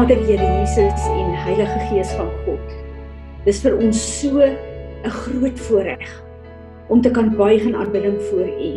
Vader 0.00 0.16
Here 0.24 0.40
Jesus 0.40 1.00
en 1.12 1.34
Heilige 1.36 1.78
Gees 1.90 2.08
van 2.16 2.28
God. 2.46 2.68
Dis 3.44 3.58
vir 3.60 3.74
ons 3.76 3.98
so 4.00 4.40
'n 4.40 5.10
groot 5.12 5.58
voorreg 5.66 6.08
om 6.88 7.02
te 7.04 7.10
kan 7.10 7.28
buig 7.36 7.66
in 7.68 7.76
aanbidding 7.76 8.16
voor 8.30 8.48
U. 8.48 8.72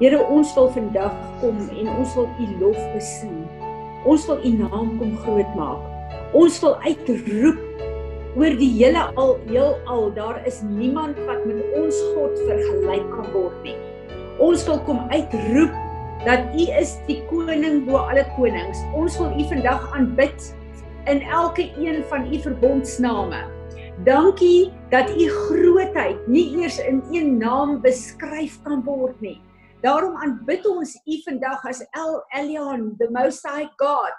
Here, 0.00 0.20
ons 0.28 0.52
wil 0.54 0.68
vandag 0.68 1.16
kom 1.40 1.56
en 1.72 1.88
ons 1.88 2.12
wil 2.14 2.28
U 2.28 2.44
lof 2.60 2.76
besing. 2.92 3.40
Ons 4.04 4.26
wil 4.26 4.44
U 4.44 4.50
naam 4.50 4.98
kom 4.98 5.16
groot 5.16 5.54
maak. 5.56 5.80
Ons 6.36 6.60
wil 6.60 6.76
uitroep 6.76 7.58
oor 8.36 8.52
die 8.60 8.72
hele 8.84 9.08
al 9.16 9.38
heelal 9.48 10.12
daar 10.12 10.44
is 10.44 10.60
niemand 10.60 11.16
wat 11.24 11.40
met 11.48 11.64
ons 11.72 11.96
God 12.12 12.36
vergelyk 12.44 13.08
kan 13.16 13.32
word 13.32 13.56
nie. 13.64 13.80
Ons 14.36 14.68
wil 14.68 14.78
kom 14.84 15.08
uitroep 15.08 15.87
dat 16.24 16.54
U 16.54 16.64
is 16.80 16.96
die 17.06 17.20
koning 17.30 17.84
bo 17.86 18.00
alle 18.10 18.24
konings. 18.36 18.80
Ons 18.98 19.18
wil 19.20 19.34
U 19.38 19.44
vandag 19.50 19.84
aanbid 19.94 20.54
in 21.06 21.22
elke 21.22 21.68
een 21.78 22.02
van 22.10 22.26
U 22.32 22.40
verbondsname. 22.42 23.44
Dankie 24.06 24.72
dat 24.90 25.10
U 25.10 25.28
grootheid 25.28 26.26
nie 26.26 26.46
eers 26.58 26.78
in 26.78 27.02
een 27.12 27.36
naam 27.38 27.80
beskryf 27.82 28.58
kan 28.62 28.82
word 28.84 29.20
nie. 29.20 29.38
Daarom 29.82 30.16
aanbid 30.18 30.66
ons 30.66 30.96
U 31.06 31.20
vandag 31.24 31.64
as 31.66 31.84
El 31.94 32.22
Elyon, 32.34 32.96
the 32.98 33.10
most 33.14 33.46
high 33.46 33.70
God. 33.78 34.14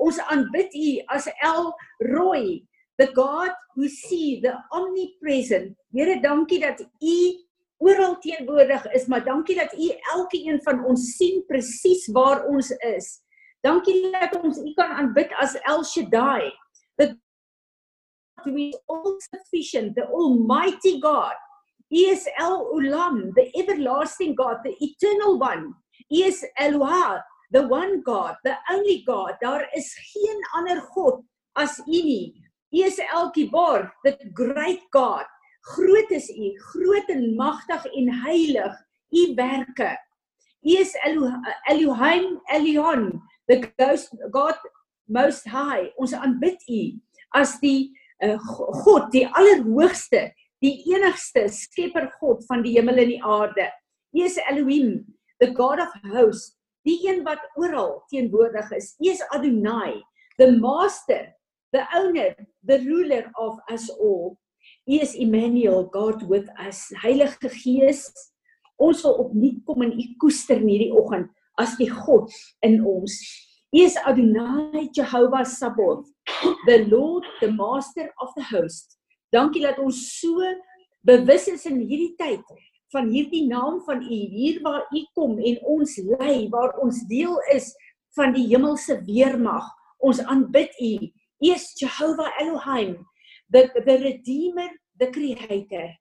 Ons 0.00 0.20
aanbid 0.32 0.72
U 0.72 0.90
as 1.12 1.28
El 1.44 1.74
Roy, 2.08 2.62
the 2.96 3.10
God 3.12 3.52
who 3.76 3.88
see 3.88 4.40
the 4.40 4.56
omnipresent. 4.72 5.76
Here, 5.92 6.20
dankie 6.20 6.60
dat 6.60 6.80
U 6.80 7.16
oral 7.78 8.18
teenwoordig 8.18 8.84
is, 8.92 9.06
maar 9.06 9.24
dankie 9.24 9.56
dat 9.56 9.72
U 9.72 9.90
elke 10.14 10.38
een 10.44 10.62
van 10.62 10.84
ons 10.84 11.16
sien 11.16 11.44
presies 11.46 12.06
waar 12.12 12.44
ons 12.46 12.70
is. 12.70 13.20
Dankie 13.60 14.10
dat 14.10 14.38
ons 14.42 14.58
U 14.58 14.72
kan 14.74 14.90
aanbid 14.90 15.32
as 15.42 15.54
El 15.66 15.84
Shaddai, 15.84 16.52
who 18.44 18.56
is 18.56 18.76
all 18.88 19.18
sufficient, 19.34 19.94
the 19.94 20.06
almighty 20.06 21.00
God. 21.00 21.34
He 21.88 22.06
is 22.10 22.28
El 22.38 22.70
Ulam, 22.74 23.34
the 23.34 23.50
everlasting 23.56 24.34
God, 24.34 24.58
the 24.64 24.76
eternal 24.80 25.38
one. 25.38 25.74
He 26.08 26.24
is 26.24 26.44
Eloah, 26.58 27.22
the 27.50 27.66
one 27.66 28.02
God, 28.02 28.36
the 28.44 28.56
only 28.70 29.02
God. 29.06 29.34
Daar 29.40 29.68
is 29.74 29.94
geen 30.12 30.40
ander 30.54 30.80
God 30.94 31.24
as 31.56 31.78
U 31.86 32.02
nie. 32.02 32.34
He 32.70 32.84
is 32.84 33.00
El 33.12 33.32
Kibar, 33.32 33.90
the 34.04 34.18
great 34.34 34.82
God. 34.92 35.24
Groot 35.68 36.10
is 36.10 36.28
U, 36.32 36.52
groot 36.72 37.08
en 37.12 37.24
magtig 37.36 37.84
en 37.92 38.12
heilig 38.24 38.76
U 39.12 39.22
werke. 39.36 39.90
U 40.64 40.74
is 40.80 40.94
Elohim, 41.04 42.40
Elion, 42.52 43.20
the 43.48 43.60
ghost, 43.76 44.14
God 44.32 44.56
most 45.08 45.48
high. 45.48 45.90
Ons 46.00 46.14
aanbid 46.16 46.64
U 46.68 46.82
as 47.36 47.56
die 47.60 47.90
uh, 48.24 48.36
God, 48.84 49.10
die 49.12 49.26
allerhoogste, 49.28 50.30
die 50.64 50.76
enigste 50.90 51.46
skepper 51.52 52.08
God 52.18 52.44
van 52.48 52.64
die 52.64 52.74
hemel 52.78 53.04
en 53.04 53.12
die 53.12 53.22
aarde. 53.24 53.68
U 54.16 54.24
is 54.24 54.38
Elohim, 54.48 55.04
the 55.40 55.52
God 55.54 55.82
of 55.84 55.92
hosts, 56.14 56.54
die 56.88 56.98
een 57.04 57.22
wat 57.26 57.42
oral 57.60 57.98
teenwoordig 58.08 58.70
is. 58.76 58.94
U 59.02 59.10
is 59.12 59.22
Adonai, 59.34 60.00
the 60.38 60.50
master, 60.56 61.34
the 61.72 61.84
owner, 61.94 62.32
the 62.64 62.80
ruler 62.86 63.28
of 63.36 63.58
us 63.68 63.90
all. 63.98 64.38
U 64.88 65.00
is 65.00 65.14
Emmanuel, 65.14 65.84
God 65.84 66.22
with 66.22 66.48
us. 66.56 66.88
Heilige 67.02 67.50
Gees, 67.52 68.06
ons 68.80 69.02
wil 69.04 69.18
opnuut 69.20 69.58
kom 69.68 69.84
in 69.84 69.92
U 69.92 70.04
koester 70.22 70.62
in 70.62 70.70
hierdie 70.70 70.94
oggend 70.96 71.28
as 71.60 71.74
die 71.76 71.90
God 71.92 72.32
in 72.64 72.78
ons. 72.88 73.18
U 73.68 73.82
is 73.84 73.98
Adonai 74.08 74.86
Jehovah 74.96 75.44
Sabaoth, 75.44 76.08
the 76.64 76.86
Lord, 76.88 77.26
the 77.42 77.50
master 77.52 78.08
of 78.24 78.32
the 78.38 78.46
host. 78.48 78.96
Dankie 79.28 79.66
dat 79.66 79.76
ons 79.82 79.98
so 80.16 80.40
bewus 81.04 81.50
is 81.52 81.68
in 81.68 81.82
hierdie 81.84 82.14
tyd 82.16 82.40
van 82.94 83.10
hierdie 83.12 83.44
naam 83.44 83.82
van 83.84 84.00
U 84.00 84.18
hier 84.32 84.62
waar 84.64 84.88
U 84.88 85.04
kom 85.12 85.36
en 85.36 85.60
ons 85.68 85.98
lei 86.16 86.48
waar 86.48 86.72
ons 86.80 87.02
deel 87.12 87.36
is 87.52 87.74
van 88.16 88.32
die 88.32 88.46
hemelse 88.48 89.02
weermag. 89.04 89.68
Ons 90.00 90.24
aanbid 90.24 90.72
U. 90.80 90.92
U 91.44 91.52
is 91.52 91.74
Jehovah 91.76 92.32
Elohim, 92.40 93.02
the 93.50 93.70
the 93.86 93.98
redeemer 93.98 94.68
the 94.98 95.10
creator. 95.10 95.94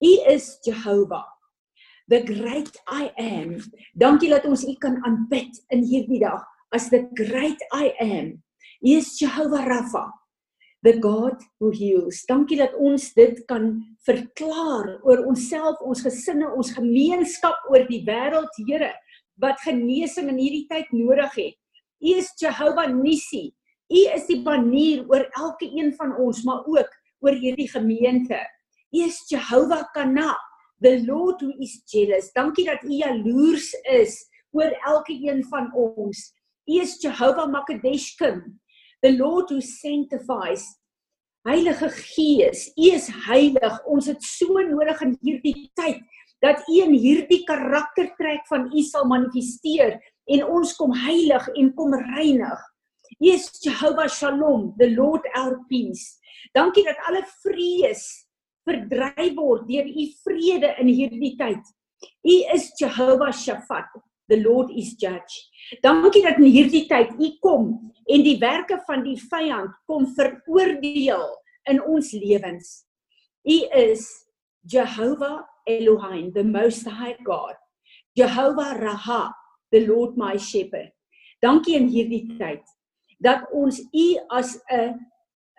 U 0.00 0.12
is 0.28 0.58
jehovah. 0.64 1.24
The 2.08 2.22
great 2.22 2.76
i 2.88 3.10
am. 3.16 3.60
Dankie 3.96 4.28
dat 4.28 4.44
ons 4.44 4.64
u 4.64 4.74
kan 4.76 5.00
aanbid 5.04 5.56
in 5.72 5.84
hierdie 5.84 6.20
dag. 6.20 6.44
As 6.74 6.90
the 6.90 7.08
great 7.16 7.60
i 7.72 7.94
am 8.00 8.44
u 8.84 8.92
is 8.98 9.16
jehovah 9.18 9.64
rapha 9.64 10.10
the 10.84 11.00
god 11.00 11.40
who 11.58 11.72
heals. 11.72 12.24
Dankie 12.28 12.60
dat 12.60 12.74
ons 12.76 13.06
dit 13.16 13.40
kan 13.48 13.70
verklaar 14.04 14.98
oor 15.00 15.24
onsself 15.24 15.80
ons 15.80 16.04
gesinne 16.04 16.50
ons 16.52 16.74
gemeenskap 16.76 17.64
oor 17.72 17.86
die 17.88 18.02
wêreld 18.04 18.52
Here 18.68 18.92
wat 19.40 19.58
genesing 19.64 20.28
in 20.30 20.38
hierdie 20.38 20.66
tyd 20.68 20.92
nodig 20.92 21.32
het. 21.40 21.56
U 22.04 22.10
is 22.20 22.28
jehovah 22.38 22.90
nisi 22.92 23.48
U 23.92 24.00
is 24.16 24.26
die 24.30 24.40
banier 24.44 25.04
oor 25.10 25.26
elke 25.36 25.68
een 25.68 25.92
van 25.98 26.14
ons, 26.20 26.42
maar 26.44 26.64
ook 26.64 26.90
oor 27.24 27.36
hierdie 27.36 27.68
gemeente. 27.68 28.38
U 28.94 29.02
is 29.04 29.24
Jehovah 29.28 29.84
Kana, 29.92 30.32
the 30.80 31.02
Lord 31.04 31.42
who 31.42 31.52
is 31.60 31.82
jealous. 31.90 32.32
Dankie 32.32 32.66
dat 32.68 32.84
U 32.84 32.92
jaloers 32.92 33.72
is 33.92 34.16
oor 34.54 34.72
elke 34.86 35.12
een 35.12 35.44
van 35.50 35.70
ons. 35.74 36.30
U 36.70 36.80
is 36.80 36.96
Jehovah 37.02 37.48
Makadeshkim, 37.50 38.40
the 39.02 39.12
Lord 39.16 39.50
who 39.50 39.60
sanctifies. 39.60 40.64
Heilige 41.44 41.90
Gees, 41.92 42.70
U 42.72 42.88
is 42.88 43.10
heilig. 43.26 43.80
Ons 43.84 44.08
het 44.08 44.22
so 44.24 44.62
nodig 44.64 45.02
in 45.04 45.16
hierdie 45.20 45.68
tyd 45.76 46.00
dat 46.44 46.64
U 46.68 46.78
in 46.86 46.94
hierdie 46.96 47.42
karaktertrek 47.48 48.46
van 48.48 48.70
U 48.72 48.84
sal 48.84 49.04
manifesteer 49.08 49.98
en 50.32 50.44
ons 50.48 50.72
kom 50.78 50.94
heilig 51.04 51.50
en 51.52 51.68
kom 51.76 51.92
reinig. 52.14 52.62
U 53.20 53.30
is 53.30 53.50
Jehovah 53.62 54.08
Shalom, 54.08 54.74
the 54.78 54.90
Lord 54.90 55.22
our 55.36 55.60
peace. 55.68 56.18
Dankie 56.54 56.84
dat 56.84 56.98
alle 57.08 57.22
vrees 57.42 58.26
verdryf 58.66 59.36
word 59.36 59.68
deur 59.68 59.86
u 59.86 60.04
vrede 60.24 60.74
in 60.80 60.90
hierdie 60.90 61.34
tyd. 61.38 61.62
U 62.24 62.34
is 62.54 62.72
Jehovah 62.80 63.32
Shaphat, 63.32 63.90
the 64.28 64.40
Lord 64.42 64.72
is 64.74 64.94
judge. 64.98 65.34
Dankie 65.84 66.24
dat 66.24 66.40
in 66.40 66.50
hierdie 66.50 66.86
tyd 66.90 67.14
u 67.20 67.30
kom 67.44 67.92
en 68.10 68.24
die 68.26 68.38
werke 68.42 68.80
van 68.88 69.04
die 69.06 69.18
vyand 69.30 69.74
kom 69.86 70.08
veroordeel 70.16 71.26
in 71.70 71.82
ons 71.82 72.12
lewens. 72.18 72.84
U 73.44 73.58
is 73.78 74.08
Jehovah 74.66 75.44
Elohim, 75.68 76.32
the 76.32 76.44
most 76.44 76.88
high 76.88 77.16
God. 77.24 77.54
Jehovah 78.16 78.74
Raha, 78.80 79.32
the 79.72 79.86
Lord 79.86 80.16
my 80.16 80.36
shepherd. 80.36 80.92
Dankie 81.42 81.76
in 81.76 81.90
hierdie 81.92 82.38
tyd 82.38 82.64
dat 83.24 83.48
ons 83.52 83.80
u 83.80 84.06
as 84.28 84.58
'n 84.68 84.94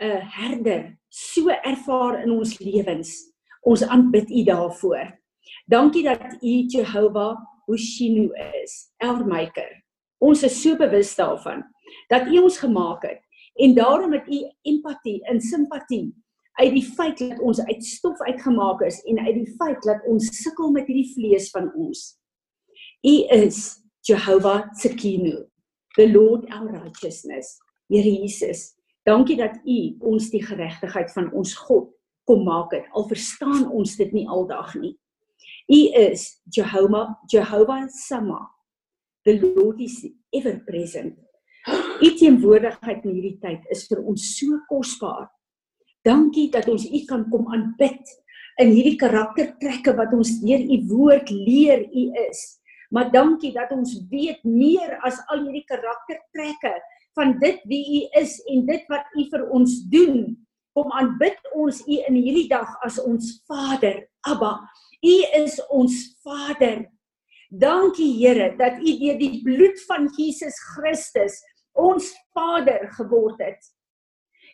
'n 0.01 0.21
herder 0.21 0.97
so 1.09 1.47
ervaar 1.50 2.21
in 2.23 2.31
ons 2.31 2.59
lewens. 2.59 3.31
Ons 3.62 3.83
aanbid 3.83 4.29
U 4.29 4.44
daarvoor. 4.44 5.19
Dankie 5.65 6.03
dat 6.03 6.38
U 6.41 6.53
Jehovah 6.67 7.38
Hoshinu 7.65 8.29
is, 8.63 8.91
Elmaker. 8.97 9.83
Ons 10.17 10.44
is 10.44 10.62
so 10.62 10.75
bewus 10.75 11.15
daarvan 11.15 11.63
dat 12.09 12.27
U 12.27 12.44
ons 12.44 12.57
gemaak 12.57 13.03
het 13.06 13.21
en 13.56 13.73
daarom 13.73 14.13
het 14.13 14.27
U 14.27 14.41
empatie 14.61 15.23
en 15.23 15.41
simpatie 15.41 16.13
uit 16.56 16.71
die 16.71 16.85
feit 16.85 17.19
dat 17.19 17.39
ons 17.39 17.59
uit 17.65 17.83
stof 17.83 18.19
uitgemaak 18.19 18.81
is 18.81 19.01
en 19.03 19.19
uit 19.19 19.35
die 19.35 19.56
feit 19.57 19.81
dat 19.83 20.03
ons 20.07 20.29
sukkel 20.41 20.71
met 20.71 20.88
hierdie 20.88 21.11
vlees 21.13 21.50
van 21.51 21.71
ons. 21.73 22.15
U 23.03 23.15
is 23.35 23.81
Jehovah 24.07 24.69
Tsikinu, 24.75 25.45
the 25.97 26.07
Lord 26.07 26.45
our 26.51 26.71
righteousness. 26.71 27.57
Here 27.89 28.03
Jesus, 28.03 28.75
Dankie 29.06 29.38
dat 29.38 29.59
U 29.62 29.77
ons 30.09 30.31
die 30.33 30.42
geregtigheid 30.42 31.12
van 31.13 31.30
ons 31.38 31.53
God 31.68 31.92
kom 32.25 32.42
maak 32.47 32.74
het. 32.74 32.88
Al 32.97 33.06
verstaan 33.06 33.68
ons 33.69 33.94
dit 34.00 34.13
nie 34.18 34.25
aldag 34.25 34.74
nie. 34.81 34.95
U 35.69 35.80
is 36.01 36.42
Jehovah, 36.50 37.13
Jehovah 37.30 37.86
Sama. 37.94 38.42
The 39.25 39.38
Lord 39.38 39.81
is 39.81 40.00
ever 40.33 40.57
present. 40.65 41.19
U 42.01 42.09
teenwoordigheid 42.18 43.06
in 43.06 43.13
hierdie 43.13 43.38
tyd 43.42 43.65
is 43.74 43.86
vir 43.89 44.01
ons 44.01 44.25
so 44.39 44.57
kosbaar. 44.69 45.30
Dankie 46.06 46.50
dat 46.53 46.68
ons 46.69 46.86
U 46.86 47.01
kan 47.09 47.27
kom 47.30 47.45
aanbid 47.53 48.09
in 48.62 48.74
hierdie 48.74 48.97
karaktertrekke 49.01 49.94
wat 49.97 50.13
ons 50.18 50.33
deur 50.42 50.65
U 50.65 50.81
woord 50.89 51.30
leer 51.33 51.86
U 51.86 52.09
is. 52.25 52.44
Maar 52.95 53.12
dankie 53.12 53.51
dat 53.51 53.74
ons 53.75 53.97
weet 54.07 54.44
meer 54.47 54.95
as 55.03 55.18
al 55.27 55.42
hierdie 55.44 55.65
karaktertrekke 55.68 56.71
van 57.19 57.33
dit 57.42 57.59
wie 57.68 57.83
u 58.00 58.01
is 58.21 58.38
en 58.51 58.63
dit 58.69 58.88
wat 58.92 59.18
u 59.19 59.25
vir 59.33 59.44
ons 59.57 59.74
doen. 59.92 60.21
Kom 60.75 60.92
aanbid 60.95 61.39
ons 61.59 61.81
u 61.83 62.00
in 62.07 62.15
hierdie 62.15 62.47
dag 62.51 62.71
as 62.88 63.00
ons 63.03 63.33
Vader, 63.51 64.00
Abba. 64.31 64.53
U 65.03 65.15
is 65.42 65.59
ons 65.68 65.97
Vader. 66.24 66.86
Dankie 67.51 68.13
Here 68.15 68.53
dat 68.59 68.80
u 68.80 68.95
deur 69.03 69.19
die 69.19 69.44
bloed 69.44 69.80
van 69.89 70.07
Jesus 70.15 70.56
Christus 70.74 71.42
ons 71.75 72.13
Vader 72.31 72.88
geword 72.95 73.44
het. 73.44 73.71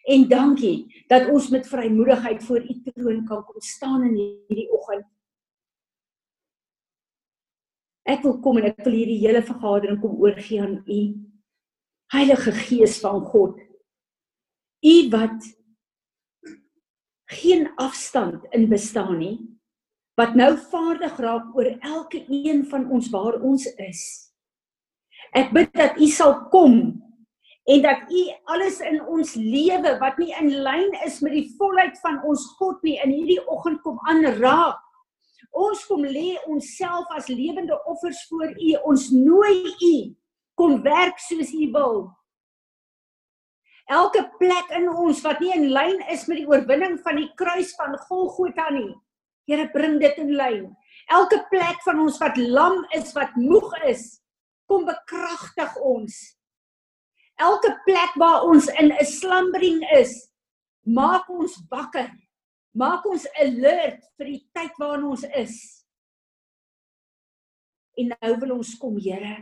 En 0.10 0.26
dankie 0.30 0.90
dat 1.14 1.30
ons 1.30 1.50
met 1.54 1.68
vrymoedigheid 1.70 2.44
voor 2.44 2.62
U 2.66 2.82
troon 2.90 3.26
kan 3.26 3.44
kom 3.46 3.62
staan 3.62 4.04
in 4.10 4.16
hierdie 4.18 4.70
oggend. 4.74 5.06
Ek 8.12 8.26
wil 8.26 8.40
kom 8.44 8.60
en 8.60 8.68
ek 8.68 8.82
wil 8.84 8.96
hierdie 8.98 9.22
hele 9.24 9.44
vergadering 9.46 10.00
kom 10.02 10.18
oorgee 10.20 10.60
aan 10.60 10.82
U. 10.84 11.02
Heilige 12.12 12.52
Gees 12.66 12.98
van 13.00 13.22
God. 13.32 13.56
U 14.84 14.96
wat 15.14 15.46
geen 17.32 17.70
afstand 17.80 18.44
in 18.52 18.68
bestaan 18.68 19.16
nie, 19.22 19.38
wat 20.20 20.36
nou 20.36 20.50
vaardig 20.74 21.16
raak 21.24 21.56
oor 21.56 21.70
elke 21.80 22.26
een 22.28 22.66
van 22.68 22.90
ons 22.92 23.08
waar 23.14 23.40
ons 23.40 23.70
is. 23.80 24.02
Ek 25.32 25.54
bid 25.56 25.72
dat 25.78 25.96
U 26.02 26.10
sal 26.12 26.36
kom 26.52 26.82
en 27.72 27.84
dat 27.86 28.10
U 28.12 28.22
alles 28.52 28.82
in 28.84 29.00
ons 29.08 29.38
lewe 29.40 29.96
wat 30.02 30.20
nie 30.20 30.34
in 30.42 30.52
lyn 30.66 30.92
is 31.06 31.22
met 31.24 31.38
die 31.38 31.48
volheid 31.56 31.96
van 32.04 32.20
ons 32.28 32.44
God 32.60 32.82
nie 32.84 32.98
in 33.06 33.14
hierdie 33.16 33.40
oggend 33.48 33.80
kom 33.86 34.02
aanraak. 34.12 34.82
Ons 35.52 35.84
kom 35.86 36.04
lê 36.08 36.38
onsself 36.48 37.12
as 37.12 37.28
lewende 37.28 37.76
offers 37.86 38.24
voor 38.30 38.56
U. 38.56 38.72
Ons 38.88 39.10
nooi 39.12 39.68
U 39.68 39.96
kom 40.56 40.82
werk 40.84 41.20
soos 41.20 41.52
U 41.54 41.68
wil. 41.76 42.02
Elke 43.92 44.24
plek 44.40 44.70
in 44.78 44.88
ons 44.88 45.20
wat 45.26 45.42
nie 45.44 45.52
in 45.52 45.72
lyn 45.76 46.00
is 46.14 46.24
met 46.30 46.40
die 46.40 46.48
oorwinning 46.48 47.00
van 47.04 47.18
die 47.20 47.28
kruis 47.40 47.74
van 47.76 47.98
Golgotha 48.08 48.70
nie. 48.72 48.94
Here 49.50 49.68
bring 49.74 49.98
dit 50.00 50.20
in 50.22 50.32
lyn. 50.40 50.70
Elke 51.12 51.42
plek 51.52 51.82
van 51.84 52.00
ons 52.00 52.20
wat 52.22 52.38
lam 52.40 52.78
is, 52.96 53.12
wat 53.18 53.36
moeg 53.36 53.74
is, 53.90 54.22
kom 54.70 54.86
bekragtig 54.88 55.76
ons. 55.84 56.16
Elke 57.42 57.74
plek 57.88 58.16
waar 58.22 58.46
ons 58.48 58.70
in 58.80 58.94
'n 58.94 59.06
slumbering 59.06 59.82
is, 59.98 60.14
maak 60.86 61.28
ons 61.30 61.60
wakker. 61.70 62.12
Maak 62.72 63.06
ons 63.10 63.26
alert 63.36 64.04
vir 64.16 64.30
die 64.32 64.42
tyd 64.56 64.78
waarin 64.80 65.10
ons 65.12 65.26
is. 65.36 65.56
En 68.00 68.14
nou 68.14 68.36
wil 68.44 68.54
ons 68.60 68.76
kom, 68.80 68.96
Here. 69.02 69.42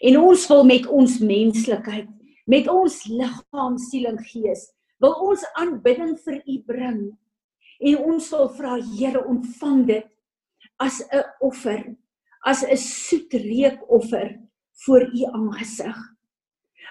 En 0.00 0.20
ons 0.22 0.46
wil 0.48 0.64
met 0.64 0.86
ons 0.88 1.18
menslikheid, 1.20 2.08
met 2.48 2.68
ons 2.70 2.94
liggaam, 3.10 3.76
siel 3.78 4.08
en 4.08 4.20
gees, 4.24 4.64
wil 5.02 5.18
ons 5.26 5.42
aanbidding 5.60 6.14
vir 6.24 6.38
U 6.40 6.56
bring. 6.68 7.02
En 7.82 8.06
ons 8.14 8.30
wil 8.32 8.48
vra, 8.56 8.78
Here, 8.94 9.20
ontvang 9.20 9.84
dit 9.90 10.08
as 10.80 11.02
'n 11.12 11.24
offer, 11.40 11.94
as 12.46 12.64
'n 12.64 12.76
soet 12.76 13.32
reukoffer 13.34 14.40
voor 14.84 15.02
U 15.12 15.24
aangesig. 15.24 15.98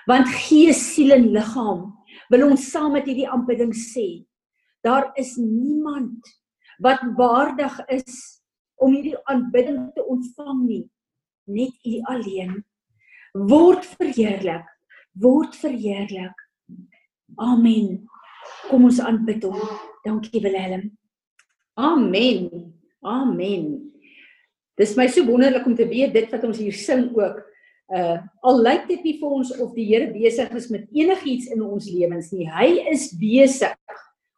Want 0.07 0.27
gees, 0.27 0.93
siel 0.93 1.11
en 1.11 1.31
liggaam 1.33 1.97
wil 2.29 2.49
ons 2.51 2.71
saam 2.71 2.93
met 2.93 3.05
hierdie 3.05 3.27
aanbidding 3.27 3.73
sê, 3.75 4.23
Daar 4.81 5.11
is 5.13 5.35
niemand 5.35 6.25
wat 6.81 7.01
waardig 7.15 7.85
is 7.93 8.41
om 8.81 8.93
hierdie 8.95 9.17
aanbidding 9.29 9.91
te 9.93 10.05
ontvang 10.05 10.61
nie. 10.65 10.85
Net 11.45 11.85
U 11.85 11.99
alleen. 12.13 12.63
Word 13.33 13.85
verheerlik. 13.85 14.65
Word 15.21 15.55
verheerlik. 15.55 16.47
Amen. 17.35 18.01
Kom 18.69 18.89
ons 18.89 18.99
aanbid 19.03 19.45
hom. 19.45 19.61
Dankie 20.05 20.41
Willem. 20.41 20.89
Amen. 21.77 22.49
Amen. 23.05 23.69
Dis 24.79 24.95
my 24.97 25.05
so 25.11 25.23
wonderlik 25.27 25.65
om 25.67 25.75
te 25.77 25.85
weet 25.87 26.13
dit 26.15 26.33
wat 26.33 26.43
ons 26.47 26.59
hier 26.61 26.75
sing 26.75 27.11
ook. 27.17 27.41
Uh 27.91 28.17
al 28.47 28.61
lyk 28.63 28.87
dit 28.89 29.03
nie 29.05 29.17
vir 29.19 29.33
ons 29.37 29.51
of 29.59 29.73
die 29.75 29.85
Here 29.89 30.07
besig 30.13 30.51
is 30.57 30.69
met 30.71 30.87
enigiets 30.95 31.51
in 31.53 31.61
ons 31.61 31.89
lewens 31.91 32.31
nie. 32.33 32.47
Hy 32.49 32.69
is 32.89 33.09
besig 33.19 33.75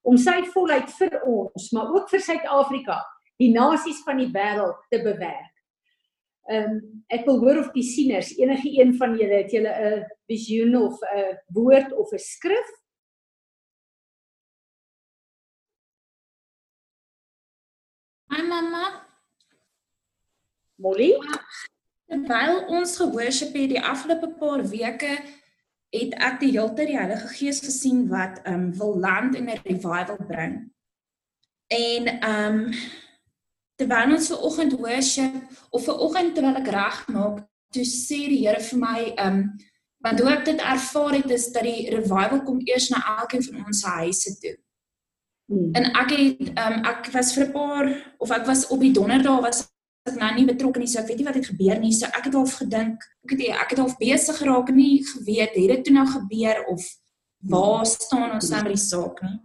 om 0.03 0.19
sy 0.19 0.41
volheid 0.53 0.91
vir 0.99 1.17
ons, 1.23 1.71
maar 1.75 1.91
ook 1.95 2.11
vir 2.11 2.23
Suid-Afrika, 2.23 2.99
die 3.39 3.51
nasies 3.55 4.03
van 4.05 4.19
die 4.19 4.29
wêreld 4.31 4.79
te 4.91 5.01
bewerk. 5.03 5.51
Ehm 6.51 6.71
um, 6.75 6.79
ek 7.07 7.23
wil 7.27 7.37
hoor 7.39 7.61
of 7.61 7.69
die 7.71 7.85
sieners, 7.87 8.33
enige 8.35 8.67
een 8.75 8.91
van 8.99 9.13
julle 9.15 9.37
het 9.43 9.51
julle 9.55 9.71
'n 9.71 10.03
visioen 10.27 10.75
of 10.75 10.99
'n 11.15 11.37
woord 11.55 11.93
of 11.93 12.11
'n 12.11 12.19
skrif? 12.19 12.69
Hi 18.33 18.41
mamma. 18.41 19.07
Molly? 20.75 21.15
Terwyl 22.09 22.65
ons 22.67 22.97
gehoorship 22.97 23.53
het 23.55 23.69
die 23.69 23.81
afgelope 23.81 24.29
paar 24.39 24.63
weke 24.67 25.15
het 25.93 26.13
ek 26.17 26.39
die 26.41 26.51
hele 26.55 26.73
tyd 26.73 26.89
die 26.89 26.97
Heilige 26.97 27.29
Gees 27.35 27.61
gesien 27.61 28.07
wat 28.09 28.41
ehm 28.43 28.53
um, 28.53 28.77
wil 28.77 28.99
land 28.99 29.35
en 29.35 29.49
'n 29.49 29.61
revival 29.63 30.17
bring. 30.27 30.55
En 31.67 32.07
ehm 32.07 32.59
um, 32.59 32.73
terwyl 33.75 34.15
ons 34.15 34.27
ver 34.27 34.41
oggend 34.41 34.73
worship 34.73 35.35
of 35.69 35.83
ver 35.83 35.97
oggend 35.97 36.35
terwyl 36.35 36.57
ek 36.61 36.73
reg 36.73 37.07
maak, 37.07 37.45
toe 37.73 37.85
sê 37.85 38.25
die 38.29 38.41
Here 38.47 38.59
vir 38.59 38.79
my 38.79 38.99
ehm 39.15 39.37
um, 39.37 39.55
want 40.03 40.19
hoe 40.19 40.29
ek 40.29 40.45
dit 40.45 40.59
ervaar 40.59 41.13
het 41.15 41.31
is 41.31 41.51
dat 41.51 41.63
die 41.63 41.89
revival 41.89 42.43
kom 42.43 42.59
eers 42.67 42.89
na 42.89 43.19
elkeen 43.19 43.43
van 43.43 43.65
ons 43.65 43.83
huise 43.83 44.37
toe. 44.39 44.57
Hmm. 45.47 45.69
En 45.77 45.85
ek 46.01 46.09
het 46.09 46.49
ehm 46.53 46.73
um, 46.73 46.85
ek 46.85 47.11
was 47.13 47.33
vir 47.33 47.45
'n 47.45 47.51
paar 47.51 48.15
of 48.17 48.31
ek 48.31 48.45
was 48.45 48.67
op 48.67 48.79
die 48.79 48.91
donderdag 48.91 49.41
was 49.41 49.72
ek 50.03 50.17
nou 50.19 50.29
nie 50.35 50.47
betrokke 50.47 50.81
nie, 50.81 50.89
so 50.91 50.99
ek 50.99 51.07
weet 51.11 51.21
nie 51.21 51.27
wat 51.27 51.39
het 51.39 51.47
gebeur 51.47 51.79
nie. 51.79 51.93
So 51.95 52.09
ek 52.11 52.27
het 52.27 52.35
half 52.35 52.57
gedink, 52.59 53.07
ek 53.23 53.35
het 53.35 53.43
ek 53.63 53.73
het 53.73 53.81
half 53.83 53.95
besig 54.01 54.37
geraak 54.41 54.69
en 54.69 54.79
nie 54.79 54.99
geweet 55.07 55.55
het 55.55 55.71
dit 55.71 55.83
toe 55.87 55.95
nou 55.95 56.05
gebeur 56.11 56.63
of 56.73 56.85
waar 57.53 57.85
staan 57.87 58.31
ons 58.35 58.49
nou 58.51 58.61
met 58.63 58.75
die 58.75 58.83
saak 58.83 59.21
nie. 59.23 59.39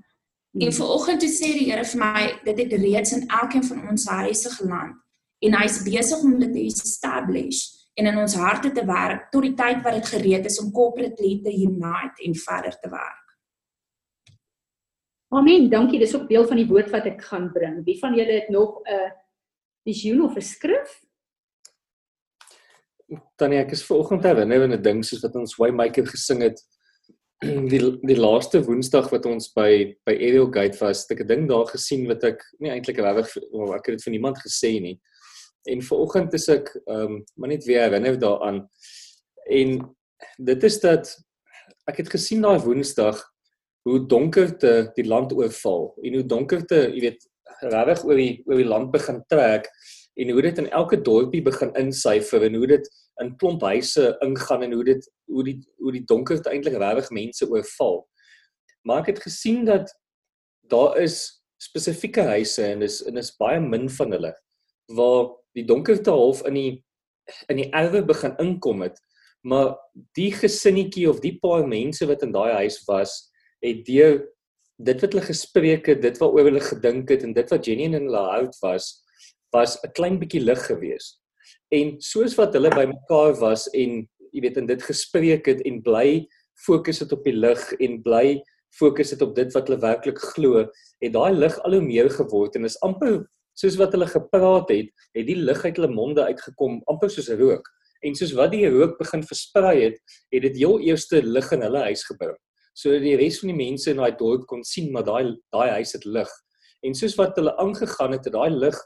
En 0.59 0.75
vanoggend 0.75 1.21
toe 1.23 1.31
sê 1.31 1.53
die 1.55 1.69
Here 1.69 1.85
vir 1.87 2.01
my, 2.01 2.23
dit 2.47 2.63
het 2.65 2.73
reeds 2.83 3.13
in 3.15 3.29
elkeen 3.29 3.65
van 3.69 3.85
ons 3.93 4.07
huise 4.09 4.51
geland 4.57 4.97
en 5.47 5.55
hy's 5.55 5.83
besig 5.87 6.23
om 6.27 6.35
dit 6.41 6.51
te 6.51 6.65
establish 6.67 7.61
en 7.99 8.09
in 8.11 8.19
ons 8.19 8.35
harte 8.39 8.73
te 8.75 8.83
werk 8.87 9.29
tot 9.31 9.45
die 9.47 9.55
tyd 9.59 9.85
wat 9.85 9.95
dit 10.01 10.11
gereed 10.15 10.49
is 10.51 10.59
om 10.63 10.73
corporately 10.75 11.37
te 11.45 11.55
unite 11.55 12.27
en 12.27 12.35
verder 12.35 12.75
te 12.83 12.91
werk. 12.91 13.25
Amen. 15.29 15.69
Dankie. 15.71 16.01
Dis 16.01 16.15
ook 16.17 16.29
deel 16.29 16.47
van 16.49 16.57
die 16.57 16.67
woord 16.67 16.91
wat 16.91 17.07
ek 17.07 17.23
gaan 17.29 17.51
bring. 17.53 17.83
Wie 17.85 17.99
van 18.01 18.17
julle 18.17 18.41
het 18.41 18.49
nog 18.49 18.81
'n 18.83 18.95
uh, 18.95 19.11
visioen 19.89 20.25
of 20.25 20.37
'n 20.37 20.45
skrif? 20.45 21.01
Tannie, 23.41 23.61
ek 23.63 23.73
is 23.73 23.87
vanoggend 23.87 24.27
herinner 24.29 24.63
aan 24.63 24.75
'n 24.77 24.83
ding 24.83 25.05
soos 25.05 25.23
wat 25.25 25.37
ons 25.37 25.57
Waymaker 25.57 26.07
gesing 26.07 26.43
het 26.45 26.61
die 27.73 27.81
die 28.03 28.19
laaste 28.19 28.61
Woensdag 28.67 29.11
wat 29.15 29.27
ons 29.31 29.53
by 29.55 29.95
by 30.07 30.15
Ariel 30.15 30.51
Gate 30.53 30.79
was, 30.83 31.05
het 31.07 31.15
ek 31.17 31.25
'n 31.25 31.31
ding 31.33 31.49
daar 31.49 31.69
gesien 31.71 32.07
wat 32.09 32.25
ek 32.25 32.43
nie 32.61 32.73
eintlik 32.75 32.99
regtig 32.99 33.31
ek 33.77 33.87
het 33.87 33.95
dit 33.97 34.05
vir 34.05 34.15
niemand 34.17 34.39
gesê 34.43 34.81
nie. 34.81 34.99
En 35.71 35.83
vanoggend 35.83 36.35
is 36.35 36.49
ek 36.49 36.69
ehm 36.87 37.01
um, 37.05 37.25
maar 37.37 37.49
net 37.49 37.65
weer 37.65 37.87
herinner 37.87 38.19
daaraan. 38.19 38.69
En 39.49 39.97
dit 40.37 40.65
is 40.65 40.81
dat 40.81 41.17
ek 41.89 41.97
het 42.03 42.11
gesien 42.11 42.43
daai 42.43 42.59
Woensdag 42.61 43.23
hoe 43.89 44.07
donkerte 44.07 44.91
die 44.97 45.07
land 45.07 45.33
oorval 45.33 45.95
en 46.03 46.15
hoe 46.15 46.27
donkerte, 46.27 46.91
jy 46.93 47.01
weet, 47.01 47.23
regtig 47.61 48.05
oor 48.05 48.19
die 48.19 48.43
oor 48.47 48.61
die 48.61 48.69
land 48.69 48.93
begin 48.95 49.23
trek 49.29 49.69
en 50.19 50.31
hoe 50.35 50.43
dit 50.43 50.59
in 50.59 50.71
elke 50.75 50.99
dorpie 51.03 51.43
begin 51.47 51.73
insyfer 51.79 52.43
en 52.47 52.59
hoe 52.59 52.67
dit 52.67 52.91
in 53.23 53.35
klomp 53.39 53.63
huise 53.63 54.11
ingaan 54.25 54.63
en 54.67 54.73
hoe 54.73 54.85
dit 54.85 55.11
hoe 55.31 55.45
die 55.47 55.59
hoe 55.79 55.95
die 55.95 56.05
donkerte 56.05 56.51
eintlik 56.51 56.79
regtig 56.79 57.11
mense 57.15 57.49
oorval. 57.51 58.03
Maar 58.87 59.03
ek 59.05 59.15
het 59.15 59.25
gesien 59.27 59.65
dat 59.69 59.91
daar 60.71 60.99
is 61.03 61.39
spesifieke 61.63 62.23
huise 62.23 62.63
en 62.63 62.85
dis 62.85 63.01
en 63.07 63.19
is 63.19 63.35
baie 63.39 63.61
min 63.61 63.89
van 63.91 64.15
hulle 64.15 64.35
waar 64.95 65.27
die 65.59 65.67
donkerte 65.69 66.15
half 66.15 66.45
in 66.49 66.57
die 66.57 66.73
in 67.53 67.61
die 67.61 67.71
erwe 67.77 68.01
begin 68.09 68.35
inkom 68.41 68.83
het. 68.87 68.97
Maar 69.45 69.75
die 70.17 70.31
gesinnetjie 70.33 71.09
of 71.11 71.21
die 71.21 71.37
paar 71.43 71.67
mense 71.69 72.07
wat 72.09 72.23
in 72.25 72.33
daai 72.33 72.53
huis 72.63 72.81
was, 72.89 73.13
het 73.65 73.85
deur 73.87 74.23
dit 74.79 75.01
wat 75.03 75.13
hulle 75.13 75.27
gespreek 75.27 75.89
het, 75.91 76.03
dit 76.03 76.19
waaroor 76.21 76.51
hulle 76.53 76.63
gedink 76.63 77.11
het 77.11 77.25
en 77.27 77.35
dit 77.35 77.55
wat 77.55 77.67
Jenny 77.67 77.89
in 77.89 77.97
hulle 77.99 78.25
hart 78.31 78.59
was, 78.63 78.93
was 79.55 79.79
'n 79.83 79.93
klein 79.93 80.19
bietjie 80.19 80.41
lig 80.41 80.61
gewees. 80.67 81.19
En 81.71 81.97
soos 82.01 82.37
wat 82.39 82.55
hulle 82.55 82.71
bymekaar 82.71 83.35
was 83.41 83.67
en 83.75 84.07
jy 84.33 84.41
weet 84.41 84.57
in 84.57 84.67
dit 84.67 84.83
gespreek 84.83 85.47
het 85.47 85.61
en 85.67 85.83
bly 85.83 86.27
fokus 86.67 87.01
het 87.01 87.13
op 87.13 87.25
die 87.25 87.33
lig 87.33 87.73
en 87.81 88.03
bly 88.03 88.43
fokus 88.79 89.11
het 89.11 89.23
op 89.23 89.35
dit 89.35 89.53
wat 89.53 89.69
hulle 89.69 89.81
werklik 89.81 90.19
glo, 90.19 90.69
het 91.01 91.13
daai 91.13 91.33
lig 91.35 91.59
al 91.65 91.73
hoe 91.73 91.83
meer 91.83 92.11
geword 92.11 92.55
en 92.57 92.65
is 92.65 92.81
amper 92.81 93.27
soos 93.55 93.77
wat 93.77 93.93
hulle 93.93 94.07
gepraat 94.07 94.71
het, 94.71 94.87
het 95.15 95.27
die 95.27 95.37
lig 95.37 95.65
uit 95.65 95.77
hulle 95.77 95.91
monde 95.91 96.23
uitgekom 96.23 96.83
amper 96.87 97.11
soos 97.11 97.29
rook. 97.29 97.67
En 98.03 98.15
soos 98.15 98.33
wat 98.33 98.53
die 98.53 98.69
rook 98.69 98.99
begin 98.99 99.23
versprei 99.23 99.83
het, 99.83 99.99
het 100.31 100.43
dit 100.43 100.57
heel 100.57 100.79
eerste 100.79 101.23
lig 101.23 101.53
in 101.53 101.63
hulle 101.63 101.83
huis 101.91 102.05
gebring 102.07 102.39
sodat 102.79 103.03
die 103.03 103.17
res 103.19 103.41
van 103.43 103.51
die 103.51 103.59
mense 103.59 103.91
in 103.91 103.99
daai 103.99 104.15
dorp 104.19 104.47
kon 104.51 104.63
sien 104.67 104.93
maar 104.95 105.07
daai 105.07 105.35
daai 105.55 105.71
huis 105.79 105.97
het 105.97 106.07
lig. 106.07 106.31
En 106.87 106.95
soos 106.95 107.17
wat 107.19 107.39
hulle 107.41 107.57
aangegaan 107.59 108.15
het, 108.15 108.29
het 108.29 108.37
daai 108.37 108.55
lig 108.55 108.79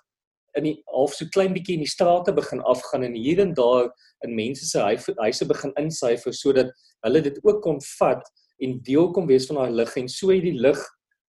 in 0.57 0.67
die 0.69 0.75
half 0.93 1.15
so 1.17 1.29
klein 1.33 1.55
bietjie 1.57 1.79
in 1.79 1.85
die 1.85 1.91
strate 1.91 2.33
begin 2.37 2.61
afgaan 2.69 3.07
en 3.07 3.17
hier 3.17 3.41
en 3.45 3.55
daar 3.57 3.89
in 4.25 4.35
mense 4.37 4.67
se 4.69 4.81
huise 4.85 5.49
begin 5.49 5.73
insyfer 5.81 6.35
sodat 6.37 6.73
hulle 7.07 7.23
dit 7.25 7.39
ook 7.45 7.63
kon 7.65 7.81
vat 7.99 8.25
en 8.63 8.77
deel 8.87 9.09
kom 9.17 9.29
wees 9.31 9.49
van 9.49 9.63
daai 9.63 9.79
lig 9.81 9.97
en 9.97 10.11
so 10.13 10.33
het 10.33 10.45
die 10.45 10.59
lig 10.61 10.81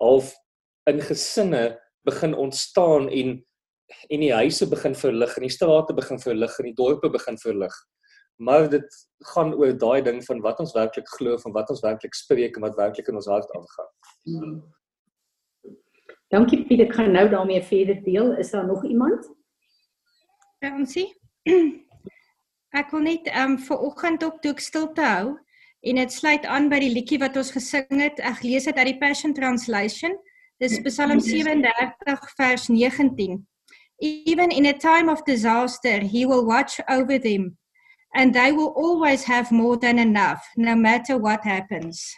half 0.01 0.33
in 0.91 1.03
gesinne 1.05 1.65
begin 2.09 2.35
ontstaan 2.35 3.09
en 3.09 3.39
en 4.09 4.23
die 4.23 4.33
huise 4.33 4.69
begin 4.71 4.95
verlig 4.95 5.37
en 5.37 5.45
die 5.45 5.53
strate 5.53 5.95
begin 5.95 6.21
verlig 6.23 6.59
en 6.59 6.69
die 6.69 6.77
dorpe 6.79 7.11
begin 7.11 7.39
verlig. 7.43 7.75
Maar 8.41 8.69
dit 8.73 8.99
gaan 9.33 9.53
oor 9.55 9.75
daai 9.77 10.03
ding 10.03 10.23
van 10.25 10.39
wat 10.41 10.61
ons 10.63 10.73
werklik 10.73 11.09
glo 11.19 11.37
en 11.37 11.53
wat 11.53 11.71
ons 11.71 11.83
werklik 11.85 12.15
spreek 12.17 12.57
en 12.57 12.65
wat 12.65 12.79
werklik 12.79 13.11
in 13.13 13.19
ons 13.21 13.29
hart 13.29 13.51
aangaan. 13.57 13.91
Hmm. 14.25 14.55
Dankie 16.33 16.63
Piet, 16.65 16.81
ek 16.87 16.95
gaan 16.97 17.13
nou 17.13 17.27
daarmee 17.29 17.61
verder 17.67 18.01
deel. 18.07 18.33
Is 18.41 18.55
daar 18.55 18.67
nog 18.67 18.85
iemand? 18.87 19.29
Ons 20.65 20.97
sien. 20.97 21.13
Ek 22.81 22.93
wil 22.95 23.03
net 23.03 23.27
ehm 23.27 23.57
um, 23.57 23.59
vir 23.59 23.81
oggend 23.83 24.23
op 24.23 24.37
toe 24.41 24.53
ek 24.55 24.61
stilte 24.63 25.03
hou 25.03 25.33
en 25.91 25.99
dit 25.99 26.13
sluit 26.13 26.45
aan 26.47 26.69
by 26.71 26.79
die 26.79 26.93
liedjie 26.95 27.19
wat 27.19 27.37
ons 27.37 27.51
gesing 27.51 27.99
het. 27.99 28.21
Ek 28.23 28.45
lees 28.47 28.69
dit 28.69 28.77
uit 28.79 28.93
die 28.93 28.99
Passion 29.01 29.35
Translation. 29.35 30.15
Dis 30.63 30.79
Psalm 30.87 31.19
37 31.19 32.29
vers 32.39 32.69
19. 32.71 33.41
Even 34.01 34.53
in 34.55 34.69
a 34.71 34.77
time 34.79 35.11
of 35.11 35.25
disaster, 35.27 36.01
he 36.01 36.25
will 36.25 36.47
watch 36.47 36.79
over 36.89 37.19
them 37.19 37.59
and 38.15 38.35
they 38.35 38.53
will 38.53 38.73
always 38.77 39.25
have 39.25 39.51
more 39.51 39.77
than 39.77 39.99
enough 39.99 40.43
no 40.57 40.75
matter 40.75 41.17
what 41.19 41.45
happens. 41.45 42.15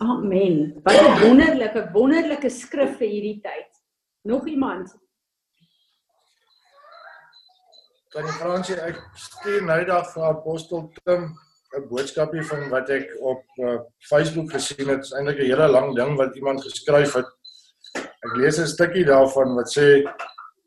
Amen. 0.00 0.80
Wat 0.84 0.94
'n 0.94 1.20
wonderlike 1.26 1.90
wonderlike 1.92 2.50
skrif 2.50 2.96
vir 2.98 3.08
hierdie 3.08 3.40
tyd. 3.42 3.68
Nog 4.22 4.46
iemand? 4.46 4.88
Kan 8.10 8.24
jy 8.26 8.32
Fransie 8.32 8.76
ek 8.76 8.96
stuur 9.14 9.62
nou 9.62 9.84
dag 9.84 10.08
vir 10.14 10.24
apostel 10.24 10.88
Tim 11.04 11.36
'n 11.76 11.86
boodskapie 11.88 12.42
van 12.42 12.68
wat 12.72 12.88
ek 12.90 13.12
op 13.20 13.44
uh, 13.62 13.76
Facebook 14.10 14.50
gesien 14.50 14.88
het. 14.88 15.02
Dit 15.02 15.04
is 15.04 15.12
eintlik 15.12 15.38
'n 15.38 15.50
hele 15.52 15.68
lang 15.68 15.94
ding 15.94 16.16
wat 16.16 16.36
iemand 16.36 16.62
geskryf 16.62 17.12
het. 17.14 17.28
Ek 18.26 18.34
lees 18.36 18.58
'n 18.58 18.66
stukkie 18.66 19.04
daarvan 19.04 19.54
wat 19.54 19.70
sê 19.76 20.02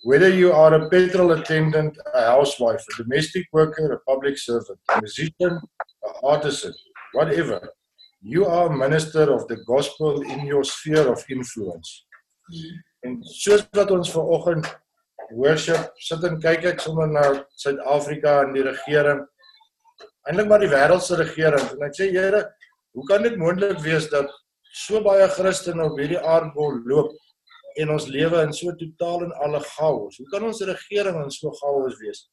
whether 0.03 0.29
you 0.29 0.51
are 0.51 0.74
a 0.74 0.89
petrol 0.89 1.31
attendant, 1.31 1.98
a 2.13 2.25
housewife, 2.25 2.83
a 2.93 3.03
domestic 3.03 3.45
worker, 3.51 3.91
a 3.91 4.00
public 4.12 4.38
servant, 4.38 4.79
a 4.95 5.00
musician, 5.01 5.60
a 6.05 6.25
artisan, 6.25 6.74
whatever 7.13 7.62
you 8.24 8.45
are 8.45 8.72
a 8.72 8.77
minister 8.77 9.33
of 9.33 9.48
the 9.50 9.57
gospel 9.67 10.22
in 10.22 10.45
your 10.45 10.63
sphere 10.63 11.07
of 11.12 11.24
influence. 11.29 12.05
En 13.03 13.19
soos 13.27 13.65
wat 13.75 13.91
ons 13.91 14.12
ver 14.13 14.29
oggend 14.36 14.69
worship 15.36 15.91
sit 16.00 16.24
en 16.27 16.39
kyk 16.43 16.69
ek 16.72 16.79
sommer 16.83 17.10
na 17.12 17.24
Suid-Afrika 17.60 18.38
en 18.45 18.53
die 18.55 18.63
regering 18.63 19.25
eintlik 20.29 20.48
maar 20.48 20.63
die 20.63 20.72
wêreld 20.72 21.03
se 21.03 21.19
regering 21.19 21.67
en 21.75 21.83
ek 21.89 21.98
sê 22.00 22.07
Here, 22.15 22.45
hoe 22.95 23.05
kan 23.10 23.27
dit 23.27 23.36
moontlik 23.39 23.83
wees 23.83 24.07
dat 24.13 24.31
so 24.86 25.03
baie 25.03 25.27
Christene 25.36 25.83
op 25.89 26.00
hierdie 26.00 26.22
aardbol 26.22 26.79
loop 26.88 27.12
en 27.80 27.94
ons 27.96 28.08
lewe 28.08 28.42
in 28.46 28.53
so 28.53 28.74
totaal 28.80 29.25
en 29.27 29.34
alle 29.46 29.60
chaos? 29.60 30.18
Hoe 30.18 30.30
kan 30.32 30.46
ons 30.48 30.62
regering 30.68 31.20
in 31.24 31.32
so 31.32 31.51
chaos 31.60 31.98
wees? 32.01 32.27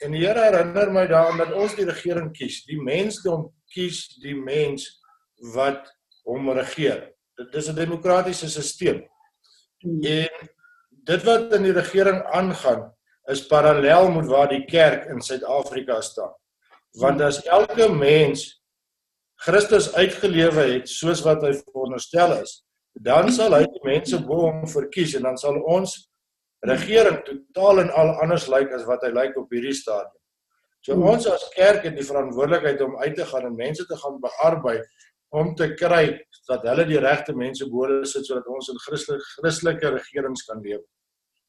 En 0.00 0.14
die 0.16 0.22
Here 0.24 0.46
herinner 0.46 0.92
my 0.92 1.06
daaraan 1.10 1.42
dat 1.42 1.52
ons 1.52 1.74
die 1.76 1.84
regering 1.88 2.30
kies, 2.36 2.62
die 2.68 2.80
mensdom 2.80 3.50
kies 3.74 4.06
die 4.22 4.34
mens 4.34 4.86
wat 5.54 5.90
hom 6.28 6.48
regeer. 6.56 7.10
Dit 7.36 7.54
is 7.54 7.68
'n 7.68 7.76
demokratiese 7.76 8.48
stelsel. 8.48 9.04
En 9.84 10.48
dit 11.04 11.22
wat 11.24 11.54
in 11.54 11.62
die 11.62 11.72
regering 11.72 12.22
aangaan 12.32 12.90
is 13.30 13.46
parallel 13.46 14.10
met 14.10 14.26
waar 14.26 14.48
die 14.48 14.64
kerk 14.64 15.06
in 15.08 15.20
Suid-Afrika 15.20 16.00
staan. 16.00 16.34
Want 16.98 17.20
as 17.20 17.42
elke 17.46 17.88
mens 17.88 18.62
Christus 19.40 19.92
uitgelewe 19.94 20.66
het 20.74 20.88
soos 20.88 21.22
wat 21.24 21.42
hy 21.42 21.52
veronderstel 21.52 22.42
is, 22.42 22.64
dan 23.00 23.30
sal 23.32 23.54
hy 23.56 23.64
die 23.64 23.84
mense 23.86 24.18
bo 24.28 24.46
hom 24.46 24.64
verkies 24.68 25.16
en 25.16 25.28
dan 25.28 25.38
sal 25.40 25.56
ons 25.72 25.96
regering 26.68 27.20
totaal 27.24 27.84
en 27.84 27.92
al 27.96 28.10
anders 28.22 28.48
lyk 28.52 28.72
as 28.76 28.84
wat 28.88 29.04
hy 29.06 29.12
lyk 29.16 29.38
op 29.40 29.52
hierdie 29.54 29.76
stadium. 29.76 30.16
So 30.84 30.96
hmm. 30.96 31.06
ons 31.12 31.28
as 31.28 31.46
kerk 31.56 31.86
het 31.88 31.96
die 31.96 32.06
verantwoordelikheid 32.06 32.82
om 32.84 32.98
uit 33.00 33.16
te 33.16 33.26
gaan 33.28 33.48
en 33.48 33.56
mense 33.56 33.86
te 33.88 33.96
gaan 34.02 34.20
bearbei 34.20 34.78
om 35.36 35.54
te 35.56 35.70
kry 35.78 36.04
dat 36.48 36.64
hulle 36.66 36.86
die 36.88 37.00
regte 37.00 37.36
mense 37.36 37.68
bo 37.70 37.86
hulle 37.86 38.08
sit 38.08 38.26
sodat 38.28 38.48
ons 38.50 38.68
in 38.72 38.80
Christelike 38.84 39.28
Christelike 39.38 39.94
regerings 39.96 40.44
kan 40.48 40.60
leef. 40.64 40.84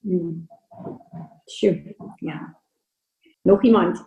Hmm. 0.08 0.48
Sjoe. 1.52 1.96
Ja. 2.24 2.40
Nog 3.44 3.64
iemand? 3.66 4.00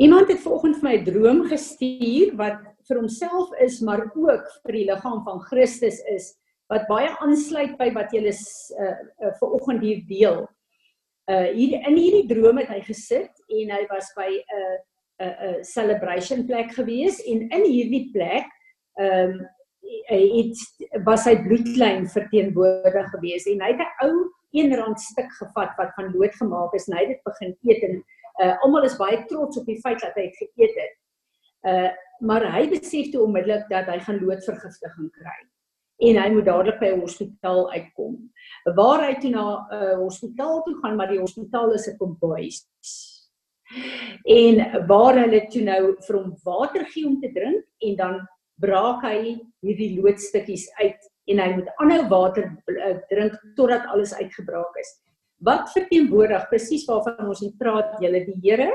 Iemand 0.00 0.30
het 0.32 0.40
vanoggend 0.40 0.78
vir 0.80 0.86
my 0.88 0.94
'n 0.96 1.04
droom 1.04 1.40
gestuur 1.44 2.30
wat 2.36 2.60
vir 2.88 2.96
homself 2.96 3.50
is 3.60 3.80
maar 3.84 4.00
ook 4.16 4.46
vir 4.64 4.72
die 4.72 4.86
liggaam 4.88 5.20
van 5.24 5.40
Christus 5.40 5.98
is 6.08 6.30
wat 6.72 6.86
baie 6.88 7.10
aansluit 7.20 7.76
by 7.76 7.90
wat 7.92 8.14
julle 8.16 8.32
uh, 8.32 8.86
uh, 8.86 9.32
ver 9.36 9.50
oggend 9.58 9.82
hier 9.84 10.00
deel. 10.08 10.48
Uh 11.28 11.52
hier 11.52 11.84
in 11.84 11.98
hierdie 12.00 12.28
droom 12.30 12.62
het 12.62 12.70
hy 12.72 12.80
gesit 12.86 13.44
en 13.48 13.74
hy 13.76 13.82
was 13.90 14.08
by 14.16 14.30
'n 14.30 14.40
uh, 14.60 14.76
'n 15.20 15.28
uh, 15.28 15.28
'n 15.28 15.54
uh, 15.58 15.62
celebration 15.62 16.46
plek 16.46 16.72
gewees 16.72 17.20
en 17.20 17.48
in 17.50 17.64
hierdie 17.68 18.08
plek 18.12 18.48
ehm 18.96 19.36
um, 19.36 19.48
het 20.08 20.56
was 21.04 21.24
hy 21.24 21.36
bloedlyn 21.44 22.06
verteenwoordig 22.08 23.10
gewees 23.10 23.44
en 23.46 23.60
hy 23.60 23.70
het 23.74 23.84
'n 23.84 24.08
ou 24.08 24.32
1 24.52 24.74
rand 24.80 25.00
stuk 25.00 25.28
gevat 25.42 25.76
wat 25.76 25.92
van 25.94 26.12
lood 26.14 26.34
gemaak 26.40 26.72
is 26.74 26.88
en 26.88 26.96
hy 26.96 27.04
het 27.04 27.12
dit 27.14 27.24
begin 27.28 27.56
eet 27.68 27.82
en 27.90 28.02
uh 28.42 28.54
almal 28.64 28.84
is 28.88 28.98
baie 28.98 29.24
trots 29.28 29.58
op 29.60 29.66
die 29.66 29.80
feit 29.84 30.00
dat 30.00 30.16
hy 30.16 30.28
dit 30.28 30.42
geëet 30.42 30.80
het. 30.82 30.96
Uh 31.72 31.90
maar 32.20 32.44
hy 32.52 32.66
besef 32.68 33.08
toe 33.12 33.22
onmiddellik 33.24 33.68
dat 33.70 33.86
hy 33.88 33.98
gaan 34.04 34.18
loodvergiftiging 34.20 35.08
kry 35.14 35.38
en 36.00 36.16
hy 36.16 36.28
moet 36.32 36.46
dadelik 36.48 36.80
by 36.80 36.90
'n 36.90 37.00
hospitaal 37.00 37.70
uitkom. 37.72 38.16
Waar 38.76 39.04
hy 39.06 39.14
toe 39.20 39.30
na 39.30 39.44
'n 39.44 39.76
uh, 39.76 39.96
hospitaal 40.00 40.62
toe 40.62 40.76
gaan, 40.80 40.96
maar 40.96 41.08
die 41.08 41.20
hospitaal 41.20 41.72
is 41.72 41.88
'n 41.88 41.96
kombuis. 41.96 42.66
En 44.24 44.86
waar 44.86 45.14
hulle 45.14 45.46
toe 45.48 45.62
nou 45.62 45.96
vir 46.06 46.16
hom 46.16 46.36
water 46.44 46.84
gee 46.84 47.06
om 47.06 47.20
te 47.20 47.30
drink 47.32 47.64
en 47.78 47.96
dan 47.96 48.28
braak 48.60 49.02
hy 49.02 49.38
hierdie 49.62 50.00
loodstukkies 50.00 50.66
uit 50.80 51.00
en 51.26 51.38
hy 51.38 51.50
moet 51.54 51.68
aanhou 51.76 52.08
water 52.08 52.50
drink 53.08 53.36
totdat 53.56 53.86
alles 53.86 54.14
uitgebraak 54.14 54.76
is. 54.76 54.90
Wat 55.40 55.70
verteenwoordig 55.72 56.48
presies 56.50 56.84
waarvan 56.88 57.30
ons 57.32 57.40
hier 57.40 57.54
praat, 57.58 57.96
julle 58.02 58.24
die 58.26 58.36
Here 58.44 58.70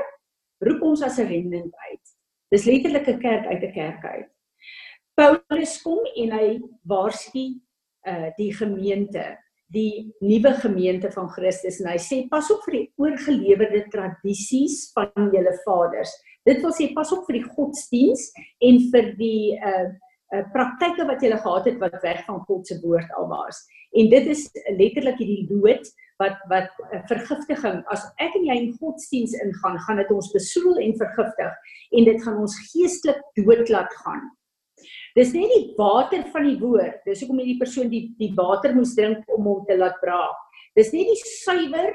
roep 0.66 0.82
ons 0.82 1.02
as 1.02 1.18
'n 1.18 1.28
remnant 1.28 1.74
uit. 1.90 2.04
Dis 2.50 2.66
letterlik 2.66 3.08
'n 3.08 3.20
kerk 3.20 3.46
uit 3.46 3.62
'n 3.62 3.72
kerk 3.72 4.04
uit. 4.04 4.30
Paulus 5.14 5.82
kom 5.82 6.04
en 6.16 6.30
hy 6.30 6.60
waarsku 6.84 7.60
uh 8.06 8.30
die 8.36 8.52
gemeente, 8.52 9.38
die 9.72 10.12
nuwe 10.20 10.52
gemeente 10.54 11.10
van 11.10 11.28
Christus 11.28 11.80
en 11.80 11.88
hy 11.90 11.98
sê 11.98 12.28
pas 12.28 12.50
op 12.50 12.60
vir 12.66 12.72
die 12.72 12.92
oorgelewerde 12.96 13.86
tradisies 13.90 14.92
van 14.94 15.30
julle 15.32 15.54
vaders. 15.64 16.12
Dit 16.44 16.62
wil 16.62 16.72
sê 16.72 16.92
pas 16.94 17.12
op 17.12 17.24
vir 17.26 17.40
die 17.40 17.48
godsdiens 17.56 18.32
en 18.60 18.82
vir 18.92 19.14
die 19.16 19.56
uh 19.56 19.88
uh 20.34 20.42
praktyke 20.52 21.06
wat 21.06 21.22
julle 21.22 21.38
gehad 21.38 21.66
het 21.66 21.78
wat 21.78 22.02
weg 22.02 22.24
van 22.26 22.40
God 22.46 22.66
se 22.66 22.80
woord 22.82 23.10
al 23.16 23.28
was. 23.28 23.62
En 23.94 24.10
dit 24.10 24.26
is 24.26 24.50
letterlik 24.76 25.18
hierdie 25.22 25.46
dood 25.48 25.86
wat 26.22 26.40
wat 26.50 26.70
vergiftiging 27.10 27.82
as 27.92 28.06
ek 28.22 28.36
en 28.38 28.46
jy 28.48 28.56
in 28.62 28.72
godsdiens 28.80 29.34
ingaan, 29.42 29.76
gaan 29.84 30.00
dit 30.00 30.12
ons 30.14 30.32
besoedel 30.32 30.80
en 30.86 30.96
vergiftig 31.00 31.74
en 31.98 32.08
dit 32.08 32.22
gaan 32.24 32.40
ons 32.40 32.56
geestelik 32.70 33.20
dood 33.36 33.72
laat 33.72 33.92
gaan. 34.04 34.24
Dis 35.16 35.32
nie 35.32 35.46
die 35.48 35.74
water 35.78 36.24
van 36.32 36.44
die 36.48 36.58
woord. 36.60 37.00
Dis 37.08 37.22
hoekom 37.24 37.40
hierdie 37.40 37.60
persoon 37.60 37.92
die 37.92 38.04
die 38.20 38.32
water 38.36 38.74
moes 38.76 38.94
drink 38.96 39.24
om 39.32 39.48
hom 39.48 39.62
te 39.68 39.76
laat 39.78 39.96
braak. 40.02 40.36
Dis 40.76 40.92
nie 40.92 41.06
die 41.08 41.20
suiwer 41.40 41.94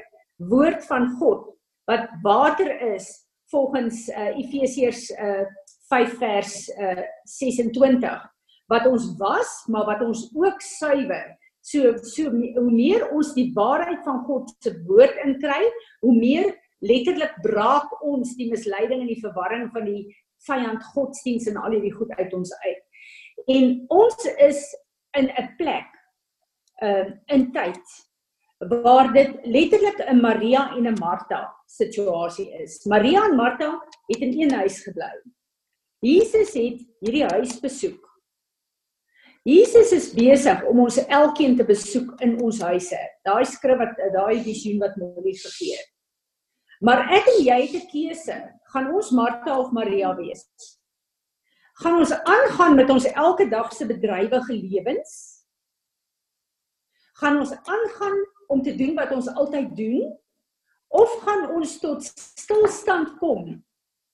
woord 0.50 0.82
van 0.88 1.12
God 1.20 1.50
wat 1.90 2.10
water 2.22 2.70
is 2.94 3.10
volgens 3.52 4.06
uh, 4.08 4.32
Efesiërs 4.38 5.10
uh, 5.12 5.44
5 5.90 6.18
vers 6.18 6.54
uh, 6.78 7.02
26 7.28 8.28
wat 8.72 8.86
ons 8.88 9.10
was, 9.20 9.50
maar 9.68 9.84
wat 9.90 10.02
ons 10.06 10.24
ook 10.32 10.62
suiwer. 10.64 11.34
So 11.72 11.96
so 12.04 12.30
hoe 12.30 12.70
meer 12.70 13.06
ons 13.16 13.32
die 13.36 13.48
waarheid 13.56 14.02
van 14.04 14.20
God 14.26 14.52
se 14.60 14.74
woord 14.88 15.16
inkry, 15.24 15.62
hoe 16.04 16.14
meer 16.16 16.52
letterlik 16.84 17.34
braak 17.44 17.94
ons 18.04 18.34
die 18.36 18.50
misleiding 18.50 19.04
en 19.04 19.10
die 19.10 19.22
verwarring 19.22 19.70
van 19.72 19.86
die 19.88 20.04
vyand 20.46 20.82
godsdiens 20.92 21.46
en 21.48 21.60
al 21.60 21.76
hierdie 21.76 21.94
goed 21.94 22.10
uit 22.18 22.32
ons 22.34 22.52
uit. 22.66 22.82
En 23.56 23.76
ons 23.88 24.24
is 24.48 24.62
in 25.18 25.30
'n 25.30 25.48
plek 25.58 25.88
uh 26.82 27.10
in 27.26 27.52
tyd 27.52 27.84
waar 28.58 29.12
dit 29.12 29.30
letterlik 29.44 29.98
'n 29.98 30.20
Maria 30.20 30.74
en 30.76 30.86
'n 30.86 30.98
Martha 30.98 31.54
situasie 31.66 32.50
is. 32.62 32.84
Maria 32.84 33.24
en 33.24 33.36
Martha 33.36 33.80
het 34.06 34.20
in 34.20 34.40
een 34.40 34.52
huis 34.52 34.82
gebly. 34.82 35.12
Jesus 36.00 36.52
het 36.54 36.80
hierdie 37.00 37.24
huis 37.24 37.60
besoek. 37.60 38.01
Jesus 39.42 39.90
is 39.90 40.10
besig 40.14 40.60
om 40.70 40.84
ons 40.84 41.00
elkeen 41.02 41.56
te 41.58 41.64
besoek 41.66 42.14
in 42.22 42.36
ons 42.42 42.60
huise. 42.62 42.98
Daai 43.26 43.42
skrif 43.48 43.80
wat 43.80 43.98
daai 44.14 44.38
visioen 44.44 44.78
wat 44.82 44.94
Molly 45.00 45.34
gegee 45.34 45.74
het. 45.74 45.88
Maar 46.82 47.08
ek 47.14 47.26
en 47.30 47.40
jy 47.42 47.58
het 47.62 47.74
'n 47.82 47.90
keuse. 47.90 48.36
Gaan 48.72 48.94
ons 48.94 49.10
Martha 49.10 49.58
of 49.58 49.72
Maria 49.72 50.14
wees? 50.16 50.46
Gaan 51.82 51.98
ons 51.98 52.12
aangaan 52.12 52.74
met 52.76 52.90
ons 52.90 53.04
elke 53.04 53.48
dag 53.48 53.72
se 53.72 53.86
bedrywige 53.86 54.54
lewens? 54.54 55.44
Gaan 57.14 57.38
ons 57.38 57.52
aangaan 57.52 58.18
om 58.48 58.62
te 58.62 58.74
doen 58.74 58.94
wat 58.94 59.12
ons 59.12 59.28
altyd 59.28 59.76
doen? 59.76 60.18
Of 60.88 61.10
gaan 61.24 61.50
ons 61.50 61.78
tot 61.78 62.04
stilstand 62.04 63.18
kom 63.18 63.64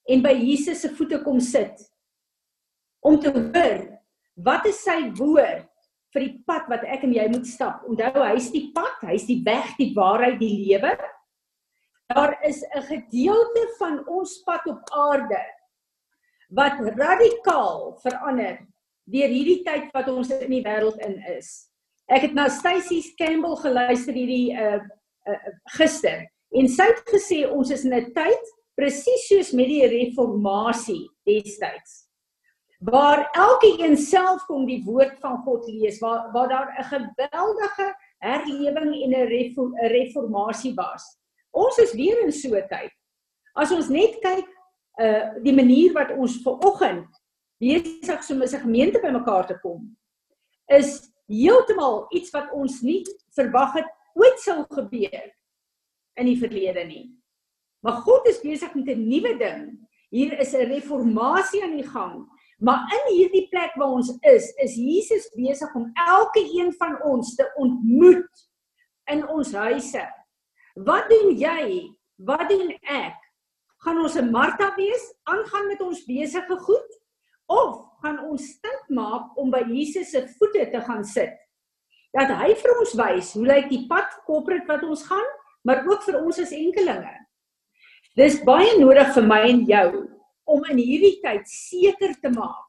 en 0.05 0.23
by 0.23 0.33
Jesus 0.33 0.81
se 0.81 0.89
voete 0.95 1.23
kom 1.23 1.41
sit 1.41 1.93
om 3.01 3.21
te 3.21 3.31
hoor 3.31 3.98
wat 4.45 4.66
is 4.71 4.80
sy 4.85 5.11
woord 5.18 5.66
vir 6.14 6.25
die 6.25 6.35
pad 6.49 6.68
wat 6.71 6.87
ek 6.88 7.04
en 7.07 7.14
jy 7.14 7.26
moet 7.33 7.47
stap? 7.49 7.85
Onthou, 7.88 8.23
hy's 8.30 8.50
die 8.54 8.68
pad, 8.75 9.00
hy's 9.11 9.26
die 9.28 9.40
weg, 9.47 9.75
die 9.80 9.92
waarheid, 9.97 10.38
die 10.40 10.54
lewe. 10.64 10.95
Daar 12.09 12.38
is 12.47 12.62
'n 12.64 12.83
gedeelte 12.88 13.64
van 13.78 14.07
ons 14.09 14.42
pad 14.47 14.66
op 14.66 14.80
aarde 14.92 15.42
wat 16.49 16.80
radikaal 16.97 17.99
verander 18.00 18.64
deur 19.04 19.28
hierdie 19.28 19.62
tyd 19.64 19.92
wat 19.92 20.09
ons 20.09 20.30
in 20.30 20.50
die 20.50 20.64
wêreld 20.64 20.97
in 21.04 21.21
is. 21.37 21.68
Ek 22.09 22.23
het 22.23 22.35
na 22.35 22.49
Stacy 22.49 23.02
Campbell 23.18 23.57
geluister 23.57 24.14
hierdie 24.14 24.57
uh, 24.57 24.80
uh 25.28 25.52
gister 25.76 26.25
en 26.57 26.68
sy 26.68 26.88
het 26.88 27.04
gesê 27.04 27.45
ons 27.45 27.71
is 27.71 27.85
in 27.85 27.92
'n 27.92 28.12
tyd 28.14 28.45
presies 28.75 29.28
soos 29.28 29.52
met 29.52 29.68
die 29.68 29.85
reformatie 29.87 31.04
destyds 31.26 32.08
waar 32.79 33.29
elke 33.33 33.75
een 33.79 33.97
self 33.97 34.45
kom 34.47 34.67
die 34.67 34.85
woord 34.85 35.19
van 35.21 35.43
God 35.43 35.67
lees 35.67 35.99
waar 35.99 36.33
waar 36.33 36.49
daar 36.49 36.69
'n 36.79 36.85
geweldige 36.85 37.95
herlewing 38.19 38.93
en 39.03 39.11
'n 39.11 39.89
reformatie 39.89 40.75
was. 40.75 41.19
Ons 41.51 41.79
is 41.79 41.93
weer 41.93 42.21
in 42.23 42.33
so 42.33 42.55
'n 42.55 42.69
tyd. 42.69 42.93
As 43.55 43.73
ons 43.73 43.89
net 43.89 44.19
kyk 44.21 44.47
uh 45.01 45.35
die 45.43 45.55
manier 45.55 45.93
wat 45.93 46.11
ons 46.11 46.43
ver 46.43 46.59
oggend 46.59 47.09
besig 47.59 48.23
so 48.23 48.35
'n 48.35 48.47
gemeente 48.47 49.01
bymekaar 49.01 49.47
te 49.47 49.59
kom 49.61 49.97
is 50.67 51.11
heeltemal 51.27 52.07
iets 52.11 52.31
wat 52.31 52.53
ons 52.53 52.81
nie 52.81 53.05
verwag 53.35 53.73
het 53.73 53.89
ooit 54.15 54.41
sou 54.41 54.65
gebeur 54.69 55.35
in 56.19 56.27
die 56.27 56.39
verlede 56.39 56.85
nie. 56.85 57.15
Maar 57.81 58.03
God 58.03 58.27
is 58.27 58.41
besig 58.41 58.75
met 58.75 58.89
'n 58.89 59.09
nuwe 59.09 59.37
ding. 59.39 59.89
Hier 60.11 60.39
is 60.39 60.55
'n 60.55 60.71
reformatie 60.73 61.63
aan 61.63 61.77
die 61.77 61.89
gang. 61.89 62.27
Maar 62.59 62.91
in 62.97 63.14
hierdie 63.14 63.47
plek 63.53 63.77
waar 63.79 63.94
ons 64.01 64.11
is, 64.27 64.51
is 64.59 64.75
Jesus 64.75 65.29
besig 65.37 65.75
om 65.79 65.90
elke 65.94 66.42
een 66.42 66.73
van 66.79 66.99
ons 67.07 67.35
te 67.38 67.47
ontmoet 67.57 68.44
in 69.11 69.23
ons 69.29 69.53
huise. 69.55 70.05
Wat 70.75 71.09
doen 71.11 71.35
jy? 71.38 71.87
Wat 72.18 72.49
doen 72.51 72.75
ek? 72.83 73.18
gaan 73.85 73.99
ons 74.03 74.16
'n 74.16 74.31
Martha 74.31 74.75
wees, 74.77 75.14
aangaan 75.23 75.66
met 75.66 75.81
ons 75.81 76.05
besige 76.05 76.57
goed 76.57 76.88
of 77.47 77.85
gaan 78.03 78.18
ons 78.25 78.49
stink 78.49 78.85
maak 78.88 79.37
om 79.37 79.51
by 79.51 79.62
Jesus 79.66 80.11
se 80.11 80.27
voete 80.38 80.71
te 80.71 80.81
gaan 80.81 81.05
sit? 81.05 81.35
Dat 82.12 82.29
hy 82.29 82.55
vir 82.55 82.79
ons 82.79 82.94
wys 82.94 83.33
hoe 83.33 83.47
lyk 83.47 83.68
die 83.68 83.87
pad 83.87 84.11
korporat 84.27 84.66
wat 84.66 84.83
ons 84.83 85.03
gaan, 85.07 85.29
maar 85.62 85.85
ook 85.87 86.03
vir 86.03 86.21
ons 86.25 86.38
as 86.38 86.53
enkelinge. 86.53 87.14
Dis 88.16 88.42
baie 88.42 88.79
nodig 88.79 89.14
vir 89.14 89.23
my 89.23 89.40
en 89.47 89.64
jou 89.66 89.88
om 90.49 90.65
in 90.73 90.81
hierdie 90.81 91.19
tyd 91.23 91.45
seker 91.49 92.15
te 92.23 92.33
maak 92.33 92.67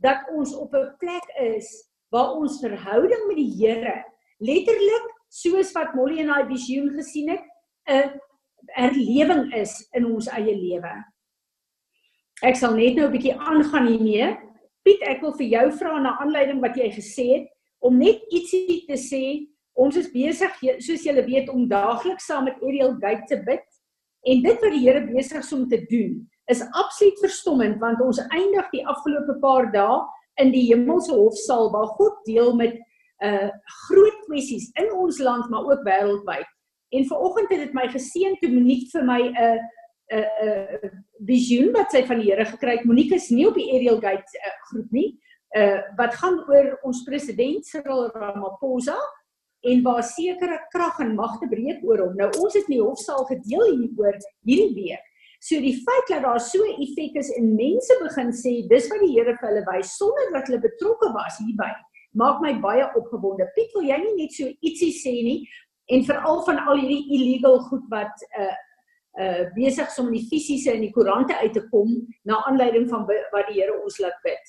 dat 0.00 0.24
ons 0.32 0.54
op 0.56 0.74
'n 0.74 0.96
plek 0.98 1.26
is 1.36 1.68
waar 2.10 2.34
ons 2.40 2.60
verhouding 2.60 3.26
met 3.28 3.36
die 3.36 3.52
Here 3.60 3.98
letterlik 4.40 5.08
soos 5.28 5.72
wat 5.76 5.94
Molly 5.94 6.20
en 6.24 6.32
hy 6.32 6.42
visioen 6.48 6.90
gesien 6.96 7.30
het, 7.30 7.44
'n 7.88 8.20
erlewing 8.76 9.52
is 9.54 9.88
in 9.92 10.06
ons 10.06 10.28
eie 10.28 10.54
lewe. 10.54 10.92
Ek 12.42 12.56
sal 12.56 12.74
net 12.74 12.96
nou 12.96 13.06
'n 13.06 13.12
bietjie 13.12 13.36
aangaan 13.36 13.86
hiermee. 13.86 14.36
Piet, 14.82 15.02
ek 15.02 15.20
wil 15.20 15.32
vir 15.32 15.46
jou 15.46 15.72
vra 15.72 16.00
na 16.00 16.18
aanleiding 16.20 16.60
wat 16.60 16.76
jy 16.76 16.90
gesê 16.90 17.26
het 17.36 17.48
om 17.80 17.98
net 17.98 18.20
ietsie 18.32 18.86
te 18.86 18.96
sê. 18.96 19.46
Ons 19.74 19.96
is 19.96 20.10
besig 20.12 20.50
soos 20.78 21.04
julle 21.04 21.24
weet 21.24 21.48
om 21.48 21.68
daagliks 21.68 22.26
saam 22.26 22.44
met 22.44 22.62
Ariel 22.62 22.96
Gate 23.00 23.26
te 23.28 23.42
bid 23.44 23.64
en 24.24 24.42
dit 24.42 24.60
wat 24.60 24.72
die 24.72 24.80
Here 24.80 25.06
besig 25.06 25.38
is 25.38 25.52
om 25.52 25.68
te 25.68 25.86
doen 25.88 26.29
is 26.50 26.62
absoluut 26.70 27.18
verstommend 27.22 27.80
want 27.80 28.00
ons 28.02 28.20
eindig 28.28 28.70
die 28.74 28.86
afgelope 28.86 29.38
paar 29.42 29.70
dae 29.72 30.00
in 30.42 30.52
die 30.54 30.66
hemelse 30.70 31.12
hofsaal 31.14 31.70
waar 31.74 31.90
God 31.98 32.22
deel 32.28 32.54
met 32.58 32.78
uh 33.24 33.50
groot 33.86 34.22
kwessies 34.26 34.70
in 34.80 34.88
ons 34.96 35.20
land 35.20 35.50
maar 35.52 35.66
ook 35.68 35.84
wêreldwyd. 35.84 36.48
En 36.96 37.04
vanoggend 37.06 37.52
het 37.52 37.60
dit 37.66 37.74
my 37.76 37.86
geseën 37.92 38.38
toe 38.40 38.50
Monique 38.50 38.88
vir 38.94 39.04
my 39.04 39.20
'n 39.28 39.58
'n 40.10 40.24
'n 40.46 40.90
visioen 41.28 41.72
wat 41.76 41.92
sy 41.92 42.02
van 42.06 42.18
die 42.18 42.30
Here 42.30 42.44
gekry 42.44 42.78
het. 42.78 42.84
Monique 42.84 43.14
is 43.14 43.30
nie 43.30 43.46
op 43.46 43.54
die 43.54 43.68
Ariel 43.74 44.00
Gate 44.00 44.40
uh, 44.40 44.54
groep 44.70 44.90
nie. 44.90 45.18
Uh 45.56 45.82
wat 45.96 46.14
gaan 46.14 46.40
oor 46.48 46.78
ons 46.82 47.04
president 47.04 47.66
Cyril 47.66 48.10
Ramaphosa 48.14 48.96
en 49.60 49.82
waar 49.82 50.02
sekere 50.02 50.58
krag 50.72 50.98
en 51.04 51.14
magte 51.14 51.48
breek 51.48 51.84
oor 51.84 51.98
hom. 51.98 52.16
Nou 52.16 52.30
ons 52.40 52.54
het 52.54 52.68
in 52.68 52.78
die 52.78 52.82
hofsaal 52.82 53.24
gedeel 53.28 53.66
hieroor 53.76 54.16
hierdie 54.48 54.74
week. 54.74 55.09
So 55.40 55.56
die 55.60 55.76
feit 55.80 56.08
dat 56.08 56.22
daar 56.22 56.40
so 56.40 56.58
'n 56.62 56.82
effek 56.84 57.14
is 57.16 57.30
en 57.36 57.54
mense 57.56 57.94
begin 58.02 58.30
sê 58.32 58.68
dis 58.68 58.88
wat 58.88 59.00
die 59.00 59.14
Here 59.16 59.36
vir 59.36 59.48
hulle 59.48 59.64
wys 59.72 59.96
sonder 59.96 60.32
dat 60.32 60.46
hulle 60.46 60.60
betrokke 60.60 61.12
was 61.14 61.38
hierby 61.38 61.72
maak 62.12 62.40
my 62.42 62.54
baie 62.60 62.86
opgewonde. 62.96 63.46
Piet, 63.54 63.70
wil 63.74 63.86
jy 63.86 63.98
nie 64.02 64.16
net 64.24 64.34
so 64.34 64.48
ietsie 64.66 64.92
sê 64.94 65.12
nie 65.24 65.48
en 65.90 66.04
veral 66.06 66.44
van 66.46 66.58
al 66.70 66.78
hierdie 66.78 67.06
illegal 67.16 67.58
goed 67.70 67.86
wat 67.90 68.26
uh 68.38 68.56
uh 69.20 69.44
besig 69.56 69.88
is 69.90 69.98
om 69.98 70.06
in 70.06 70.18
die 70.20 70.28
fisiese 70.30 70.72
en 70.72 70.84
die 70.84 70.92
koerante 70.94 71.34
uit 71.42 71.52
te 71.52 71.64
kom 71.72 71.96
na 72.24 72.38
aanleiding 72.46 72.88
van 72.90 73.06
wat 73.06 73.48
die 73.48 73.60
Here 73.60 73.74
ons 73.82 73.98
laat 73.98 74.18
bid. 74.26 74.44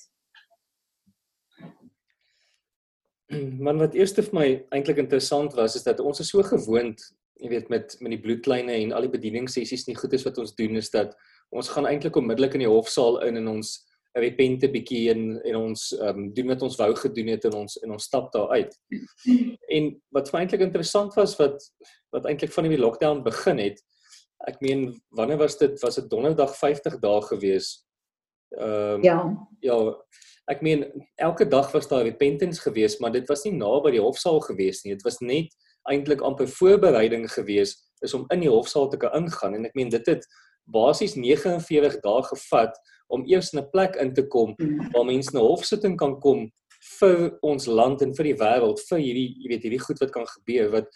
Man 3.66 3.80
wat 3.82 3.94
eers 3.98 4.14
vir 4.18 4.30
my 4.32 4.46
eintlik 4.70 5.02
interessant 5.02 5.54
was 5.58 5.76
is 5.76 5.86
dat 5.88 6.00
ons 6.00 6.20
is 6.20 6.30
so 6.30 6.42
gewoond, 6.46 7.02
jy 7.42 7.50
weet 7.50 7.70
met 7.72 7.96
met 8.00 8.14
die 8.14 8.22
bloedlyne 8.22 8.74
en 8.78 8.92
al 8.94 9.06
die 9.06 9.12
bedieningssessies 9.12 9.88
nie 9.88 9.98
goed 9.98 10.12
is 10.14 10.24
wat 10.26 10.38
ons 10.38 10.54
doen 10.58 10.78
is 10.78 10.90
dat 10.94 11.16
ons 11.52 11.70
gaan 11.74 11.88
eintlik 11.90 12.16
onmiddellik 12.16 12.54
in 12.56 12.64
die 12.64 12.70
hofsaal 12.70 13.20
in 13.26 13.40
en 13.40 13.50
ons 13.56 13.80
repente 14.18 14.68
bietjie 14.68 15.06
en 15.12 15.22
en 15.48 15.56
ons 15.56 15.86
ehm 15.96 16.18
um, 16.18 16.26
doen 16.36 16.52
wat 16.52 16.62
ons 16.62 16.76
wou 16.80 16.90
gedoen 17.00 17.32
het 17.32 17.46
en 17.48 17.56
ons 17.62 17.78
en 17.82 17.94
ons 17.96 18.08
stap 18.10 18.28
daar 18.32 18.50
uit. 18.58 18.74
En 19.72 19.88
wat 20.12 20.28
vir 20.30 20.40
eintlik 20.40 20.66
interessant 20.66 21.16
was 21.16 21.36
wat 21.40 21.64
wat 22.12 22.28
eintlik 22.28 22.52
van 22.52 22.68
die 22.68 22.80
lockdown 22.80 23.22
begin 23.24 23.62
het. 23.62 23.80
Ek 24.48 24.60
meen 24.60 24.90
wanneer 25.16 25.40
was 25.40 25.56
dit? 25.58 25.78
Was 25.80 25.96
dit 25.96 26.10
donderdag 26.10 26.52
50 26.58 26.98
dae 27.00 27.22
gewees? 27.30 27.72
Ehm 28.58 29.00
um, 29.00 29.02
Ja. 29.02 29.18
Ja. 29.60 29.80
Ek 30.50 30.60
meen 30.60 30.84
elke 31.16 31.46
dag 31.48 31.70
was 31.72 31.88
daar 31.88 32.02
repentance 32.02 32.60
gewees, 32.60 32.98
maar 32.98 33.12
dit 33.12 33.28
was 33.28 33.44
nie 33.44 33.54
naby 33.54 33.94
die 33.94 34.02
hofsaal 34.02 34.40
gewees 34.40 34.82
nie. 34.84 34.92
Dit 34.92 35.06
was 35.06 35.20
net 35.20 35.54
eintlik 35.90 36.22
amper 36.22 36.48
voorbereiding 36.48 37.28
gewees 37.32 37.76
is 38.02 38.14
om 38.14 38.26
in 38.34 38.42
die 38.44 38.50
hofsaal 38.50 38.88
te 38.90 38.98
kan 39.00 39.14
ingaan 39.18 39.54
en 39.54 39.66
ek 39.68 39.76
meen 39.78 39.90
dit 39.92 40.06
het 40.06 40.26
basies 40.70 41.14
49 41.18 42.00
dae 42.02 42.22
gevat 42.30 42.78
om 43.12 43.24
eers 43.26 43.52
'n 43.52 43.64
plek 43.70 43.96
in 43.96 44.14
te 44.14 44.26
kom 44.26 44.54
mm. 44.58 44.92
waar 44.92 45.04
mense 45.04 45.34
na 45.34 45.40
hofsitting 45.40 45.96
kan 45.96 46.20
kom 46.20 46.50
vir 47.00 47.38
ons 47.42 47.66
land 47.66 48.02
en 48.02 48.14
vir 48.14 48.30
die 48.30 48.38
wêreld 48.38 48.80
vir 48.88 48.98
hierdie 48.98 49.28
jy 49.42 49.48
weet 49.52 49.66
hierdie 49.66 49.84
goed 49.86 50.00
wat 50.00 50.14
kan 50.14 50.26
gebeur 50.26 50.70
wat 50.70 50.88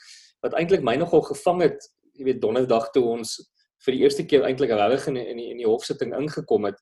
wat 0.43 0.55
eintlik 0.59 0.83
my 0.83 0.97
nogal 0.97 1.23
gevang 1.23 1.63
het 1.63 1.79
jy 2.15 2.25
weet 2.31 2.41
donderdag 2.43 2.91
toe 2.95 3.05
ons 3.05 3.37
vir 3.85 3.95
die 3.95 4.03
eerste 4.03 4.25
keer 4.27 4.47
eintlik 4.47 4.71
regtig 4.71 5.09
in 5.13 5.17
in 5.17 5.37
die, 5.37 5.51
in 5.51 5.59
die 5.63 5.69
hofsitting 5.69 6.15
ingekom 6.17 6.67
het 6.71 6.81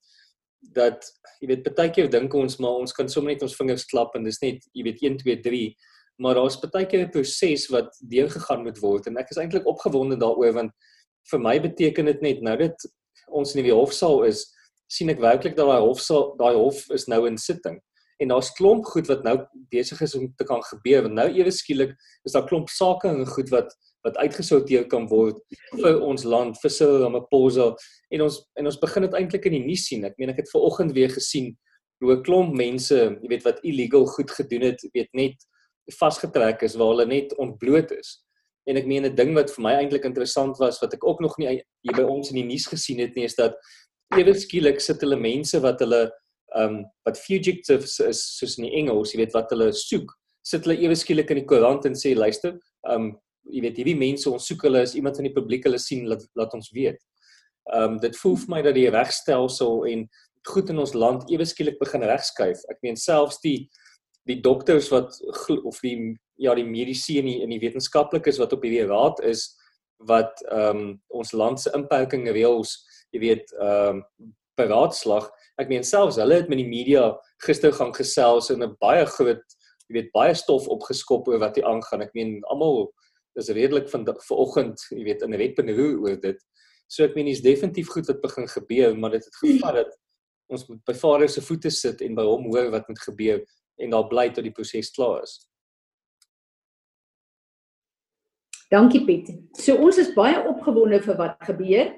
dat 0.74 1.04
jy 1.40 1.50
weet 1.50 1.74
baie 1.76 1.92
keer 1.92 2.08
dink 2.08 2.34
ons 2.34 2.58
maar 2.58 2.80
ons 2.80 2.92
kan 2.96 3.08
sommer 3.08 3.34
net 3.34 3.42
ons 3.44 3.56
vingers 3.58 3.84
klap 3.90 4.16
en 4.16 4.24
dis 4.24 4.40
net 4.42 4.64
jy 4.72 4.86
weet 4.86 5.02
1 5.02 5.18
2 5.24 5.40
3 5.44 5.64
maar 6.18 6.34
daar's 6.34 6.60
baie 6.60 6.86
keer 6.86 7.06
'n 7.06 7.10
proses 7.10 7.68
wat 7.70 7.90
deurgegaan 8.00 8.62
moet 8.62 8.78
word 8.78 9.06
en 9.06 9.16
ek 9.16 9.30
is 9.30 9.38
eintlik 9.38 9.66
opgewonde 9.66 10.16
daaroor 10.16 10.52
want 10.52 10.72
vir 11.30 11.40
my 11.40 11.58
beteken 11.60 12.06
dit 12.06 12.20
net 12.22 12.42
nou 12.42 12.56
dat 12.56 12.76
ons 13.32 13.54
in 13.54 13.64
die 13.64 13.74
hofsaal 13.74 14.24
is 14.28 14.44
sien 14.90 15.10
ek 15.12 15.22
werklik 15.22 15.56
dat 15.56 15.68
daai 15.68 15.82
hof 15.82 16.00
sal 16.02 16.34
daai 16.40 16.54
hof 16.56 16.84
is 16.94 17.08
nou 17.10 17.24
in 17.28 17.38
sitting. 17.40 17.80
En 18.22 18.30
daar's 18.30 18.52
klomp 18.54 18.86
goed 18.86 19.08
wat 19.10 19.24
nou 19.26 19.34
besig 19.74 20.00
is 20.06 20.14
om 20.14 20.28
te 20.38 20.46
kan 20.46 20.62
gebeur 20.70 21.02
want 21.06 21.16
nou 21.18 21.26
ewe 21.34 21.50
skielik 21.52 21.96
is 22.24 22.36
daar 22.36 22.46
klomp 22.46 22.70
sake 22.70 23.10
en 23.10 23.26
goed 23.26 23.50
wat 23.54 23.74
wat 24.04 24.18
uitgesorteer 24.20 24.84
kan 24.92 25.06
word 25.08 25.38
vir 25.80 26.02
ons 26.04 26.26
land 26.28 26.58
vir 26.60 26.70
Cyril 26.70 27.00
Ramaphosa. 27.06 27.70
En 28.12 28.26
ons 28.26 28.36
en 28.60 28.68
ons 28.70 28.80
begin 28.82 29.06
dit 29.06 29.16
eintlik 29.18 29.48
in 29.48 29.56
die 29.56 29.64
nuus 29.64 29.86
sien. 29.88 30.04
Ek 30.04 30.18
meen 30.20 30.34
ek 30.34 30.42
het 30.42 30.52
ver 30.52 30.66
oggend 30.68 30.92
weer 30.96 31.12
gesien 31.12 31.54
hoe 32.04 32.12
'n 32.12 32.22
klomp 32.22 32.54
mense 32.54 32.94
jy 32.94 33.28
weet 33.32 33.48
wat 33.48 33.64
illegal 33.64 34.06
goed 34.06 34.30
gedoen 34.30 34.68
het 34.70 34.84
weet 34.92 35.10
net 35.12 35.48
vasgetrek 35.92 36.62
is 36.62 36.76
waar 36.80 36.94
hulle 36.94 37.06
net 37.06 37.34
ontbloot 37.38 37.90
is 37.92 38.20
en 38.66 38.76
ek 38.80 38.86
meen 38.86 39.04
'n 39.04 39.14
ding 39.14 39.34
wat 39.34 39.50
vir 39.50 39.62
my 39.62 39.74
eintlik 39.76 40.04
interessant 40.04 40.58
was 40.58 40.80
wat 40.80 40.94
ek 40.94 41.04
ook 41.04 41.20
nog 41.20 41.38
nie 41.38 41.48
hier 41.82 41.96
by 41.96 42.02
ons 42.02 42.30
in 42.30 42.36
die 42.36 42.48
nuus 42.48 42.66
gesien 42.66 42.98
het 42.98 43.14
nie 43.16 43.24
is 43.24 43.34
dat 43.34 43.56
ewe 44.16 44.34
skielik 44.34 44.80
sit 44.80 45.00
hulle 45.00 45.16
mense 45.16 45.60
wat 45.60 45.80
hulle 45.80 46.10
um 46.54 46.84
wat 47.06 47.18
fugitives 47.18 47.98
is 48.00 48.20
soos 48.38 48.58
in 48.58 48.68
die 48.68 48.76
Engels, 48.78 49.12
jy 49.12 49.22
weet 49.24 49.34
wat 49.34 49.50
hulle 49.54 49.70
soek, 49.74 50.12
sit 50.46 50.66
hulle 50.66 50.78
ewe 50.86 50.96
skielik 50.98 51.32
in 51.32 51.42
die 51.42 51.48
koerant 51.48 51.86
en 51.88 51.96
sê 51.98 52.14
luister, 52.16 52.58
um 52.90 53.12
jy 53.50 53.64
weet 53.66 53.80
hierdie 53.80 53.98
mense 53.98 54.30
ons 54.30 54.46
soek 54.48 54.62
hulle 54.68 54.84
is 54.86 54.94
iemand 54.96 55.18
van 55.20 55.28
die 55.28 55.34
publiek 55.34 55.66
hulle 55.68 55.80
sien 55.82 56.06
laat 56.08 56.24
laat 56.38 56.54
ons 56.56 56.70
weet. 56.76 57.00
Um 57.74 57.98
dit 58.00 58.16
voel 58.22 58.38
vir 58.44 58.52
my 58.54 58.62
dat 58.64 58.76
die 58.76 58.90
regstelsel 58.92 59.84
en 59.90 60.06
goed 60.48 60.70
in 60.70 60.80
ons 60.80 60.94
land 60.94 61.24
ewe 61.32 61.44
skielik 61.48 61.78
begin 61.80 62.04
regskuif. 62.08 62.60
Ek 62.70 62.80
meen 62.84 62.96
selfs 63.00 63.40
die 63.44 63.68
die 64.28 64.40
dokters 64.40 64.88
wat 64.92 65.16
of 65.64 65.80
die 65.84 66.14
ja 66.40 66.54
die 66.54 66.66
mediese 66.66 67.20
en 67.20 67.28
die, 67.28 67.46
die 67.46 67.60
wetenskaplikes 67.62 68.40
wat 68.42 68.52
op 68.56 68.64
hierdie 68.64 68.86
raad 68.88 69.20
is 69.22 69.52
wat 70.08 70.40
ehm 70.50 70.80
um, 70.80 70.88
ons 71.08 71.32
land 71.32 71.60
se 71.60 71.70
inperking 71.76 72.26
reëls, 72.28 72.78
jy 73.14 73.20
weet, 73.22 73.52
ehm 73.60 74.00
um, 74.00 74.32
beraadslag. 74.54 75.24
Ek 75.58 75.70
meen 75.70 75.82
selfs 75.82 76.18
hulle 76.20 76.36
het 76.38 76.50
met 76.50 76.60
die 76.60 76.68
media 76.68 77.08
gister 77.42 77.72
gaan 77.74 77.90
gesels 77.94 78.50
en 78.50 78.62
'n 78.62 78.76
baie 78.80 79.06
groot, 79.06 79.42
jy 79.88 79.94
weet, 79.96 80.12
baie 80.12 80.34
stof 80.34 80.68
opgeskop 80.68 81.28
oor 81.28 81.40
wat 81.42 81.56
hier 81.56 81.66
aangaan. 81.66 82.02
Ek 82.02 82.14
meen 82.14 82.42
almal 82.50 82.92
is 83.34 83.50
redelik 83.50 83.88
van 83.90 84.06
vanoggend, 84.06 84.78
jy 84.90 85.04
weet, 85.04 85.22
in 85.22 85.34
'n 85.34 85.38
wetbenoer 85.38 85.98
oor 86.02 86.16
dit. 86.20 86.38
So 86.88 87.04
ek 87.04 87.14
meen 87.16 87.26
dis 87.26 87.42
definitief 87.42 87.88
goed 87.88 88.06
wat 88.06 88.20
begin 88.20 88.48
gebeur, 88.48 88.96
maar 88.96 89.10
dit 89.10 89.24
het 89.24 89.36
gevat 89.42 89.74
dat 89.74 89.98
ons 90.48 90.68
moet 90.68 90.84
by 90.84 90.94
Vader 90.94 91.28
se 91.28 91.40
voete 91.40 91.70
sit 91.70 92.00
en 92.00 92.14
by 92.14 92.22
hom 92.22 92.44
hoor 92.52 92.70
wat 92.70 92.88
moet 92.88 93.00
gebeur 93.00 93.44
en 93.76 93.90
daar 93.90 94.06
bly 94.08 94.28
tot 94.30 94.46
die 94.46 94.54
proses 94.54 94.90
klaar 94.94 95.22
is. 95.22 95.38
Dankie 98.70 99.04
Piet. 99.06 99.30
So 99.60 99.76
ons 99.76 99.98
is 100.02 100.14
baie 100.16 100.38
opgewonde 100.48 101.00
vir 101.04 101.18
wat 101.20 101.42
gebeur 101.46 101.92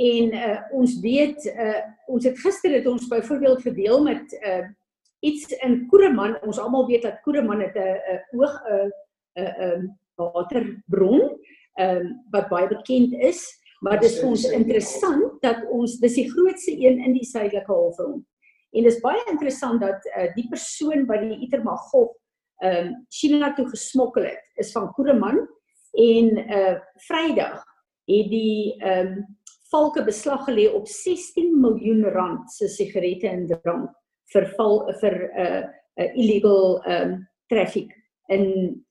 en 0.00 0.34
uh, 0.36 0.58
ons 0.76 0.98
weet 1.02 1.46
uh, 1.50 1.80
ons 2.08 2.24
het 2.28 2.38
gister 2.38 2.76
het 2.76 2.86
ons 2.86 3.08
byvoorbeeld 3.10 3.62
gedeel 3.66 4.02
met 4.04 4.36
uh, 4.40 4.66
iets 5.26 5.50
in 5.64 5.86
Koereman. 5.90 6.38
Ons 6.46 6.60
almal 6.62 6.86
weet 6.88 7.04
dat 7.08 7.20
Koereman 7.24 7.64
het 7.64 7.76
'n 7.76 8.38
oog 8.38 8.54
'n 8.64 8.92
'n 9.40 9.88
waterbron 10.14 11.20
um, 11.80 12.06
wat 12.30 12.48
baie 12.48 12.68
bekend 12.68 13.12
is, 13.12 13.42
maar 13.80 14.00
dit 14.00 14.10
is 14.10 14.20
vir 14.20 14.28
ons 14.28 14.44
interessant 14.44 15.42
dat 15.42 15.64
ons 15.72 15.98
dis 15.98 16.14
die 16.14 16.30
grootste 16.30 16.72
een 16.72 16.98
in 16.98 17.12
die 17.12 17.24
suidelike 17.24 17.66
halfrond. 17.66 18.24
En 18.70 18.86
dis 18.86 19.00
baie 19.02 19.22
interessant 19.30 19.80
dat 19.82 20.06
uh, 20.12 20.28
die 20.36 20.46
persoon 20.50 21.06
wat 21.10 21.24
die 21.26 21.40
Itermagog 21.46 22.16
ehm 22.60 22.90
um, 22.90 23.06
China 23.08 23.54
toe 23.56 23.64
gesmokkel 23.70 24.26
het, 24.28 24.42
is 24.60 24.72
van 24.72 24.90
Koereman 24.92 25.38
en 25.96 26.26
uh 26.38 26.74
Vrydag 27.06 27.62
het 28.10 28.28
die 28.30 28.76
ehm 28.78 29.06
um, 29.06 29.22
valke 29.70 30.02
beslag 30.04 30.44
gelê 30.48 30.66
op 30.74 30.88
16 30.88 31.54
miljoen 31.60 32.04
rand 32.12 32.50
se 32.52 32.68
sigarette 32.68 33.28
en 33.28 33.46
drank 33.46 33.90
vir 34.34 34.46
val 34.58 34.82
vir 35.00 35.16
'n 35.16 35.44
uh, 35.46 35.62
uh, 35.96 36.10
illegal 36.14 36.82
ehm 36.84 37.12
um, 37.12 37.28
traffic 37.48 37.96
in 38.28 38.44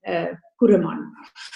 uh 0.08 0.34
Kuruman. 0.60 1.06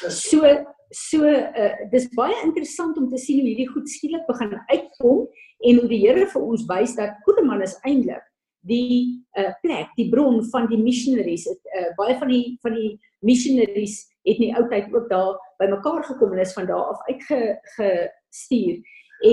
So 0.08 0.46
so 0.94 1.26
uh, 1.26 1.74
dis 1.92 2.10
baie 2.18 2.36
interessant 2.44 2.98
om 2.98 3.10
te 3.10 3.20
sien 3.22 3.42
hoe 3.42 3.50
hierdie 3.50 3.70
goed 3.72 3.90
skielik 3.90 4.28
begin 4.30 4.54
uitkom 4.70 5.26
en 5.64 5.80
hoe 5.80 5.90
die 5.90 6.02
Here 6.04 6.28
vir 6.30 6.46
ons 6.46 6.66
wys 6.70 6.96
dat 7.00 7.18
Kuruman 7.26 7.64
is 7.66 7.76
eintlik 7.88 8.24
die 8.64 9.20
uh, 9.36 9.52
plek, 9.64 9.92
die 9.98 10.08
bron 10.12 10.40
van 10.54 10.70
die 10.72 10.80
missionaries. 10.80 11.46
Het, 11.50 11.72
uh, 11.76 11.90
baie 11.98 12.16
van 12.20 12.32
die 12.32 12.44
van 12.64 12.78
die 12.78 12.94
missionaries 13.28 14.00
het 14.24 14.38
in 14.40 14.46
die 14.48 14.54
ou 14.56 14.64
tyd 14.72 14.94
ook 14.94 15.10
daar 15.12 15.36
bymekaar 15.60 16.04
gekom 16.08 16.32
en 16.32 16.44
is 16.44 16.56
van 16.56 16.70
daar 16.70 16.94
af 16.94 17.02
uitgestuur. 17.10 18.80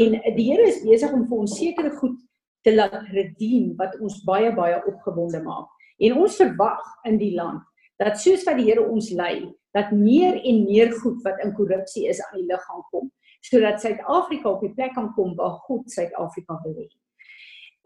En 0.01 0.19
die 0.37 0.49
Here 0.51 0.67
is 0.67 0.83
besig 0.87 1.15
om 1.15 1.27
vir 1.29 1.45
ons 1.45 1.57
sekere 1.59 1.93
goed 1.99 2.19
te 2.67 2.75
laat 2.75 3.07
redeem 3.15 3.73
wat 3.79 3.97
ons 4.03 4.21
baie 4.27 4.51
baie 4.55 4.83
opgewonde 4.87 5.43
maak. 5.47 5.71
En 6.01 6.19
ons 6.25 6.37
verwag 6.41 6.83
in 7.09 7.19
die 7.21 7.35
land 7.37 7.63
dat 8.03 8.19
soos 8.19 8.45
wat 8.49 8.59
die 8.59 8.67
Here 8.71 8.87
ons 8.89 9.11
lei, 9.15 9.47
dat 9.77 9.93
meer 9.95 10.39
en 10.43 10.65
meer 10.65 10.93
goed 11.03 11.23
wat 11.23 11.39
in 11.45 11.55
korrupsie 11.55 12.09
is 12.09 12.23
aan 12.25 12.41
die 12.41 12.49
lig 12.49 12.65
gaan 12.67 12.83
kom, 12.91 13.11
sodat 13.41 13.81
Suid-Afrika 13.81 14.51
op 14.51 14.65
die 14.65 14.75
plek 14.75 14.95
kan 14.95 15.13
kom 15.17 15.37
waar 15.39 15.61
God 15.67 15.91
Suid-Afrika 15.91 16.59
wil 16.65 16.75
hê. 16.81 16.89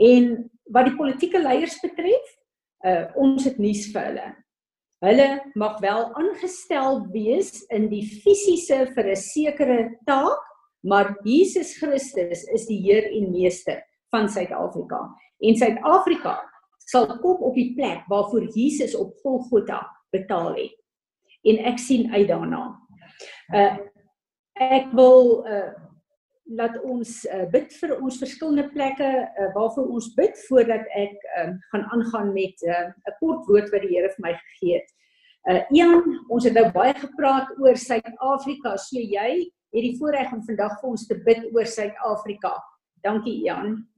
En 0.03 0.33
wat 0.75 0.89
die 0.89 0.97
politieke 0.97 1.43
leiers 1.43 1.77
betref, 1.83 2.33
uh, 2.85 3.05
ons 3.21 3.45
het 3.47 3.61
nuus 3.63 3.87
vir 3.93 4.09
hulle. 4.09 4.31
Hulle 5.05 5.29
mag 5.61 5.79
wel 5.85 6.07
aangestel 6.17 7.03
wees 7.13 7.61
in 7.75 7.91
die 7.91 8.05
fisiese 8.25 8.87
vir 8.95 9.11
'n 9.13 9.21
sekere 9.21 9.79
taak, 10.09 10.41
maar 10.83 11.17
Jesus 11.25 11.77
Christus 11.79 12.45
is 12.45 12.67
die 12.67 12.81
Heer 12.81 13.11
en 13.13 13.31
Meester 13.31 13.83
van 14.11 14.29
Suid-Afrika. 14.29 15.01
En 15.41 15.57
Suid-Afrika 15.57 16.41
sal 16.87 17.19
kom 17.21 17.43
op 17.43 17.55
die 17.55 17.75
plek 17.75 18.05
waarvoor 18.09 18.49
Jesus 18.55 18.95
op 18.95 19.15
Golgotha 19.23 19.87
betaal 20.11 20.55
het. 20.55 20.84
En 21.45 21.65
ek 21.71 21.79
sien 21.79 22.13
uit 22.13 22.29
daarna. 22.29 22.67
Uh 23.55 23.73
ek 24.55 24.93
wil 24.95 25.43
uh 25.51 25.73
laat 26.45 26.77
ons 26.85 27.11
uh, 27.33 27.47
bid 27.49 27.73
vir 27.81 27.95
ons 27.97 28.19
verskillende 28.21 28.67
plekke 28.75 29.07
uh, 29.25 29.47
waarvoor 29.55 29.87
ons 29.97 30.11
bid 30.19 30.37
voordat 30.45 30.85
ek 31.01 31.15
um, 31.41 31.55
gaan 31.73 31.87
aangaan 31.97 32.33
met 32.35 32.61
'n 32.67 32.93
uh, 32.93 33.15
kort 33.21 33.49
woord 33.49 33.73
wat 33.73 33.81
die 33.81 33.97
Here 33.97 34.11
vir 34.13 34.25
my 34.27 34.35
gegee 34.35 34.75
het. 34.77 34.91
Uh 35.49 35.63
Ian, 35.73 36.05
ons 36.29 36.45
het 36.45 36.55
nou 36.57 36.69
baie 36.73 36.95
gepraat 36.95 37.49
oor 37.59 37.77
Suid-Afrika. 37.77 38.77
So 38.77 39.01
jy 39.01 39.49
het 39.73 39.83
die 39.89 39.97
voorreg 39.99 40.33
om 40.33 40.45
vandag 40.45 40.81
vir 40.81 40.91
ons 40.91 41.07
te 41.07 41.17
bid 41.25 41.49
oor 41.55 41.67
Suid-Afrika. 41.67 42.53
Dankie 43.03 43.41
Ian. 43.45 43.89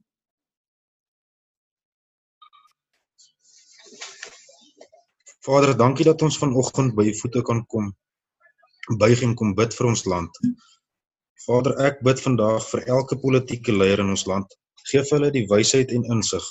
Vader, 5.47 5.77
dankie 5.79 6.03
dat 6.05 6.21
ons 6.25 6.37
vanoggend 6.41 6.91
by 6.95 7.05
u 7.07 7.13
voete 7.21 7.41
kan 7.47 7.61
kom. 7.71 7.85
Buig 8.99 9.21
en 9.23 9.35
kom 9.39 9.53
bid 9.55 9.75
vir 9.77 9.87
ons 9.87 10.03
land. 10.11 10.39
Vader, 11.45 11.77
ek 11.87 12.01
bid 12.03 12.19
vandag 12.19 12.65
vir 12.67 12.83
elke 12.95 13.15
politieke 13.21 13.75
leier 13.75 14.03
in 14.03 14.11
ons 14.11 14.25
land. 14.27 14.57
Geef 14.91 15.13
hulle 15.15 15.29
die 15.31 15.45
wysheid 15.47 15.93
en 15.95 16.03
insig 16.17 16.43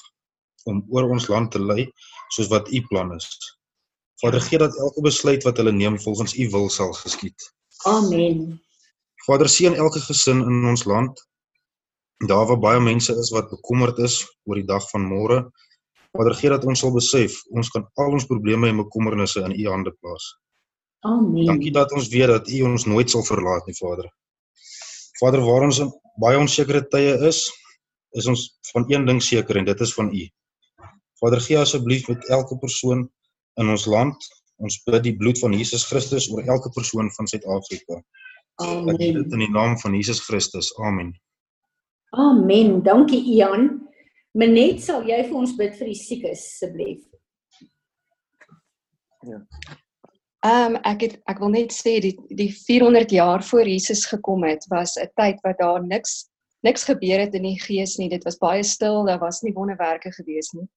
om 0.71 0.81
oor 0.97 1.11
ons 1.13 1.29
land 1.31 1.53
te 1.53 1.61
lei 1.61 1.85
soos 2.35 2.49
wat 2.53 2.73
u 2.73 2.81
plan 2.89 3.13
is. 3.19 3.29
Vader, 4.23 4.41
gee 4.49 4.63
dat 4.65 4.81
elke 4.81 5.05
besluit 5.05 5.45
wat 5.45 5.61
hulle 5.61 5.77
neem 5.77 6.01
volgens 6.01 6.33
u 6.33 6.49
wil 6.57 6.71
sal 6.73 6.97
geskied. 6.97 7.51
Amen. 7.93 8.57
Vader, 9.27 9.53
seën 9.53 9.77
elke 9.77 10.01
gesin 10.09 10.41
in 10.41 10.65
ons 10.73 10.87
land. 10.89 11.21
Daar 12.25 12.49
waar 12.49 12.63
baie 12.65 12.81
mense 12.81 13.13
is 13.21 13.31
wat 13.37 13.53
bekommerd 13.53 14.01
is 14.09 14.23
oor 14.49 14.57
die 14.57 14.69
dag 14.73 14.89
van 14.89 15.05
môre. 15.05 15.43
Vader, 16.17 16.35
gee 16.35 16.51
dat 16.53 16.65
ons 16.65 16.81
sal 16.81 16.93
besef 16.95 17.39
ons 17.53 17.71
kan 17.73 17.87
al 18.03 18.17
ons 18.19 18.27
probleme 18.29 18.69
en 18.71 18.83
bekommernisse 18.83 19.43
in 19.45 19.55
u 19.55 19.69
hande 19.69 19.93
plaas. 20.01 20.27
Amen. 21.07 21.45
Dankie 21.47 21.73
dat 21.73 21.93
ons 21.93 22.09
weet 22.13 22.33
dat 22.33 22.49
u 22.51 22.63
ons 22.71 22.87
nooit 22.91 23.11
sal 23.11 23.25
verlaat 23.27 23.67
nie, 23.69 23.77
Vader. 23.79 24.09
Vader, 25.21 25.45
waar 25.45 25.69
ons 25.69 25.81
in 25.85 25.93
baie 26.21 26.39
onsekere 26.41 26.83
tye 26.93 27.15
is, 27.29 27.45
is 28.17 28.27
ons 28.27 28.47
van 28.73 28.87
een 28.93 29.07
ding 29.09 29.21
seker 29.23 29.61
en 29.61 29.69
dit 29.69 29.81
is 29.81 29.95
van 29.95 30.11
u. 30.13 30.25
Vader, 31.21 31.41
gee 31.41 31.59
asseblief 31.61 32.09
met 32.09 32.29
elke 32.33 32.59
persoon 32.61 33.07
in 33.61 33.73
ons 33.73 33.87
land. 33.89 34.29
Ons 34.61 34.79
bid 34.89 35.03
die 35.05 35.17
bloed 35.17 35.39
van 35.41 35.53
Jesus 35.57 35.85
Christus 35.89 36.31
oor 36.33 36.45
elke 36.45 36.73
persoon 36.73 37.11
van 37.17 37.29
Suid-Afrika. 37.29 38.01
Amen. 38.65 38.95
Ek 38.97 39.01
bid 39.21 39.37
in 39.37 39.45
die 39.45 39.53
naam 39.53 39.77
van 39.81 39.97
Jesus 39.97 40.23
Christus. 40.25 40.73
Amen. 40.81 41.13
Amen. 42.17 42.81
Dankie 42.85 43.21
Ian. 43.37 43.86
Menet, 44.37 44.83
sal 44.85 45.07
jy 45.09 45.17
vir 45.25 45.37
ons 45.39 45.55
bid 45.57 45.77
vir 45.79 45.89
die 45.89 45.97
siekes 45.97 46.45
asseblief? 46.45 47.01
Ja. 49.25 49.41
Ehm 50.47 50.77
um, 50.77 50.81
ek 50.87 51.05
het 51.07 51.15
ek 51.33 51.39
wil 51.43 51.53
net 51.55 51.73
sê 51.75 51.97
die 52.05 52.13
die 52.37 52.51
400 52.53 53.15
jaar 53.17 53.43
voor 53.43 53.67
Jesus 53.67 54.05
gekom 54.07 54.45
het 54.47 54.67
was 54.71 54.97
'n 55.01 55.09
tyd 55.17 55.41
wat 55.43 55.59
daar 55.59 55.83
niks 55.83 56.29
niks 56.63 56.85
gebeur 56.85 57.21
het 57.25 57.35
in 57.35 57.43
die 57.49 57.59
gees 57.61 57.97
nie. 57.99 58.09
Dit 58.09 58.25
was 58.25 58.39
baie 58.39 58.63
stil, 58.63 59.05
daar 59.05 59.19
was 59.19 59.43
nie 59.43 59.55
wonderwerke 59.55 60.13
gewees 60.13 60.53
nie. 60.53 60.69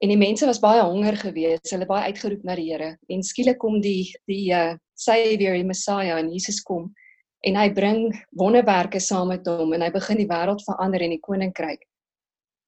En 0.00 0.08
die 0.08 0.20
mense 0.20 0.46
was 0.46 0.60
baie 0.60 0.82
honger 0.82 1.16
gewees. 1.16 1.70
Hulle 1.70 1.86
baie 1.86 2.12
uitgeroep 2.12 2.44
na 2.44 2.54
die 2.54 2.70
Here. 2.70 2.96
En 3.08 3.22
skielik 3.22 3.58
kom 3.58 3.80
die 3.80 4.12
die 4.26 4.52
uh 4.52 4.76
Savior, 4.94 5.56
die 5.56 5.64
Messiah 5.64 6.18
en 6.18 6.30
Jesus 6.30 6.62
kom 6.62 6.94
en 7.44 7.56
hy 7.56 7.70
bring 7.74 8.14
wonderwerke 8.30 9.00
saam 9.00 9.28
met 9.28 9.46
hom 9.46 9.72
en 9.72 9.82
hy 9.82 9.90
begin 9.90 10.16
die 10.16 10.30
wêreld 10.30 10.62
verander 10.64 11.02
en 11.02 11.10
die 11.10 11.20
koninkryk. 11.20 11.82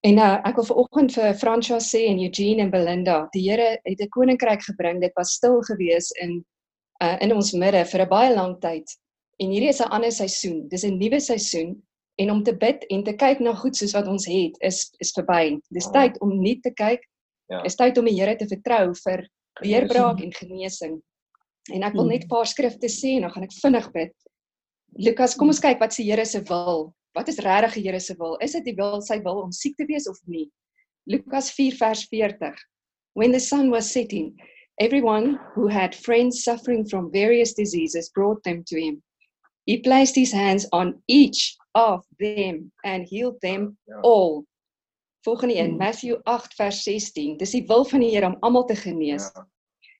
En 0.07 0.21
uh, 0.23 0.37
ek 0.47 0.61
wil 0.61 0.69
vanoggend 0.69 1.14
vir 1.16 1.38
Franswa 1.40 1.81
sê 1.83 2.05
en 2.11 2.21
Eugene 2.23 2.62
en 2.62 2.71
Belinda, 2.71 3.16
die 3.35 3.42
Here 3.49 3.81
het 3.85 4.01
'n 4.01 4.12
koninkryk 4.14 4.62
gebring. 4.62 5.01
Dit 5.01 5.16
was 5.16 5.35
stil 5.38 5.61
gewees 5.62 6.12
in 6.23 6.45
uh 7.03 7.16
in 7.21 7.33
ons 7.33 7.53
midde 7.53 7.85
vir 7.85 8.03
'n 8.03 8.09
baie 8.09 8.35
lang 8.35 8.61
tyd. 8.61 8.87
En 9.42 9.51
hierdie 9.51 9.73
is 9.75 9.81
'n 9.81 9.90
ander 9.90 10.12
seisoen. 10.12 10.69
Dis 10.69 10.85
'n 10.85 10.99
nuwe 10.99 11.21
seisoen 11.21 11.83
en 12.19 12.31
om 12.31 12.42
te 12.42 12.55
bid 12.55 12.85
en 12.90 13.03
te 13.05 13.12
kyk 13.12 13.40
na 13.40 13.55
goed 13.55 13.77
soos 13.77 13.92
wat 13.92 14.07
ons 14.07 14.27
het 14.27 14.57
is 14.61 14.95
is 15.01 15.12
verby. 15.12 15.59
Dis 15.71 15.90
tyd 15.90 16.21
om 16.21 16.40
nie 16.40 16.61
te 16.61 16.71
kyk 16.71 17.03
Ja. 17.47 17.62
Is 17.66 17.79
tyd 17.79 17.99
om 17.99 18.09
die 18.09 18.16
Here 18.16 18.35
te 18.38 18.49
vertrou 18.51 18.90
vir 19.05 19.27
weerbraak 19.62 20.23
en 20.23 20.33
genesing. 20.35 20.99
En 21.75 21.85
ek 21.87 21.95
wil 21.95 22.09
net 22.11 22.25
'n 22.25 22.29
paar 22.29 22.47
skrifte 22.47 22.90
sê 22.90 23.16
en 23.16 23.23
dan 23.27 23.31
gaan 23.31 23.47
ek 23.47 23.55
vinnig 23.62 23.92
bid. 23.92 24.14
Lukas, 24.99 25.35
kom 25.35 25.49
ons 25.49 25.61
kyk 25.61 25.79
wat 25.79 25.92
se 25.92 26.03
Here 26.03 26.25
se 26.25 26.40
wil. 26.40 26.92
Wat 27.16 27.29
is 27.29 27.38
regtig 27.40 27.79
die 27.79 27.83
Here 27.87 28.00
se 28.00 28.14
wil? 28.18 28.37
Is 28.44 28.52
dit 28.52 28.66
die 28.68 28.74
wil 28.76 29.00
sy 29.00 29.16
wil 29.24 29.38
om 29.46 29.52
siek 29.52 29.76
te 29.81 29.87
wees 29.88 30.05
of 30.11 30.18
nie? 30.29 30.50
Lukas 31.09 31.48
4 31.57 31.79
vers 31.79 32.02
40. 32.12 32.59
When 33.16 33.33
the 33.33 33.40
sun 33.40 33.70
was 33.70 33.88
setting, 33.90 34.35
everyone 34.79 35.38
who 35.55 35.66
had 35.68 35.94
friends 35.94 36.44
suffering 36.44 36.85
from 36.85 37.11
various 37.11 37.55
diseases 37.55 38.11
brought 38.11 38.42
them 38.44 38.62
to 38.68 38.76
him. 38.76 39.02
He 39.64 39.79
placed 39.79 40.14
his 40.14 40.31
hands 40.31 40.68
on 40.72 41.00
each 41.09 41.57
of 41.74 42.05
them 42.20 42.70
and 42.85 43.09
healed 43.09 43.40
them 43.40 43.79
all. 44.02 44.44
Volgende 45.24 45.57
een, 45.57 45.76
Matthew 45.79 46.20
8 46.26 46.55
vers 46.55 46.83
16. 46.83 47.38
Dis 47.38 47.57
die 47.57 47.64
wil 47.66 47.85
van 47.85 48.05
die 48.05 48.12
Here 48.12 48.26
om 48.26 48.37
almal 48.42 48.68
te 48.68 48.76
genees. 48.76 49.33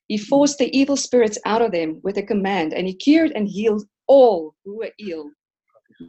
He 0.07 0.17
forced 0.17 0.59
the 0.59 0.69
evil 0.69 0.95
spirits 0.95 1.41
out 1.45 1.61
of 1.61 1.71
them 1.71 1.99
with 2.03 2.17
a 2.17 2.23
command 2.23 2.73
and 2.73 2.85
he 2.85 2.93
cured 2.93 3.33
and 3.33 3.49
healed 3.49 3.89
all 4.05 4.53
who 4.63 4.77
were 4.77 4.93
ill. 4.99 5.31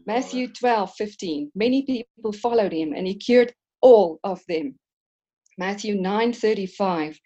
Matthew 0.06 0.48
12:15. 0.48 1.50
Many 1.54 1.82
people 1.82 2.32
followed 2.32 2.72
him 2.72 2.92
and 2.92 3.06
he 3.06 3.14
cured 3.14 3.54
all 3.80 4.18
of 4.22 4.42
them. 4.48 4.78
Matthew 5.56 5.94
9:35. 5.94 7.18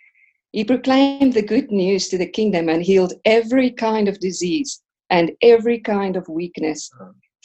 He 0.53 0.65
proclaimed 0.65 1.33
the 1.33 1.43
good 1.43 1.71
news 1.71 2.09
to 2.09 2.19
the 2.19 2.29
kingdom 2.29 2.69
and 2.69 2.83
healed 2.83 3.15
every 3.25 3.71
kind 3.71 4.09
of 4.09 4.21
disease 4.21 4.83
and 5.11 5.33
every 5.43 5.79
kind 5.81 6.17
of 6.17 6.29
weakness. 6.29 6.91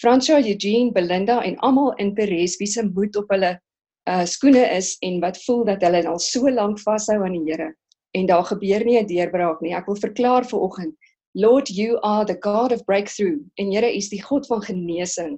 François 0.03 0.45
Eugene 0.45 0.91
Belinda 0.91 1.41
en 1.43 1.58
almal 1.58 1.95
in 1.97 2.13
Perez 2.13 2.58
wie 2.58 2.67
se 2.67 2.84
moed 2.84 3.15
op 3.15 3.30
hulle 3.30 3.60
uh 4.08 4.25
skoene 4.25 4.63
is 4.77 4.97
en 5.01 5.19
wat 5.19 5.43
voel 5.43 5.65
dat 5.65 5.82
hulle 5.82 6.08
al 6.08 6.19
so 6.19 6.49
lank 6.49 6.80
vashou 6.80 7.23
aan 7.25 7.34
die 7.34 7.51
Here 7.51 7.73
en 8.12 8.25
daar 8.25 8.45
gebeur 8.45 8.86
nie 8.86 8.99
'n 8.99 9.08
deurbraak 9.08 9.62
nie. 9.62 9.73
Ek 9.73 9.86
wil 9.86 9.95
verklaar 9.95 10.45
vir 10.45 10.60
oggend, 10.60 10.95
Lord, 11.38 11.69
you 11.69 12.00
are 12.02 12.26
the 12.26 12.34
God 12.34 12.71
of 12.71 12.84
breakthrough 12.86 13.38
en 13.60 13.71
Here 13.71 13.86
is 13.86 14.10
die 14.10 14.21
God 14.21 14.47
van 14.50 14.63
genesing. 14.65 15.36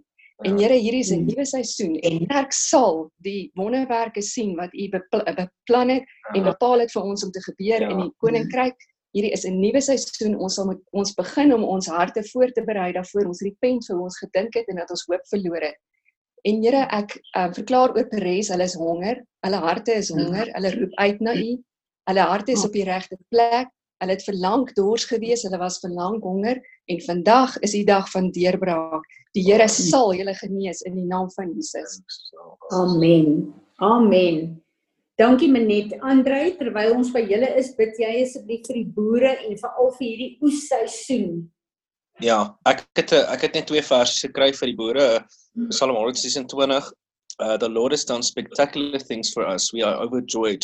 En 0.47 0.55
Here, 0.55 0.77
hierdie 0.79 1.01
is 1.03 1.11
'n 1.11 1.25
nuwe 1.27 1.43
seisoen 1.45 1.97
en 2.07 2.21
ek 2.31 2.53
sal 2.55 3.09
die 3.27 3.51
wonderwerke 3.59 4.21
sien 4.23 4.53
wat 4.55 4.71
U 4.71 4.85
beplan 4.93 5.89
het 5.91 6.05
en 6.35 6.45
bepaal 6.47 6.85
het 6.85 6.93
vir 6.95 7.03
ons 7.03 7.25
om 7.25 7.31
te 7.35 7.43
gebeur 7.43 7.83
in 7.83 7.99
die 7.99 8.13
koninkryk. 8.23 8.77
Hierdie 9.11 9.33
is 9.35 9.43
'n 9.43 9.59
nuwe 9.59 9.81
seisoen. 9.81 10.37
Ons 10.39 10.55
sal 10.55 10.67
met 10.67 10.79
ons 10.93 11.11
begin 11.13 11.51
om 11.53 11.63
ons 11.63 11.87
harte 11.87 12.23
voor 12.31 12.47
te 12.47 12.63
berei 12.63 12.93
daarvoor 12.93 13.27
ons 13.27 13.41
repent 13.43 13.85
vir 13.85 13.99
ons 13.99 14.19
gedink 14.23 14.55
het 14.55 14.69
en 14.69 14.79
dat 14.79 14.89
ons 14.89 15.03
hoop 15.07 15.25
verloor 15.27 15.61
het. 15.61 15.75
En 16.45 16.63
Here, 16.63 16.87
ek 16.95 17.19
uh, 17.35 17.51
verklaar 17.51 17.91
oor 17.91 18.07
Perez, 18.07 18.47
hulle 18.47 18.63
is 18.63 18.75
honger, 18.75 19.19
hulle 19.43 19.59
harte 19.67 19.93
is 19.93 20.09
honger, 20.09 20.47
hulle 20.53 20.71
roep 20.79 20.95
uit 20.95 21.19
na 21.19 21.35
U. 21.35 21.59
Hulle 22.07 22.23
harte 22.23 22.51
is 22.51 22.63
op 22.63 22.71
die 22.71 22.87
regte 22.87 23.17
plek. 23.27 23.67
Hulle 23.99 24.15
het 24.15 24.23
verlang 24.23 24.63
dors 24.77 25.05
gewees, 25.09 25.43
hulle 25.43 25.59
was 25.59 25.79
verlang 25.83 26.21
honger 26.23 26.61
en 26.87 27.01
vandag 27.03 27.57
is 27.65 27.75
die 27.75 27.85
dag 27.87 28.07
van 28.13 28.31
deurbraak. 28.35 29.03
Die 29.35 29.43
Here 29.43 29.67
sal 29.69 30.13
julle 30.15 30.33
genees 30.39 30.81
in 30.87 30.95
die 30.95 31.05
naam 31.07 31.27
van 31.35 31.51
Jesus. 31.53 31.99
Amen. 32.71 33.53
Amen. 33.83 34.57
Dankie 35.19 35.49
Menet. 35.51 35.97
Andrei, 35.99 36.53
terwyl 36.55 36.95
ons 36.95 37.11
by 37.11 37.25
julle 37.27 37.49
is, 37.59 37.73
bid 37.75 37.97
jy 37.99 38.21
asseblief 38.21 38.63
vir 38.69 38.77
die 38.79 38.89
boere 38.95 39.33
en 39.43 39.57
veral 39.59 39.91
vir 39.97 40.05
hierdie 40.07 40.29
oesseisoen. 40.47 41.33
Ja, 42.23 42.39
ek 42.67 42.85
het 42.99 43.11
ek 43.19 43.43
het 43.47 43.59
net 43.59 43.67
twee 43.67 43.83
verse 43.83 44.19
gekry 44.23 44.53
vir 44.55 44.71
die 44.71 44.77
boere. 44.79 45.07
Psalm 45.73 45.97
126. 45.99 46.93
Uh, 47.39 47.55
the 47.57 47.69
Lord 47.69 47.91
has 47.91 48.03
done 48.03 48.23
spectacular 48.23 48.99
things 48.99 49.31
for 49.31 49.47
us. 49.47 49.71
We 49.73 49.83
are 49.83 49.95
overjoyed. 49.95 50.63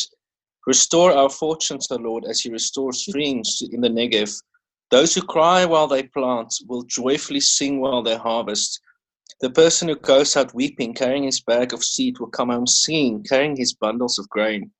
Restore 0.66 1.12
our 1.12 1.30
fortunes, 1.30 1.86
O 1.90 1.96
Lord, 1.96 2.24
as 2.24 2.44
you 2.44 2.50
restore 2.50 2.92
streams 2.92 3.62
in 3.70 3.80
the 3.80 3.88
Negev. 3.88 4.34
Those 4.90 5.14
who 5.14 5.22
cry 5.22 5.64
while 5.64 5.86
they 5.86 6.02
plant 6.02 6.52
will 6.68 6.82
joyfully 6.82 7.40
sing 7.40 7.80
while 7.80 8.02
they 8.02 8.16
harvest. 8.16 8.80
The 9.40 9.50
person 9.50 9.88
who 9.88 9.96
goes 9.96 10.36
out 10.36 10.54
weeping, 10.54 10.94
carrying 10.94 11.24
his 11.24 11.40
bag 11.40 11.72
of 11.72 11.84
seed, 11.84 12.18
will 12.18 12.30
come 12.30 12.48
home 12.50 12.66
singing, 12.66 13.22
carrying 13.22 13.56
his 13.56 13.74
bundles 13.74 14.18
of 14.18 14.28
grain. 14.28 14.70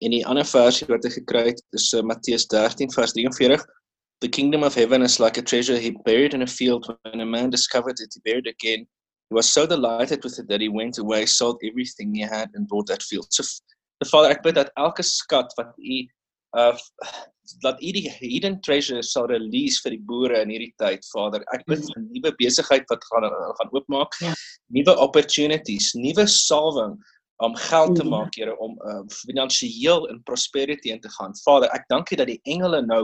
In 0.00 0.10
die 0.10 0.24
ander 0.26 0.44
versie 0.44 0.86
wat 0.90 1.06
ek 1.06 1.14
gekry 1.16 1.46
het, 1.46 1.62
is 1.72 1.92
uh, 1.94 2.02
Matteus 2.02 2.44
13 2.46 2.90
vers 2.92 3.14
43. 3.14 3.64
The 4.20 4.28
kingdom 4.28 4.62
of 4.62 4.74
heaven 4.74 5.02
is 5.02 5.18
like 5.18 5.38
a 5.38 5.42
treasure 5.42 5.78
he 5.78 5.96
buried 6.04 6.34
in 6.34 6.42
a 6.42 6.46
field 6.46 6.86
when 7.02 7.20
a 7.20 7.26
man 7.26 7.50
discovered 7.50 7.98
it, 8.00 8.12
he 8.14 8.20
buried 8.20 8.46
it 8.46 8.56
again. 8.60 8.86
He 9.30 9.34
was 9.34 9.48
so 9.48 9.66
delighted 9.66 10.22
with 10.22 10.38
it 10.38 10.48
that 10.48 10.60
he 10.60 10.68
went 10.68 10.98
away, 10.98 11.26
sold 11.26 11.60
everything 11.64 12.14
he 12.14 12.20
had 12.20 12.50
and 12.54 12.68
bought 12.68 12.86
that 12.88 13.02
field. 13.02 13.26
So, 13.30 13.42
Vader, 14.10 14.34
ek 14.34 14.44
bid 14.44 14.58
dat 14.58 14.72
elke 14.80 15.06
skat 15.06 15.54
wat 15.60 15.74
u 15.78 16.04
uh 16.58 16.76
dat 17.60 17.82
u 17.82 17.90
die 17.92 18.08
hidden 18.08 18.54
treasure 18.64 19.02
sal 19.04 19.26
release 19.28 19.82
vir 19.84 19.92
die 19.92 20.04
boere 20.08 20.38
in 20.40 20.52
hierdie 20.54 20.72
tyd, 20.80 21.04
Vader. 21.12 21.42
Ek 21.52 21.66
bid 21.68 21.82
vir 21.84 22.00
nuwe 22.06 22.32
besigheid 22.38 22.88
wat 22.88 23.04
gaan 23.10 23.26
gaan 23.58 23.74
oopmaak, 23.76 24.16
ja. 24.24 24.32
nuwe 24.72 24.94
opportunities, 25.04 25.90
nuwe 25.98 26.24
salwing 26.30 26.96
om 27.42 27.56
geld 27.58 27.96
te 27.98 28.04
maak, 28.06 28.36
Here, 28.38 28.54
om 28.62 28.76
uh, 28.86 29.00
finansiëel 29.10 30.06
in 30.12 30.20
prosperity 30.22 30.92
in 30.94 31.00
te 31.02 31.10
gaan. 31.16 31.34
Vader, 31.42 31.68
ek 31.74 31.88
dank 31.90 32.12
U 32.12 32.18
dat 32.20 32.30
die 32.30 32.40
engele 32.50 32.80
nou 32.86 33.02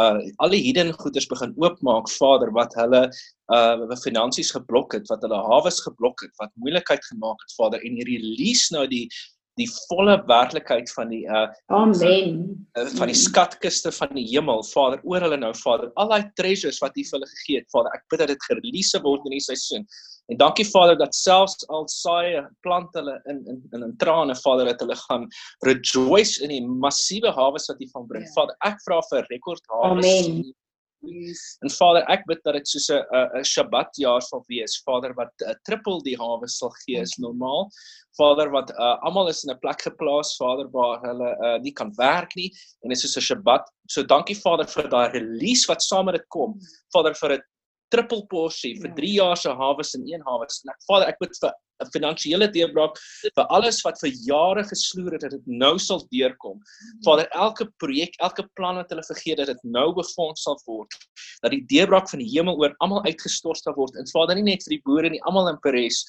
uh 0.00 0.20
al 0.44 0.54
die 0.54 0.62
hidden 0.62 0.92
goederes 0.94 1.26
begin 1.30 1.54
oopmaak, 1.60 2.08
Vader, 2.14 2.52
wat 2.54 2.74
hulle 2.78 3.02
uh 3.52 3.98
finansies 4.04 4.54
geblok 4.54 4.94
het, 4.94 5.08
wat 5.10 5.26
hulle 5.26 5.42
hawes 5.50 5.82
geblok 5.82 6.22
het, 6.22 6.32
wat 6.42 6.54
moeilikheid 6.62 7.04
gemaak 7.10 7.42
het, 7.42 7.56
Vader, 7.58 7.82
en 7.82 7.98
hierdie 7.98 8.20
release 8.22 8.70
nou 8.74 8.86
die 8.90 9.08
die 9.60 9.68
volle 9.88 10.16
werklikheid 10.28 10.90
van 10.96 11.12
die 11.12 11.22
uh 11.26 11.46
amen. 11.74 12.40
uh, 12.78 12.88
van 12.98 13.10
die 13.10 13.18
skatkiste 13.18 13.92
van 13.94 14.14
die 14.16 14.26
hemel 14.32 14.64
Vader 14.70 15.02
oor 15.02 15.26
hulle 15.26 15.38
nou 15.40 15.52
Vader. 15.60 15.92
Al 16.00 16.10
daai 16.10 16.32
treasures 16.40 16.80
wat 16.82 16.96
U 16.96 17.04
vir 17.04 17.18
hulle 17.18 17.30
gegee 17.36 17.62
het 17.62 17.70
Vader 17.74 17.94
ek 17.94 18.04
bid 18.10 18.24
dat 18.24 18.34
dit 18.34 18.48
gerelease 18.48 19.00
word 19.06 19.24
in 19.24 19.36
hierdie 19.36 19.46
seisoen. 19.46 19.86
En 20.32 20.40
dankie 20.40 20.66
Vader 20.66 20.98
dat 20.98 21.14
selfs 21.14 21.66
al 21.68 21.86
saai 21.92 22.40
plant 22.66 22.90
hulle 22.98 23.18
in 23.30 23.44
in 23.52 23.62
in, 23.72 23.86
in 23.90 23.94
trane 24.02 24.36
Vader 24.42 24.72
dat 24.72 24.82
hulle 24.82 24.98
gaan 25.06 25.28
rejoice 25.68 26.42
in 26.42 26.54
die 26.54 26.64
massiewe 26.64 27.32
hawes 27.38 27.70
wat 27.70 27.80
U 27.80 27.90
van 27.94 28.10
bring. 28.10 28.26
Yeah. 28.26 28.36
Vader 28.38 28.60
ek 28.72 28.82
vra 28.88 29.00
vir 29.12 29.32
rekord 29.32 29.74
hawes 29.74 30.04
amen 30.04 30.44
En 31.64 31.70
Vader, 31.70 32.04
ek 32.12 32.24
bid 32.28 32.40
dat 32.44 32.56
dit 32.58 32.68
soos 32.68 32.88
'n 32.90 33.02
'n 33.40 33.44
Sabbat 33.44 33.90
jaar 34.00 34.22
sal 34.22 34.44
wees. 34.48 34.80
Vader 34.86 35.14
wat 35.14 35.32
'n 35.40 35.50
uh, 35.50 35.54
triple 35.68 36.00
die 36.02 36.16
hawe 36.16 36.48
sal 36.48 36.72
gee 36.84 37.00
is 37.00 37.16
normaal. 37.18 37.70
Vader 38.18 38.50
wat 38.50 38.70
uh, 38.70 38.96
almal 39.02 39.28
is 39.28 39.44
in 39.44 39.52
'n 39.52 39.58
plek 39.58 39.82
geplaas, 39.82 40.36
Vader 40.36 40.68
waar 40.70 41.00
hulle 41.02 41.30
uh, 41.40 41.58
nie 41.62 41.72
kan 41.72 41.92
werk 41.96 42.34
nie 42.36 42.50
en 42.82 42.88
dit 42.88 42.96
is 42.96 43.02
soos 43.02 43.16
'n 43.16 43.26
Sabbat. 43.30 43.68
So 43.88 44.02
dankie 44.02 44.36
Vader 44.36 44.66
vir 44.66 44.88
daai 44.88 45.08
release 45.12 45.66
wat 45.68 45.82
saam 45.82 46.06
met 46.06 46.14
dit 46.14 46.28
kom. 46.28 46.58
Vader 46.92 47.14
vir 47.14 47.32
'n 47.32 47.42
triple 47.94 48.24
porsie 48.30 48.74
vir 48.82 48.94
3 48.96 49.12
jaar 49.20 49.38
se 49.38 49.52
hawes 49.54 49.94
in 49.98 50.08
een 50.10 50.24
hawes. 50.26 50.62
En 50.64 50.74
ek 50.74 50.88
Vader, 50.88 51.12
ek 51.12 51.20
bid 51.22 51.38
vir 51.40 51.52
'n 51.82 51.90
finansiële 51.90 52.48
deurbraak 52.54 52.98
vir 53.36 53.46
alles 53.56 53.80
wat 53.86 53.98
vir 54.02 54.12
jare 54.26 54.62
gesloer 54.64 55.16
het 55.16 55.24
dat 55.26 55.34
dit 55.34 55.46
nou 55.46 55.74
sal 55.78 56.04
deurkom. 56.14 56.60
Vader, 57.06 57.28
elke 57.32 57.66
projek, 57.82 58.14
elke 58.22 58.46
plan 58.54 58.78
wat 58.80 58.90
hulle 58.90 59.04
vergeet 59.06 59.42
dat 59.42 59.50
dit 59.52 59.64
nou 59.64 59.92
befonds 59.94 60.42
sal 60.46 60.58
word. 60.66 60.94
Dat 61.42 61.50
die 61.50 61.64
deurbraak 61.66 62.08
van 62.10 62.22
die 62.22 62.30
hemel 62.30 62.58
oor 62.58 62.74
almal 62.78 63.04
uitgestort 63.04 63.62
sal 63.62 63.74
word. 63.74 63.96
En 63.96 64.06
Vader, 64.12 64.38
nie 64.38 64.54
net 64.54 64.66
vir 64.66 64.76
die 64.76 64.84
boere 64.86 65.10
nie, 65.10 65.22
almal 65.22 65.50
in 65.50 65.60
Peres. 65.66 66.04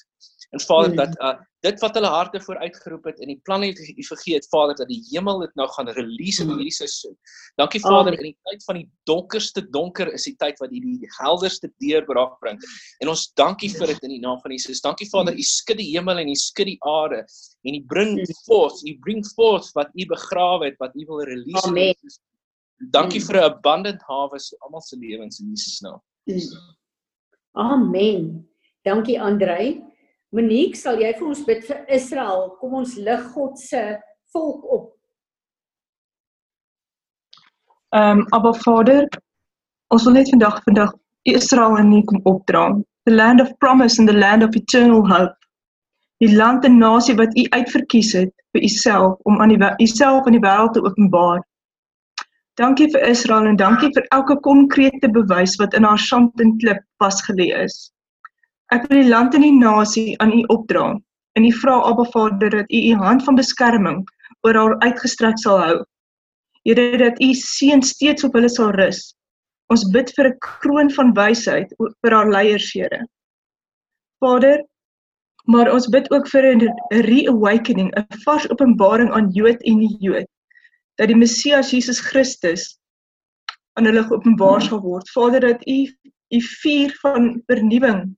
En 0.50 0.60
Vader 0.60 0.90
Mm. 0.90 0.96
dat 0.96 1.16
uh, 1.20 1.40
dit 1.60 1.80
wat 1.80 1.94
hulle 1.94 2.06
harte 2.06 2.40
voor 2.40 2.58
uitgeroep 2.58 3.04
het 3.04 3.20
en 3.20 3.26
die 3.26 3.40
planne 3.42 3.66
wat 3.66 3.96
u 3.98 4.02
vergeet 4.04 4.46
Vader 4.48 4.76
dat 4.76 4.88
die 4.88 5.02
hemel 5.10 5.38
dit 5.38 5.54
nou 5.54 5.68
gaan 5.68 5.88
release 5.88 6.42
in 6.42 6.48
Mm. 6.48 6.54
hierdie 6.54 6.72
seisoen. 6.72 7.16
Dankie 7.56 7.80
Vader 7.80 7.98
Amen. 8.12 8.18
in 8.18 8.22
die 8.22 8.38
tyd 8.42 8.64
van 8.64 8.74
die 8.74 8.90
donkerste 9.04 9.68
donker 9.70 10.12
is 10.12 10.24
die 10.24 10.36
tyd 10.36 10.58
wat 10.58 10.70
u 10.72 10.78
die 10.80 11.08
helderste 11.18 11.72
deurbraak 11.78 12.38
bring. 12.40 12.58
En 13.00 13.08
ons 13.08 13.32
dankie 13.34 13.70
vir 13.70 13.86
dit 13.86 14.02
in 14.02 14.10
die 14.10 14.20
naam 14.20 14.40
van 14.40 14.50
Jesus. 14.50 14.80
Dankie 14.80 15.08
Vader, 15.10 15.34
u 15.34 15.42
skud 15.42 15.76
die 15.76 15.90
hemel 15.96 16.18
en 16.18 16.28
u 16.28 16.34
skud 16.34 16.66
die 16.66 16.78
aarde 16.84 17.24
en 17.64 17.74
u 17.74 17.82
bring 17.86 18.18
Mm. 18.18 18.24
forth, 18.46 18.82
u 18.86 18.98
bring 19.00 19.26
forth 19.34 19.72
wat 19.74 19.88
u 19.94 20.06
begrawe 20.06 20.64
het, 20.64 20.76
wat 20.78 20.94
u 20.94 21.04
wil 21.06 21.22
release. 21.24 21.66
in 21.66 21.70
Amen. 21.70 21.94
Dankie 22.90 23.20
Mm. 23.20 23.26
vir 23.26 23.36
'n 23.36 23.42
abundant 23.50 24.02
harvest 24.02 24.50
vir 24.50 24.58
almal 24.60 24.80
se 24.82 24.96
lewens 24.96 25.40
in 25.40 25.48
Jesus 25.48 25.80
naam. 25.80 26.00
Amen. 27.52 28.48
Dankie 28.84 29.20
Andrei. 29.20 29.82
Monique, 30.36 30.76
sal 30.76 31.00
jy 31.00 31.14
vir 31.16 31.28
ons 31.30 31.44
bid 31.46 31.62
vir 31.64 31.78
Israel? 31.96 32.50
Kom 32.60 32.74
ons 32.82 32.96
lig 33.00 33.22
God 33.32 33.56
se 33.60 33.80
volk 34.34 34.66
op. 34.78 34.90
Ehm 37.96 38.20
um, 38.20 38.26
Abba 38.36 38.52
Vader, 38.64 39.06
ons 39.94 40.04
wil 40.04 40.18
net 40.18 40.28
vandag 40.34 40.60
vandag 40.66 40.92
Israel 41.32 41.78
in 41.80 41.94
U 41.96 42.02
kom 42.10 42.20
opdra. 42.28 42.66
The 43.08 43.14
land 43.14 43.40
of 43.40 43.54
promise 43.64 43.98
and 43.98 44.08
the 44.12 44.18
land 44.18 44.44
of 44.44 44.58
eternal 44.60 45.06
hope. 45.08 45.34
Die 46.20 46.32
land 46.36 46.68
en 46.68 46.78
nasie 46.84 47.16
wat 47.16 47.32
U 47.32 47.48
uitverkies 47.56 48.12
het 48.20 48.32
vir 48.52 48.68
Uself 48.68 49.16
om 49.24 49.40
aan 49.40 49.56
die 49.56 49.72
Uself 49.80 50.26
aan 50.26 50.36
die 50.36 50.44
wêreld 50.44 50.76
te 50.76 50.84
openbaar. 50.84 51.40
Dankie 52.60 52.92
vir 52.92 53.08
Israel 53.08 53.48
en 53.48 53.56
dankie 53.56 53.88
vir 53.96 54.04
elke 54.12 54.36
konkrete 54.44 55.08
bewys 55.16 55.56
wat 55.60 55.72
in 55.72 55.88
haar 55.88 56.00
sand 56.00 56.40
en 56.44 56.58
klip 56.60 56.84
vasgelê 57.00 57.54
is. 57.64 57.86
Ek 58.74 58.86
wil 58.88 59.02
die 59.02 59.10
land 59.10 59.34
en 59.34 59.44
die 59.46 59.54
nasie 59.54 60.16
aan 60.22 60.32
U 60.34 60.42
opdra 60.54 60.86
en 61.36 61.44
U 61.44 61.52
vra 61.62 61.80
Abba 61.90 62.06
Vader 62.14 62.50
dat 62.50 62.72
U 62.72 62.80
U 62.90 62.94
hand 63.02 63.24
van 63.24 63.38
beskerming 63.38 64.00
oor 64.46 64.58
haar 64.58 64.78
uitgestrek 64.82 65.38
sal 65.38 65.60
hou. 65.62 65.76
Here 66.66 66.98
dat 66.98 67.20
U 67.22 67.32
seën 67.34 67.82
steeds 67.82 68.24
op 68.26 68.34
hulle 68.34 68.50
sal 68.50 68.72
rus. 68.78 69.14
Ons 69.70 69.84
bid 69.94 70.10
vir 70.16 70.30
'n 70.30 70.38
kroon 70.40 70.90
van 70.90 71.12
wysheid 71.14 71.70
vir 71.78 72.14
haar 72.14 72.30
leiers, 72.30 72.72
Here. 72.72 73.06
Vader, 74.20 74.62
Maar 75.46 75.70
ons 75.70 75.86
bid 75.94 76.08
ook 76.10 76.26
vir 76.28 76.44
'n 76.54 76.74
reawakening, 77.06 77.90
'n 77.94 78.18
vars 78.24 78.50
openbaring 78.50 79.10
aan 79.10 79.30
Jood 79.30 79.62
en 79.62 79.78
die 79.78 79.96
Jood 80.00 80.26
dat 80.98 81.08
die 81.08 81.16
Messias 81.16 81.70
Jesus 81.70 82.00
Christus 82.00 82.78
aan 83.78 83.84
hulle 83.84 84.02
geopenbaar 84.02 84.62
sal 84.62 84.80
word. 84.80 85.08
Vader, 85.10 85.40
dat 85.40 85.66
U 85.68 85.78
U 86.34 86.40
vuur 86.40 86.96
van 87.00 87.42
vernuwing 87.46 88.16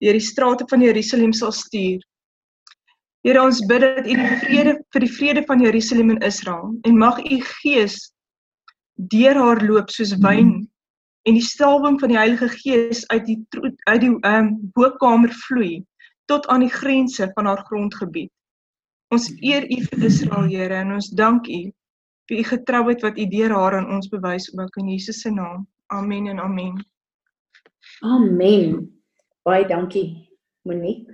deur 0.00 0.16
die 0.16 0.24
strate 0.24 0.66
van 0.70 0.82
Jerusalem 0.84 1.32
sal 1.36 1.52
stuur. 1.52 2.00
Here, 3.24 3.42
ons 3.42 3.60
bid 3.68 3.84
dat 3.84 4.06
U 4.08 4.16
die 4.16 4.36
vrede 4.40 4.74
vir 4.94 5.04
die 5.04 5.12
vrede 5.12 5.44
van 5.48 5.60
Jerusalem 5.60 6.14
en 6.14 6.22
Israel 6.24 6.72
en 6.88 6.98
mag 6.98 7.20
U 7.20 7.40
Gees 7.60 7.98
deur 9.12 9.36
haar 9.36 9.60
loop 9.64 9.92
soos 9.92 10.14
wyn 10.24 10.54
en 11.28 11.36
die 11.36 11.44
stalwing 11.44 11.98
van 12.00 12.12
die 12.12 12.18
Heilige 12.18 12.48
Gees 12.48 13.04
uit 13.12 13.26
die 13.28 13.38
uit 13.88 14.00
die 14.00 14.12
ehm 14.12 14.46
um, 14.46 14.50
bokkamer 14.76 15.32
vloei 15.44 15.82
tot 16.32 16.46
aan 16.48 16.64
die 16.64 16.72
grense 16.72 17.28
van 17.34 17.46
haar 17.46 17.64
grondgebied. 17.68 18.30
Ons 19.10 19.28
eer 19.42 19.66
U 19.66 19.80
vir 19.88 20.04
Israel, 20.06 20.46
Here, 20.48 20.80
en 20.80 20.94
ons 20.94 21.10
dank 21.18 21.48
U 21.50 21.60
vir 22.30 22.38
U 22.38 22.44
getrouheid 22.52 23.02
wat 23.02 23.18
U 23.18 23.26
deur 23.32 23.56
haar 23.56 23.76
aan 23.80 23.90
ons 23.96 24.08
bewys 24.08 24.48
ook 24.54 24.80
in 24.80 24.94
Jesus 24.94 25.20
se 25.20 25.30
naam. 25.34 25.66
Amen 25.90 26.30
en 26.30 26.38
amen. 26.38 26.78
Amen. 28.00 28.99
Baie 29.46 29.64
dankie, 29.64 30.28
Monique. 30.68 31.08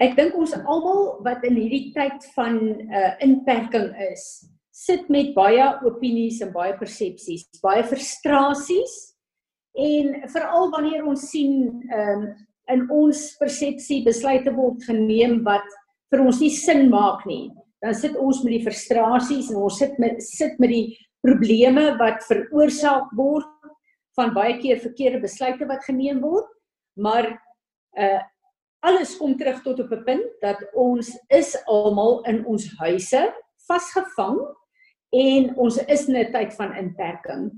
Ek 0.00 0.16
dink 0.16 0.34
ons 0.34 0.54
almal 0.56 1.20
wat 1.22 1.44
in 1.46 1.58
hierdie 1.60 1.92
tyd 1.94 2.24
van 2.34 2.56
uh 2.88 3.10
inperking 3.22 3.92
is, 4.08 4.24
sit 4.74 5.10
met 5.12 5.34
baie 5.36 5.66
opinies 5.86 6.40
en 6.42 6.50
baie 6.54 6.72
persepsies, 6.80 7.44
baie 7.62 7.84
frustrasies 7.86 8.94
en 9.78 10.16
veral 10.32 10.70
wanneer 10.72 11.04
ons 11.06 11.28
sien 11.30 11.68
ehm 11.92 12.24
um, 12.24 12.30
in 12.70 12.84
ons 12.94 13.20
persepsie 13.40 14.04
besluite 14.06 14.52
word 14.54 14.82
geneem 14.86 15.40
wat 15.46 15.66
vir 16.10 16.20
ons 16.22 16.38
nie 16.42 16.52
sin 16.54 16.84
maak 16.90 17.24
nie. 17.26 17.48
Dan 17.82 17.96
sit 17.98 18.14
ons 18.14 18.44
met 18.44 18.54
die 18.54 18.64
frustrasies 18.66 19.50
en 19.50 19.62
ons 19.64 19.78
sit 19.78 19.96
met 20.02 20.22
sit 20.22 20.58
met 20.62 20.70
die 20.70 20.98
probleme 21.26 21.90
wat 21.98 22.22
veroorsaak 22.28 23.10
word 23.18 23.59
van 24.18 24.34
baie 24.34 24.58
keer 24.58 24.80
verkeerde 24.80 25.20
besluite 25.20 25.66
wat 25.66 25.84
geneem 25.84 26.20
word. 26.20 26.48
Maar 26.98 27.32
uh 27.98 28.20
alles 28.80 29.10
kom 29.20 29.34
terug 29.36 29.58
tot 29.62 29.80
op 29.80 29.90
'n 29.92 30.04
punt 30.04 30.28
dat 30.40 30.60
ons 30.72 31.12
is 31.28 31.52
almal 31.68 32.22
in 32.24 32.46
ons 32.46 32.64
huise 32.78 33.34
vasgevang 33.68 34.40
en 35.10 35.56
ons 35.56 35.76
is 35.76 36.08
in 36.08 36.16
'n 36.16 36.32
tyd 36.32 36.54
van 36.54 36.74
inperking. 36.74 37.50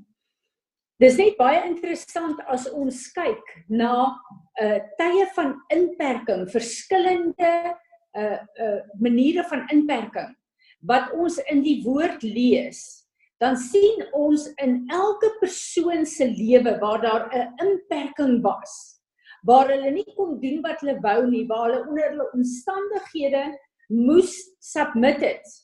Dis 0.99 1.17
net 1.17 1.37
baie 1.37 1.63
interessant 1.67 2.41
as 2.47 2.71
ons 2.71 3.13
kyk 3.13 3.65
na 3.69 4.19
uh 4.63 4.79
tye 4.99 5.27
van 5.35 5.63
inperking, 5.69 6.51
verskillende 6.51 7.75
uh 8.19 8.39
uh 8.59 8.81
maniere 8.99 9.45
van 9.45 9.69
inperking 9.69 10.37
wat 10.81 11.13
ons 11.13 11.39
in 11.39 11.63
die 11.63 11.83
woord 11.85 12.23
lees, 12.23 13.02
dan 13.43 13.57
sien 13.59 14.05
ons 14.15 14.47
in 14.63 14.85
elke 14.95 15.33
persoon 15.41 16.07
se 16.07 16.29
lewe 16.31 16.77
waar 16.79 17.01
daar 17.03 17.25
'n 17.35 17.67
inperking 17.67 18.39
was, 18.43 19.03
waar 19.43 19.67
hulle 19.69 19.91
nie 19.91 20.07
kon 20.15 20.39
doen 20.41 20.63
wat 20.63 20.81
hulle 20.81 21.01
wou 21.01 21.27
nie, 21.27 21.47
waar 21.47 21.71
hulle 21.71 21.89
onder 21.89 22.09
hulle 22.11 22.31
omstandighede 22.33 23.59
moes 23.89 24.33
submit 24.61 25.21
het 25.21 25.63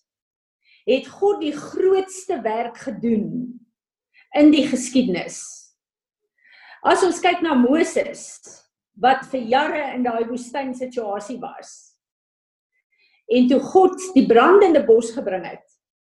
het 0.88 1.08
God 1.08 1.42
die 1.44 1.52
grootste 1.52 2.40
werk 2.40 2.78
gedoen 2.86 3.58
in 4.36 4.50
die 4.52 4.64
geskiedenis. 4.68 5.40
As 6.80 7.02
ons 7.04 7.20
kyk 7.20 7.42
na 7.44 7.56
Moses 7.58 8.38
wat 8.98 9.26
vir 9.32 9.44
jare 9.50 9.82
in 9.94 10.06
daai 10.06 10.24
woestyn 10.30 10.72
situasie 10.74 11.36
was. 11.42 11.74
En 13.28 13.48
toe 13.50 13.60
God 13.60 14.00
die 14.14 14.24
brandende 14.26 14.80
bos 14.86 15.12
gebring 15.12 15.44
het 15.46 15.66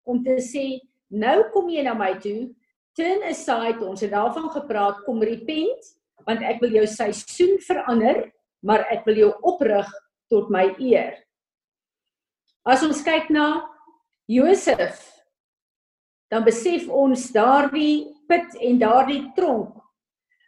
om 0.09 0.23
te 0.25 0.39
sê, 0.41 0.81
nou 1.11 1.37
kom 1.53 1.69
jy 1.71 1.83
na 1.85 1.95
my 1.97 2.13
toe, 2.23 2.49
turn 2.97 3.23
aside, 3.29 3.79
ons 3.83 4.01
het 4.03 4.11
daarvan 4.11 4.49
gepraat, 4.55 5.03
kom 5.05 5.21
repent, 5.23 5.91
want 6.27 6.43
ek 6.45 6.59
wil 6.63 6.73
jou 6.81 6.85
seisoen 6.89 7.57
verander, 7.65 8.25
maar 8.63 8.85
ek 8.93 9.05
wil 9.07 9.17
jou 9.25 9.31
oprig 9.47 9.87
tot 10.31 10.51
my 10.53 10.67
eer. 10.79 11.15
As 12.67 12.83
ons 12.85 13.01
kyk 13.03 13.31
na 13.33 13.63
Josef 14.29 15.01
dan 16.31 16.45
besef 16.47 16.87
ons 16.87 17.27
daardie 17.35 18.07
put 18.31 18.55
en 18.63 18.79
daardie 18.79 19.25
tronk 19.35 19.75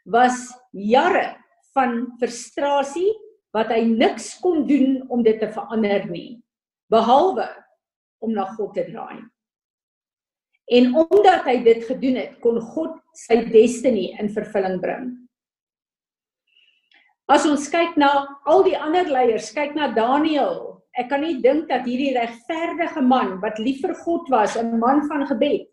was 0.08 0.48
jare 0.72 1.34
van 1.76 2.06
frustrasie 2.22 3.12
wat 3.56 3.74
hy 3.74 3.84
niks 3.90 4.32
kon 4.44 4.64
doen 4.70 5.02
om 5.12 5.24
dit 5.26 5.38
te 5.42 5.50
verander 5.52 6.08
nie 6.08 6.40
behalwe 6.94 7.50
om 8.24 8.32
na 8.32 8.46
God 8.56 8.72
te 8.78 8.86
draai. 8.88 9.20
En 10.72 10.94
omdat 10.96 11.44
hy 11.46 11.58
dit 11.64 11.84
gedoen 11.84 12.16
het, 12.22 12.38
kon 12.40 12.62
God 12.62 12.96
sy 13.18 13.44
destiny 13.52 14.14
in 14.20 14.32
vervulling 14.32 14.80
bring. 14.82 15.10
As 17.32 17.46
ons 17.48 17.70
kyk 17.72 17.98
na 18.00 18.12
al 18.50 18.64
die 18.66 18.78
ander 18.78 19.08
leiers, 19.10 19.52
kyk 19.56 19.76
na 19.76 19.90
Daniël, 19.96 20.82
ek 21.00 21.10
kan 21.10 21.24
nie 21.24 21.40
dink 21.42 21.70
dat 21.70 21.88
hierdie 21.88 22.14
regverdige 22.16 23.02
man 23.02 23.38
wat 23.42 23.60
lief 23.60 23.82
vir 23.82 23.96
God 24.04 24.30
was, 24.30 24.56
'n 24.56 24.80
man 24.80 25.08
van 25.08 25.26
gebed, 25.28 25.68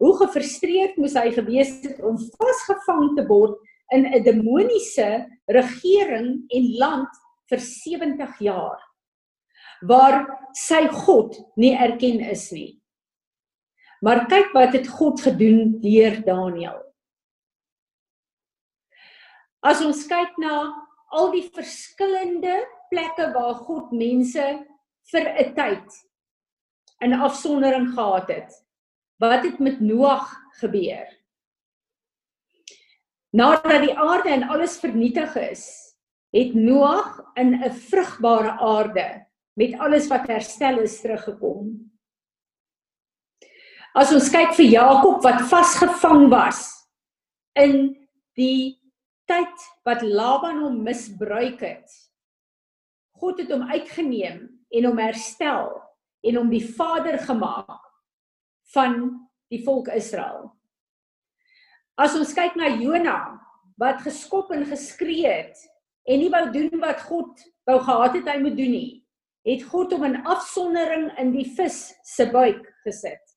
hoe 0.00 0.14
gefrustreerd 0.16 0.96
moes 0.96 1.16
hy 1.16 1.30
gewees 1.32 1.82
het 1.84 2.00
om 2.00 2.16
vasgevang 2.16 3.16
te 3.16 3.26
word 3.28 3.56
in 3.92 4.06
'n 4.06 4.22
demoniese 4.22 5.26
regering 5.48 6.46
en 6.48 6.64
land 6.78 7.08
vir 7.50 7.58
70 7.58 8.38
jaar 8.40 8.80
waar 9.82 10.26
sy 10.54 10.86
God 10.88 11.36
nie 11.56 11.72
erken 11.72 12.20
is 12.20 12.52
nie. 12.52 12.79
Maar 14.00 14.26
kyk 14.26 14.52
wat 14.56 14.72
het 14.72 14.88
God 14.88 15.20
gedoen 15.20 15.76
deur 15.80 16.22
Daniël. 16.24 16.78
As 19.60 19.82
ons 19.84 20.06
kyk 20.08 20.38
na 20.40 20.72
al 21.12 21.32
die 21.34 21.44
verskillende 21.52 22.62
plekke 22.90 23.28
waar 23.34 23.58
God 23.66 23.92
mense 23.92 24.46
vir 25.10 25.26
'n 25.28 25.54
tyd 25.54 25.98
in 27.00 27.12
afsondering 27.14 27.92
gehad 27.92 28.28
het. 28.28 28.52
Wat 29.20 29.44
het 29.44 29.58
met 29.58 29.80
Noag 29.80 30.32
gebeur? 30.60 31.08
Nadat 33.32 33.84
die 33.84 33.98
aarde 33.98 34.30
en 34.30 34.48
alles 34.48 34.78
vernietig 34.80 35.36
is, 35.36 35.94
het 36.32 36.54
Noag 36.54 37.20
in 37.34 37.54
'n 37.54 37.70
vrugbare 37.70 38.58
aarde 38.58 39.26
met 39.54 39.78
alles 39.78 40.08
wat 40.08 40.26
herstel 40.26 40.78
is 40.78 41.00
teruggekom. 41.00 41.89
As 43.90 44.12
ons 44.14 44.28
kyk 44.30 44.52
vir 44.54 44.68
Jakob 44.70 45.18
wat 45.24 45.40
vasgevang 45.50 46.28
was 46.30 46.62
in 47.58 47.88
die 48.38 48.78
tyd 49.26 49.64
wat 49.86 50.04
Laban 50.06 50.60
hom 50.62 50.76
misbruik 50.86 51.58
het, 51.64 51.90
God 53.18 53.40
het 53.42 53.50
hom 53.50 53.66
uitgeneem 53.66 54.44
en 54.46 54.86
hom 54.86 55.00
herstel 55.02 55.72
en 56.22 56.38
hom 56.38 56.52
die 56.52 56.62
vader 56.62 57.18
gemaak 57.24 57.88
van 58.76 58.94
die 59.50 59.58
volk 59.66 59.90
Israel. 59.90 60.52
As 61.98 62.14
ons 62.14 62.30
kyk 62.36 62.54
na 62.54 62.70
Jona 62.70 63.18
wat 63.80 64.04
geskop 64.06 64.54
en 64.54 64.62
geskree 64.70 65.26
het 65.26 65.66
en 66.06 66.22
nie 66.22 66.30
wou 66.30 66.44
doen 66.54 66.78
wat 66.78 67.02
God 67.08 67.42
wou 67.66 67.80
gehad 67.82 68.20
het 68.20 68.30
hy 68.30 68.38
moet 68.44 68.54
doen 68.54 68.70
nie, 68.70 68.94
het 69.50 69.66
God 69.66 69.90
hom 69.98 70.06
in 70.12 70.22
afsondering 70.22 71.10
in 71.18 71.34
die 71.34 71.48
vis 71.58 71.88
se 72.06 72.30
buik 72.30 72.62
gesit. 72.86 73.29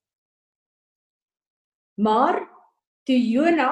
Maar 1.95 2.41
toe 3.03 3.17
Jona 3.17 3.71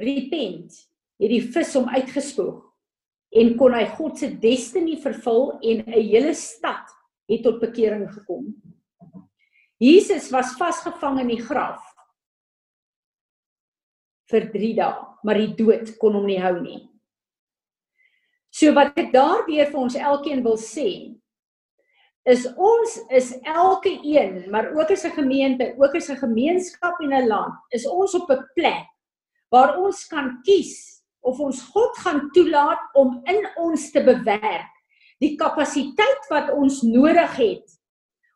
repent, 0.00 0.74
het 1.20 1.30
die 1.30 1.44
vis 1.52 1.74
hom 1.76 1.88
uitgespoeg 1.92 2.66
en 3.40 3.52
kon 3.58 3.76
hy 3.76 3.84
God 3.94 4.18
se 4.18 4.30
destiny 4.42 4.96
vervul 4.98 5.52
en 5.62 5.84
'n 5.86 5.92
hele 5.92 6.34
stad 6.34 6.88
het 7.30 7.42
tot 7.42 7.60
bekering 7.60 8.08
gekom. 8.10 8.54
Jesus 9.78 10.30
was 10.30 10.56
vasgevang 10.58 11.20
in 11.20 11.28
die 11.28 11.42
graf 11.42 11.80
vir 14.30 14.50
3 14.52 14.74
dae, 14.74 15.06
maar 15.22 15.38
die 15.38 15.54
dood 15.54 15.96
kon 15.98 16.14
hom 16.14 16.26
nie 16.26 16.40
hou 16.40 16.60
nie. 16.60 16.88
So 18.50 18.74
wat 18.74 18.98
ek 18.98 19.12
daardeur 19.12 19.70
vir 19.70 19.80
ons 19.80 19.94
elkeen 19.94 20.42
wil 20.42 20.58
sê, 20.58 21.19
is 22.28 22.46
ons 22.56 22.96
is 23.08 23.32
elke 23.48 23.92
een, 24.02 24.50
maar 24.50 24.72
ook 24.76 24.90
as 24.90 25.04
'n 25.04 25.16
gemeente, 25.16 25.74
ook 25.78 25.94
as 25.94 26.08
'n 26.08 26.16
gemeenskap 26.16 27.00
en 27.00 27.12
'n 27.12 27.26
land, 27.26 27.54
is 27.70 27.86
ons 27.88 28.14
op 28.14 28.30
'n 28.30 28.46
plek 28.54 28.86
waar 29.48 29.78
ons 29.78 30.06
kan 30.06 30.40
kies 30.42 31.02
of 31.20 31.38
ons 31.38 31.62
God 31.62 31.96
gaan 31.96 32.30
toelaat 32.30 32.80
om 32.92 33.20
in 33.24 33.48
ons 33.56 33.90
te 33.90 34.04
bewerk 34.04 34.70
die 35.20 35.36
kapasiteit 35.36 36.28
wat 36.30 36.50
ons 36.50 36.82
nodig 36.82 37.36
het 37.36 37.76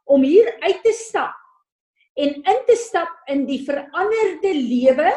om 0.05 0.22
hier 0.22 0.51
uit 0.61 0.82
te 0.85 0.93
stap 0.93 1.37
en 2.14 2.35
in 2.35 2.61
te 2.68 2.76
stap 2.76 3.11
in 3.32 3.47
die 3.49 3.62
veranderde 3.64 4.53
lewe 4.53 5.12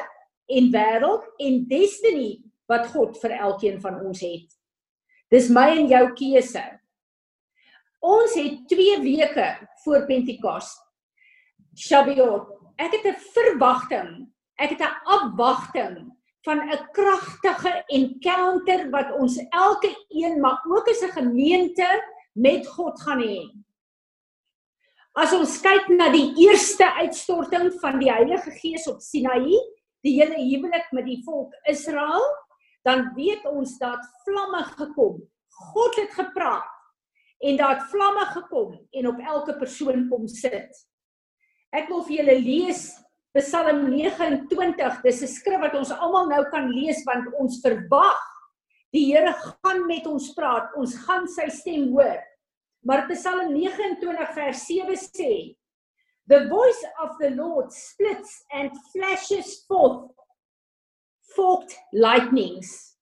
en 0.47 0.71
wêreld 0.71 1.27
en 1.43 1.65
destiny 1.67 2.39
wat 2.71 2.87
God 2.87 3.19
vir 3.21 3.35
elkeen 3.37 3.81
van 3.83 3.99
ons 4.07 4.21
het. 4.23 4.47
Dis 5.31 5.49
my 5.51 5.69
en 5.75 5.89
jou 5.91 6.03
keuse. 6.15 6.63
Ons 7.99 8.35
het 8.37 8.67
2 8.69 9.01
weke 9.01 9.47
voor 9.83 10.05
Pentekos. 10.05 10.69
Shavuot. 11.77 12.53
Ek 12.77 12.93
het 12.93 13.05
'n 13.05 13.19
verwagting. 13.33 14.29
Ek 14.57 14.69
het 14.69 14.81
'n 14.81 14.99
afwagting 15.05 16.13
van 16.45 16.59
'n 16.59 16.89
kragtige 16.91 17.83
encounter 17.87 18.89
wat 18.89 19.11
ons 19.19 19.37
elke 19.49 20.05
een 20.09 20.39
maar 20.39 20.61
ook 20.67 20.87
as 20.87 21.01
'n 21.01 21.11
gemeente 21.11 21.87
met 22.33 22.67
God 22.67 23.01
gaan 23.01 23.21
hê. 23.21 23.41
As 25.13 25.33
ons 25.33 25.61
kyk 25.61 25.87
na 25.87 26.11
die 26.11 26.33
eerste 26.45 26.93
uitstorting 26.93 27.73
van 27.79 27.99
die 27.99 28.11
Heilige 28.11 28.51
Gees 28.51 28.87
op 28.87 29.01
Sinaï, 29.01 29.57
die 30.01 30.21
hele 30.21 30.37
huwelik 30.37 30.91
met 30.91 31.05
die 31.05 31.23
volk 31.25 31.53
Israel, 31.63 32.21
dan 32.83 33.13
weet 33.15 33.45
ons 33.45 33.77
dat 33.77 34.05
vlamme 34.23 34.63
gekom. 34.63 35.29
God 35.49 35.95
het 35.95 36.13
gepraat 36.13 36.76
en 37.39 37.57
daar 37.57 37.75
het 37.75 37.89
vlamme 37.91 38.25
gekom 38.33 38.77
en 38.91 39.07
op 39.07 39.19
elke 39.19 39.57
persoon 39.57 40.07
kom 40.09 40.27
sit. 40.27 40.71
Ek 41.75 41.89
wil 41.91 42.03
vir 42.07 42.21
julle 42.21 42.39
lees 42.41 42.87
Psalm 43.37 43.83
29. 43.91 45.01
Dis 45.03 45.21
'n 45.21 45.27
skrif 45.27 45.59
wat 45.61 45.75
ons 45.75 45.91
almal 45.91 46.27
nou 46.27 46.43
kan 46.49 46.69
lees 46.71 47.03
want 47.05 47.33
ons 47.37 47.59
verwag 47.61 48.23
die 48.91 49.05
Here 49.13 49.33
gaan 49.33 49.85
met 49.85 50.07
ons 50.07 50.33
praat. 50.33 50.73
Ons 50.75 50.95
gaan 51.05 51.27
sy 51.27 51.49
stem 51.49 51.91
hoor. 51.91 52.23
Maar 52.83 53.07
Psalm 53.11 53.53
29 53.53 54.33
vers 54.33 54.65
7 54.65 54.95
sê 54.95 55.55
The 56.27 56.47
voice 56.49 56.83
of 57.03 57.17
the 57.19 57.29
Lord 57.29 57.71
splits 57.71 58.43
and 58.51 58.71
flashes 58.91 59.63
forth 59.67 60.11
forked 61.35 61.77
lightnings. 61.93 62.97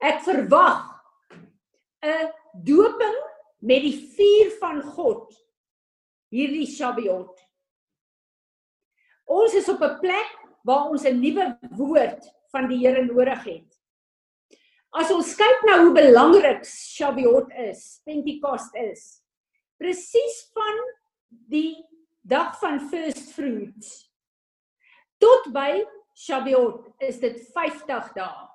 Ek 0.00 0.22
verwag 0.24 0.88
'n 2.02 2.32
doping 2.52 3.18
met 3.62 3.82
die 3.84 3.96
vuur 4.16 4.52
van 4.60 4.82
God 4.82 5.32
hierdie 6.32 6.66
Shavuot. 6.66 7.40
Ons 9.32 9.54
is 9.54 9.68
op 9.68 9.82
'n 9.82 9.98
plek 10.00 10.30
waar 10.64 10.90
ons 10.90 11.04
'n 11.04 11.20
nuwe 11.20 11.58
woord 11.76 12.24
van 12.52 12.68
die 12.68 12.78
Here 12.78 13.04
nodig 13.04 13.44
het. 13.44 13.78
As 14.92 15.10
ons 15.10 15.34
kyk 15.34 15.64
na 15.64 15.80
hoe 15.80 15.92
belangrik 15.92 16.64
Shavuot 16.64 17.50
is, 17.52 18.00
Pentekost 18.04 18.74
is, 18.74 19.22
presies 19.78 20.50
van 20.52 20.76
die 21.28 21.76
dag 22.22 22.58
van 22.60 22.80
first 22.90 23.32
fruits 23.32 24.12
tot 25.22 25.52
by 25.54 25.84
Shavuot 26.18 26.90
is 27.00 27.20
dit 27.22 27.38
50 27.54 28.12
dae. 28.16 28.51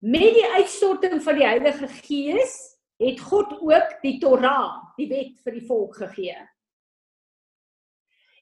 Met 0.00 0.32
die 0.32 0.46
uitstorting 0.56 1.20
van 1.20 1.36
die 1.36 1.44
Heilige 1.44 1.88
Gees 2.00 2.54
het 3.00 3.20
God 3.20 3.52
ook 3.60 3.98
die 4.00 4.16
Torah, 4.20 4.94
die 4.96 5.08
wet 5.10 5.34
vir 5.44 5.58
die 5.58 5.66
volk 5.68 5.98
gegee. 6.00 6.36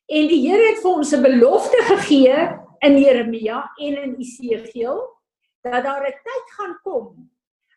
En 0.06 0.30
die 0.30 0.38
Here 0.44 0.70
het 0.70 0.78
vir 0.82 1.00
ons 1.00 1.12
'n 1.12 1.22
belofte 1.22 1.80
gegee 1.92 2.36
in 2.86 2.98
Jeremia 2.98 3.72
en 3.76 3.98
in 4.02 4.14
Esegiel 4.22 5.02
dat 5.66 5.84
daar 5.84 6.06
'n 6.06 6.14
tyd 6.22 6.46
gaan 6.56 6.78
kom 6.82 7.30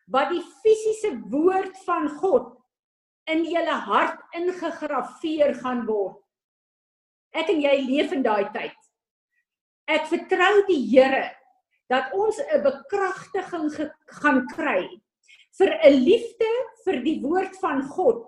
wat 0.06 0.30
die 0.30 0.44
fisiese 0.62 1.18
woord 1.30 1.76
van 1.84 2.08
God 2.08 2.56
in 3.24 3.44
julle 3.44 3.76
hart 3.86 4.20
ingegrafieer 4.34 5.54
gaan 5.54 5.86
word. 5.86 6.22
Ek 7.32 7.48
en 7.48 7.60
jy 7.60 7.76
leef 7.86 8.12
in 8.12 8.22
daai 8.22 8.50
tyd. 8.52 8.78
Ek 9.86 10.06
vertrou 10.06 10.66
die 10.66 10.86
Here 10.86 11.41
dat 11.92 12.12
ons 12.16 12.38
'n 12.40 12.62
bekragtiging 12.64 13.66
gaan 14.18 14.46
kry 14.54 14.82
vir 15.58 15.70
'n 15.84 15.96
liefde 16.08 16.50
vir 16.84 17.02
die 17.04 17.20
woord 17.20 17.56
van 17.60 17.82
God 17.82 18.24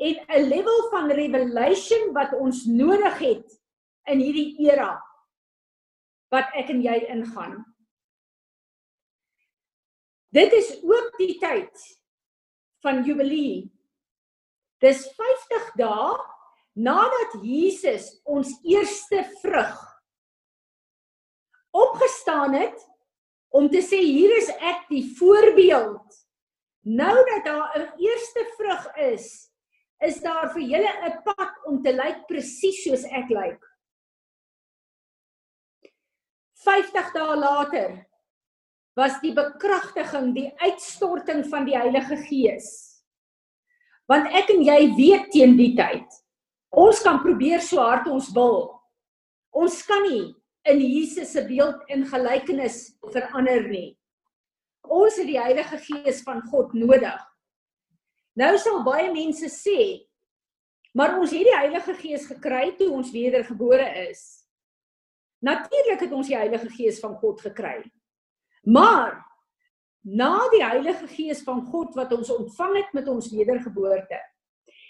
en 0.00 0.14
'n 0.28 0.48
level 0.48 0.88
van 0.90 1.10
revelation 1.10 2.12
wat 2.12 2.32
ons 2.32 2.64
nodig 2.64 3.18
het 3.18 3.48
in 4.08 4.18
hierdie 4.18 4.56
era 4.70 4.96
wat 6.32 6.48
ek 6.56 6.70
en 6.72 6.80
jy 6.82 6.98
ingaan. 7.12 7.60
Dit 10.32 10.52
is 10.52 10.80
ook 10.82 11.18
die 11.18 11.36
tyd 11.38 11.76
van 12.80 13.04
Jubilee. 13.04 13.68
Dis 14.80 15.04
50 15.14 15.74
dae 15.76 16.16
nadat 16.72 17.36
Jesus 17.42 18.20
ons 18.24 18.48
eerste 18.64 19.20
vrug 19.42 19.76
opgestaan 21.72 22.56
het 22.56 22.91
om 23.52 23.68
te 23.70 23.82
sê 23.84 24.00
hier 24.00 24.32
is 24.38 24.48
ek 24.58 24.86
die 24.90 25.04
voorbeeld. 25.18 26.20
Nou 26.88 27.16
dat 27.28 27.44
daar 27.44 27.78
'n 27.78 27.92
eerste 28.00 28.44
vrug 28.56 28.96
is, 28.96 29.50
is 30.00 30.20
daar 30.20 30.50
vir 30.52 30.62
julle 30.62 30.92
'n 31.08 31.22
pad 31.22 31.52
om 31.66 31.82
te 31.82 31.92
lyk 31.92 32.26
presies 32.26 32.82
soos 32.84 33.04
ek 33.04 33.28
lyk. 33.28 33.62
50 36.64 37.12
dae 37.12 37.36
later 37.36 38.06
was 38.94 39.20
die 39.20 39.32
bekragtiging, 39.32 40.34
die 40.34 40.52
uitstorting 40.56 41.46
van 41.46 41.64
die 41.64 41.76
Heilige 41.76 42.16
Gees. 42.16 42.68
Want 44.06 44.26
ek 44.32 44.50
en 44.50 44.62
jy 44.62 44.94
weet 44.96 45.30
teen 45.30 45.56
die 45.56 45.74
tyd. 45.76 46.06
Ons 46.70 47.02
kan 47.02 47.20
probeer 47.22 47.60
so 47.60 47.80
hard 47.80 48.06
ons 48.06 48.32
wil. 48.32 48.80
Ons 49.52 49.82
kan 49.82 50.02
nie 50.02 50.34
in 50.62 50.80
Jesus 50.80 51.32
se 51.32 51.42
beeld 51.46 51.82
en 51.90 52.06
gelykenis 52.06 52.94
verander 53.10 53.66
nie. 53.68 53.90
Ons 54.82 55.18
het 55.18 55.26
die 55.26 55.40
Heilige 55.40 55.78
Gees 55.78 56.22
van 56.26 56.42
God 56.50 56.74
nodig. 56.74 57.20
Nou 58.38 58.52
sal 58.58 58.82
baie 58.86 59.10
mense 59.12 59.48
sê, 59.52 59.80
maar 60.96 61.18
ons 61.18 61.32
het 61.34 61.46
die 61.48 61.56
Heilige 61.56 61.94
Gees 61.98 62.28
gekry 62.30 62.70
toe 62.78 62.90
ons 62.94 63.12
wedergebore 63.14 63.88
is. 64.06 64.22
Natuurlik 65.42 66.06
het 66.06 66.14
ons 66.14 66.30
die 66.30 66.38
Heilige 66.38 66.70
Gees 66.70 67.00
van 67.02 67.16
God 67.18 67.42
gekry. 67.42 67.80
Maar 68.62 69.18
na 70.06 70.36
die 70.54 70.62
Heilige 70.62 71.08
Gees 71.10 71.42
van 71.46 71.64
God 71.66 71.96
wat 71.98 72.12
ons 72.14 72.30
ontvang 72.30 72.76
het 72.78 72.94
met 72.94 73.08
ons 73.10 73.30
wedergeboorte, 73.34 74.20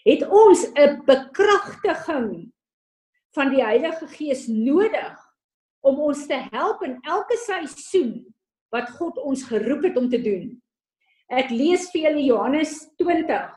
het 0.04 0.22
ons 0.28 0.66
'n 0.74 1.00
bekragtiging 1.06 2.52
van 3.32 3.50
die 3.50 3.64
Heilige 3.64 4.06
Gees 4.06 4.46
nodig 4.46 5.21
om 5.82 5.98
ons 6.08 6.26
te 6.30 6.38
help 6.52 6.84
in 6.86 6.98
elke 7.02 7.36
seisoen 7.44 8.14
wat 8.72 8.90
God 8.98 9.18
ons 9.20 9.42
geroep 9.50 9.88
het 9.88 9.98
om 10.00 10.08
te 10.10 10.20
doen. 10.22 10.46
Ek 11.32 11.50
lees 11.52 11.88
vir 11.92 12.08
julle 12.08 12.24
Johannes 12.26 12.76
20 13.00 13.50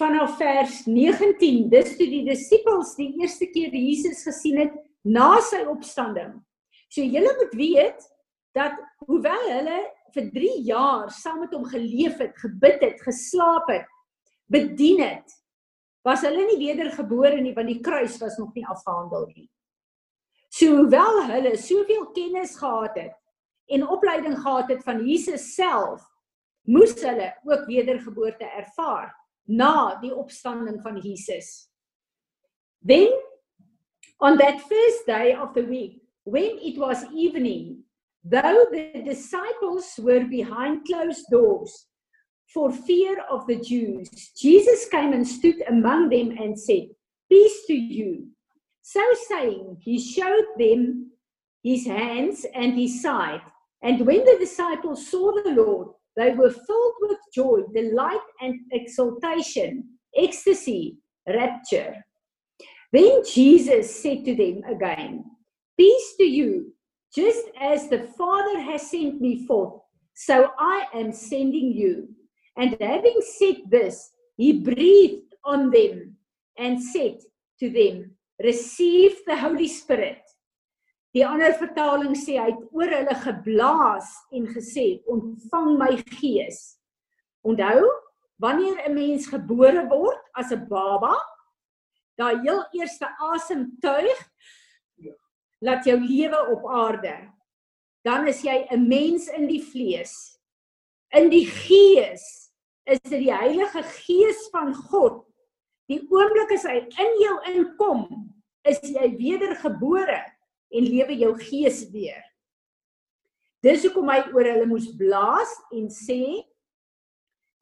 vanaf 0.00 0.36
vers 0.40 0.84
19. 0.88 1.68
Dis 1.72 1.96
toe 1.98 2.08
die 2.08 2.24
disippels 2.28 2.94
die 2.98 3.10
eerste 3.20 3.48
keer 3.52 3.74
Jesus 3.76 4.24
gesien 4.26 4.62
het 4.62 4.76
na 5.04 5.34
sy 5.44 5.62
opstanding. 5.68 6.38
So 6.90 7.04
julle 7.04 7.32
moet 7.38 7.54
weet 7.56 8.06
dat 8.56 8.76
hoewel 9.06 9.46
hulle 9.52 9.80
vir 10.14 10.30
3 10.34 10.54
jaar 10.66 11.10
saam 11.14 11.44
met 11.44 11.52
hom 11.54 11.68
geleef 11.70 12.18
het, 12.18 12.34
gebid 12.42 12.82
het, 12.82 13.02
geslaap 13.04 13.68
het, 13.70 13.86
bedien 14.50 15.04
het, 15.04 15.36
was 16.06 16.24
hulle 16.26 16.48
nie 16.48 16.58
wedergebore 16.64 17.38
nie 17.38 17.54
want 17.54 17.70
die 17.70 17.82
kruis 17.84 18.16
was 18.22 18.38
nog 18.40 18.50
nie 18.56 18.66
afgehandel 18.66 19.28
nie. 19.36 19.46
So 20.50 20.66
hoewel 20.76 21.22
hulle 21.30 21.54
soveel 21.56 22.08
kennis 22.10 22.56
gehad 22.58 22.96
het 22.98 23.16
en 23.70 23.86
opleiding 23.86 24.34
gehad 24.38 24.68
het 24.68 24.82
van 24.82 25.04
Jesus 25.06 25.54
self, 25.54 26.02
moes 26.66 26.96
hulle 27.02 27.30
ook 27.46 27.66
wedergeboorte 27.70 28.44
ervaar 28.44 29.12
na 29.46 29.94
die 30.02 30.10
opstanding 30.14 30.80
van 30.82 30.98
Jesus. 30.98 31.70
Then 32.82 33.14
on 34.18 34.38
that 34.38 34.60
first 34.60 35.06
day 35.06 35.36
of 35.38 35.54
the 35.54 35.64
week, 35.66 36.02
when 36.24 36.58
it 36.58 36.78
was 36.78 37.06
evening, 37.14 37.84
though 38.22 38.66
the 38.70 39.02
disciples 39.04 39.98
were 40.02 40.26
behind 40.26 40.84
closed 40.84 41.30
doors 41.30 41.86
for 42.52 42.72
fear 42.72 43.22
of 43.30 43.46
the 43.46 43.60
Jews, 43.60 44.10
Jesus 44.36 44.88
came 44.88 45.12
and 45.12 45.26
stood 45.26 45.62
among 45.68 46.10
them 46.10 46.36
and 46.38 46.58
said, 46.58 46.90
Peace 47.28 47.66
to 47.66 47.74
you. 47.74 48.26
So 48.90 49.04
saying, 49.28 49.76
he 49.80 50.00
showed 50.00 50.46
them 50.58 51.12
his 51.62 51.86
hands 51.86 52.44
and 52.52 52.74
his 52.76 53.00
side. 53.00 53.40
And 53.84 54.04
when 54.04 54.24
the 54.24 54.36
disciples 54.36 55.06
saw 55.06 55.30
the 55.30 55.50
Lord, 55.50 55.90
they 56.16 56.32
were 56.32 56.50
filled 56.50 56.94
with 57.02 57.18
joy, 57.32 57.60
delight, 57.72 58.26
and 58.40 58.58
exultation, 58.72 59.90
ecstasy, 60.16 60.96
rapture. 61.28 62.04
Then 62.92 63.22
Jesus 63.32 64.02
said 64.02 64.24
to 64.24 64.34
them 64.34 64.62
again, 64.68 65.24
Peace 65.78 66.14
to 66.16 66.24
you, 66.24 66.74
just 67.14 67.46
as 67.60 67.88
the 67.88 68.08
Father 68.18 68.58
has 68.58 68.90
sent 68.90 69.20
me 69.20 69.46
forth, 69.46 69.82
so 70.14 70.50
I 70.58 70.86
am 70.94 71.12
sending 71.12 71.70
you. 71.70 72.08
And 72.56 72.76
having 72.80 73.20
said 73.38 73.58
this, 73.68 74.10
he 74.36 74.64
breathed 74.64 75.32
on 75.44 75.70
them 75.70 76.16
and 76.58 76.82
said 76.82 77.18
to 77.60 77.70
them, 77.70 78.16
receive 78.42 79.24
the 79.26 79.36
Holy 79.36 79.68
Spirit. 79.68 80.22
Die 81.14 81.24
ander 81.26 81.52
vertaling 81.58 82.14
sê 82.14 82.38
hy 82.38 82.52
het 82.52 82.62
oor 82.70 82.92
hulle 82.94 83.16
geblaas 83.24 84.10
en 84.36 84.46
gesê 84.54 85.00
ontvang 85.10 85.72
my 85.80 85.90
gees. 86.20 86.78
Onthou, 87.42 87.82
wanneer 88.38 88.78
'n 88.86 88.94
mens 88.94 89.26
gebore 89.26 89.84
word 89.88 90.22
as 90.34 90.52
'n 90.52 90.68
baba, 90.68 91.14
daai 92.16 92.40
heel 92.40 92.64
eerste 92.72 93.08
asemtuig 93.18 94.18
laat 95.60 95.84
jou 95.84 95.98
lewe 96.00 96.40
op 96.54 96.68
aarde. 96.68 97.32
Dan 98.04 98.28
is 98.28 98.42
jy 98.42 98.66
'n 98.70 98.88
mens 98.88 99.28
in 99.28 99.46
die 99.46 99.62
vlees. 99.62 100.38
In 101.12 101.28
die 101.28 101.46
gees 101.46 102.52
is 102.84 103.00
dit 103.00 103.20
die 103.26 103.34
Heilige 103.34 103.82
Gees 103.82 104.48
van 104.50 104.74
God. 104.74 105.29
Die 105.90 105.98
oomblik 106.06 106.52
as 106.54 106.64
hy 106.68 106.76
in 107.02 107.16
jou 107.18 107.36
inkom, 107.50 108.04
is 108.68 108.78
jy 108.84 109.08
wedergebore 109.18 110.20
en 110.70 110.86
lewe 110.86 111.16
jou 111.18 111.32
gees 111.40 111.82
weer. 111.90 112.20
Dis 113.64 113.82
hoekom 113.84 114.08
hy 114.12 114.20
oor 114.30 114.46
hulle 114.46 114.68
moes 114.70 114.86
blaas 114.96 115.50
en 115.74 115.88
sê 115.92 116.44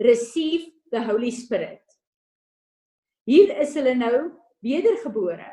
receive 0.05 0.68
the 0.93 1.01
holy 1.03 1.31
spirit. 1.35 1.83
Hier 3.29 3.51
is 3.64 3.74
hulle 3.79 3.97
nou 3.99 4.29
wedergebore. 4.64 5.49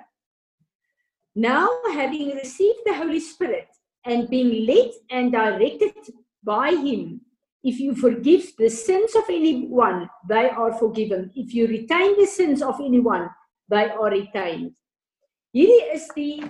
Now 1.36 1.68
having 1.94 2.36
received 2.36 2.84
the 2.86 2.94
holy 2.96 3.20
spirit 3.20 3.72
and 4.06 4.30
being 4.30 4.66
led 4.68 4.94
and 5.10 5.32
directed 5.32 6.14
by 6.44 6.76
him 6.76 7.25
if 7.66 7.80
you 7.82 7.96
forgive 7.96 8.54
the 8.58 8.70
sins 8.70 9.16
of 9.16 9.30
anyone 9.30 10.06
they 10.30 10.50
are 10.50 10.74
forgiven 10.78 11.32
if 11.34 11.54
you 11.54 11.66
retain 11.68 12.14
the 12.20 12.28
sins 12.28 12.62
of 12.62 12.80
anyone 12.80 13.30
they 13.68 13.90
are 13.90 14.12
retained. 14.14 14.76
Hierdie 15.56 15.86
is 15.96 16.06
die 16.14 16.44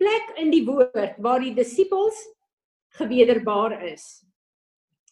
plek 0.00 0.32
in 0.40 0.52
die 0.54 0.64
woord 0.64 1.18
waar 1.20 1.42
die 1.44 1.52
disippels 1.56 2.16
gewederbaar 2.96 3.76
is. 3.90 4.24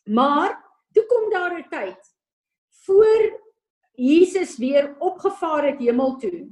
Maar 0.09 0.57
toe 0.95 1.05
kom 1.11 1.28
daar 1.30 1.59
'n 1.59 1.68
tyd 1.68 2.01
voor 2.87 3.20
Jesus 3.93 4.57
weer 4.59 4.97
opgevaar 4.99 5.66
het 5.66 5.78
hemel 5.78 6.16
toe 6.16 6.49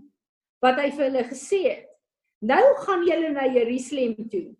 wat 0.61 0.77
hy 0.77 0.91
vir 0.91 1.05
hulle 1.09 1.25
gesê 1.25 1.61
het. 1.65 1.89
Nou 2.45 2.77
gaan 2.85 3.07
julle 3.07 3.33
na 3.33 3.47
Jerusalem 3.49 4.29
toe 4.29 4.57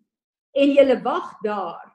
en 0.51 0.73
julle 0.73 1.01
wag 1.01 1.37
daar 1.43 1.90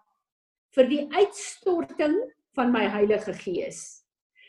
vir 0.74 0.88
die 0.90 1.04
uitstorting 1.14 2.16
van 2.56 2.72
my 2.72 2.86
Heilige 2.88 3.34
Gees. 3.36 4.02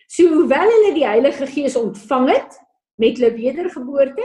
So 0.08 0.28
hoewel 0.32 0.72
hulle 0.72 0.94
die 0.96 1.08
Heilige 1.08 1.48
Gees 1.48 1.76
ontvang 1.76 2.30
het 2.32 2.60
met 2.98 3.20
hulle 3.20 3.34
wedergeboorte, 3.36 4.24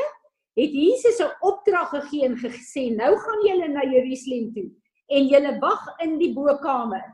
het 0.56 0.72
Jesus 0.72 1.18
'n 1.20 1.32
opdrag 1.40 1.90
gegee 1.90 2.24
en 2.24 2.36
gesê 2.36 2.94
nou 2.94 3.16
gaan 3.16 3.42
julle 3.46 3.68
na 3.68 3.82
Jerusalem 3.82 4.52
toe 4.54 4.70
en 5.08 5.28
julle 5.28 5.58
wag 5.58 5.82
in 5.98 6.18
die 6.18 6.32
bokkamer 6.32 7.04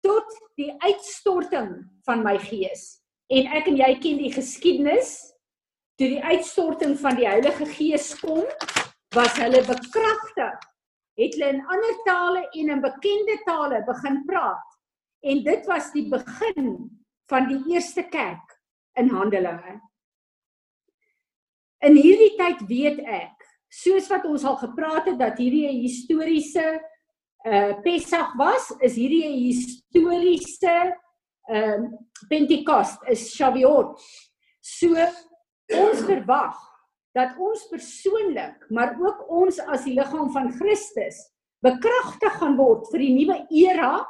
tot 0.00 0.28
die 0.56 0.72
uitstorting 0.78 1.84
van 2.04 2.22
my 2.22 2.38
gees. 2.38 3.00
En 3.32 3.46
ek 3.56 3.70
en 3.70 3.76
jy 3.76 3.94
ken 4.02 4.20
die 4.20 4.32
geskiedenis 4.32 5.34
toe 5.96 6.08
die 6.08 6.22
uitstorting 6.22 6.98
van 6.98 7.16
die 7.16 7.28
Heilige 7.28 7.66
Gees 7.66 8.12
kom, 8.20 8.44
was 9.14 9.36
hulle 9.38 9.62
bekragtig. 9.64 10.58
Het 11.14 11.34
hulle 11.34 11.52
in 11.54 11.66
ander 11.66 11.96
tale 12.04 12.44
en 12.50 12.70
in 12.76 12.80
bekende 12.80 13.38
tale 13.44 13.84
begin 13.86 14.24
praat. 14.26 14.78
En 15.20 15.42
dit 15.42 15.66
was 15.66 15.92
die 15.92 16.08
begin 16.08 16.70
van 17.30 17.48
die 17.48 17.62
eerste 17.74 18.02
kerk 18.08 18.60
in 18.98 19.08
Handelinge 19.08 19.80
in 21.84 21.98
hierdie 22.00 22.32
tyd 22.38 22.64
weet 22.68 23.00
ek, 23.04 23.46
soos 23.72 24.08
wat 24.12 24.26
ons 24.28 24.44
al 24.48 24.56
gepraat 24.60 25.10
het 25.10 25.18
dat 25.20 25.38
hierdie 25.40 25.66
'n 25.68 25.82
historiese 25.84 26.66
uh 27.44 27.72
Pessach 27.84 28.32
was, 28.40 28.72
is 28.80 28.96
hierdie 28.96 29.24
'n 29.28 29.38
historiese 29.50 30.76
ehm 31.50 31.84
uh, 31.84 31.90
Pentekost, 32.28 33.02
is 33.08 33.34
Shavuot. 33.34 34.00
So 34.60 34.94
ons 35.76 36.00
verwag 36.08 36.56
dat 37.14 37.36
ons 37.38 37.68
persoonlik, 37.70 38.66
maar 38.70 38.96
ook 38.98 39.24
ons 39.30 39.60
as 39.70 39.86
die 39.86 39.94
liggaam 39.94 40.32
van 40.34 40.50
Christus 40.58 41.20
bekragtig 41.64 42.34
gaan 42.40 42.58
word 42.58 42.90
vir 42.92 43.00
die 43.00 43.14
nuwe 43.14 43.38
era 43.54 44.04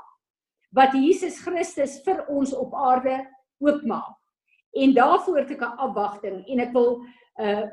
wat 0.74 0.96
Jesus 0.98 1.38
Christus 1.44 2.00
vir 2.06 2.24
ons 2.32 2.54
op 2.56 2.74
aarde 2.74 3.20
oopmaak. 3.62 4.16
En 4.74 4.94
daarvoor 4.96 5.44
het 5.44 5.50
ek 5.54 5.62
'n 5.62 5.78
afwagting 5.86 6.44
en 6.48 6.60
ek 6.60 6.72
wil 6.72 7.04
uh 7.38 7.66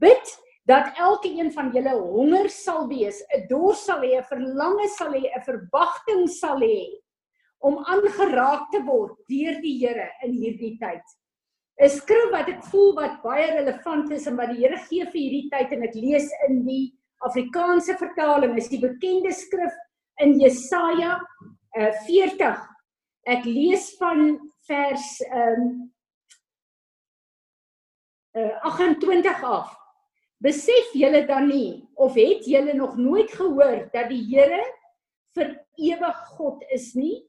bid 0.00 0.26
dat 0.66 0.96
elke 0.96 1.28
een 1.28 1.52
van 1.52 1.70
julle 1.72 1.94
honger 1.94 2.48
sal 2.50 2.88
wees, 2.88 3.22
'n 3.32 3.46
dors 3.48 3.84
sal 3.84 4.00
hê, 4.00 4.18
'n 4.18 4.28
verlange 4.28 4.88
sal 4.88 5.12
hê, 5.12 5.30
'n 5.32 5.44
verwagting 5.44 6.28
sal 6.28 6.60
hê 6.60 7.00
om 7.60 7.78
aangeraak 7.78 8.70
te 8.70 8.82
word 8.84 9.16
deur 9.28 9.60
die 9.62 9.78
Here 9.78 10.10
in 10.22 10.32
hierdie 10.32 10.76
tyd. 10.78 11.04
'n 11.82 11.90
Skrif 11.90 12.30
wat 12.30 12.48
ek 12.48 12.62
voel 12.70 12.92
wat 12.94 13.22
baie 13.22 13.48
relevant 13.50 14.10
is 14.14 14.26
en 14.30 14.36
wat 14.38 14.52
die 14.52 14.62
Here 14.62 14.78
gee 14.86 15.06
vir 15.06 15.20
hierdie 15.20 15.48
tyd 15.50 15.72
en 15.74 15.82
ek 15.88 15.96
lees 15.98 16.28
in 16.48 16.62
die 16.66 16.92
Afrikaanse 17.26 17.96
vertaling 17.98 18.54
is 18.60 18.68
die 18.68 18.80
bekende 18.82 19.32
skrif 19.32 19.74
in 20.22 20.36
Jesaja 20.38 21.16
uh, 21.18 21.92
40. 22.06 22.60
Ek 23.26 23.46
lees 23.48 23.88
van 23.98 24.36
vers 24.68 25.08
um, 25.32 25.90
uh, 28.36 28.54
28 28.70 29.42
af. 29.48 29.72
Besef 30.44 30.92
julle 30.94 31.24
dan 31.26 31.48
nie 31.48 31.82
of 31.96 32.14
het 32.18 32.46
julle 32.46 32.74
nog 32.76 32.98
nooit 33.00 33.32
gehoor 33.32 33.86
dat 33.94 34.10
die 34.12 34.22
Here 34.28 34.62
vir 35.34 35.56
ewig 35.80 36.18
God 36.36 36.62
is 36.74 36.92
nie? 36.94 37.24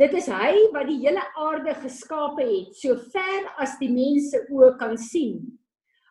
Dit 0.00 0.14
is 0.16 0.30
hy 0.32 0.54
wat 0.72 0.86
die 0.88 1.02
hele 1.02 1.20
aarde 1.36 1.74
geskape 1.82 2.40
het, 2.40 2.76
so 2.78 2.96
ver 3.12 3.50
as 3.60 3.74
die 3.82 3.90
mense 3.92 4.38
oë 4.48 4.70
kan 4.80 4.94
sien. 4.96 5.42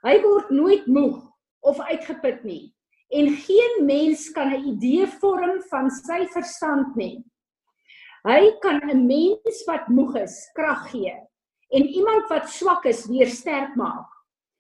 Hy 0.06 0.20
word 0.22 0.52
nooit 0.54 0.86
moeg 0.86 1.24
of 1.66 1.80
uitgeput 1.90 2.44
nie 2.46 2.68
en 3.10 3.32
geen 3.42 3.80
mens 3.90 4.28
kan 4.36 4.54
'n 4.54 4.68
idee 4.76 5.08
vorm 5.22 5.58
van 5.72 5.90
sy 5.90 6.28
verstand 6.30 6.96
nie. 6.96 7.26
Hy 8.28 8.54
kan 8.62 8.78
'n 8.78 9.08
mens 9.08 9.64
wat 9.66 9.90
moeg 9.90 10.16
is 10.22 10.38
krag 10.54 10.92
gee 10.92 11.16
en 11.74 11.84
iemand 11.84 12.30
wat 12.30 12.50
swak 12.50 12.86
is 12.86 13.08
weer 13.10 13.28
sterk 13.28 13.76
maak. 13.76 14.06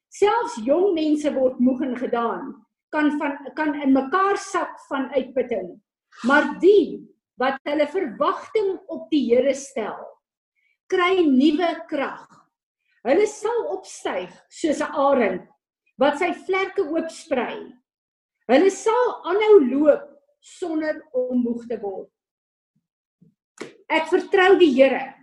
Selfs 0.09 0.57
jong 0.65 0.93
mense 0.93 1.29
word 1.33 1.59
moeg 1.59 1.81
en 1.81 1.95
gedaan, 1.95 2.65
kan 2.89 3.11
van 3.19 3.37
kan 3.53 3.75
in 3.81 3.93
mekaar 3.93 4.37
sak 4.37 4.79
van 4.89 5.13
uitputting. 5.13 5.77
Maar 6.23 6.59
die 6.59 7.05
wat 7.39 7.59
hulle 7.67 7.87
verwagting 7.87 8.73
op 8.91 9.07
die 9.13 9.23
Here 9.31 9.55
stel, 9.55 9.99
kry 10.91 11.23
nuwe 11.23 11.71
krag. 11.89 12.27
Hulle 13.07 13.27
sal 13.31 13.61
opstyg 13.75 14.31
soos 14.51 14.81
'n 14.83 14.91
arend 15.07 15.47
wat 15.99 16.19
sy 16.19 16.33
vlerke 16.33 16.83
oopsprei. 16.83 17.71
Hulle 18.49 18.71
sal 18.71 19.05
aanhou 19.23 19.59
loop 19.71 20.05
sonder 20.39 21.01
om 21.13 21.43
moeg 21.43 21.67
te 21.67 21.77
word. 21.79 22.09
Ek 23.89 24.07
vertrou 24.11 24.57
die 24.59 24.73
Here 24.73 25.15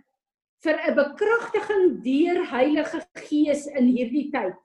vir 0.63 0.75
'n 0.89 0.95
bekragtiging 0.95 2.01
deur 2.03 2.39
Heilige 2.51 3.01
Gees 3.27 3.67
in 3.67 3.87
hierdie 3.93 4.31
tyd 4.31 4.57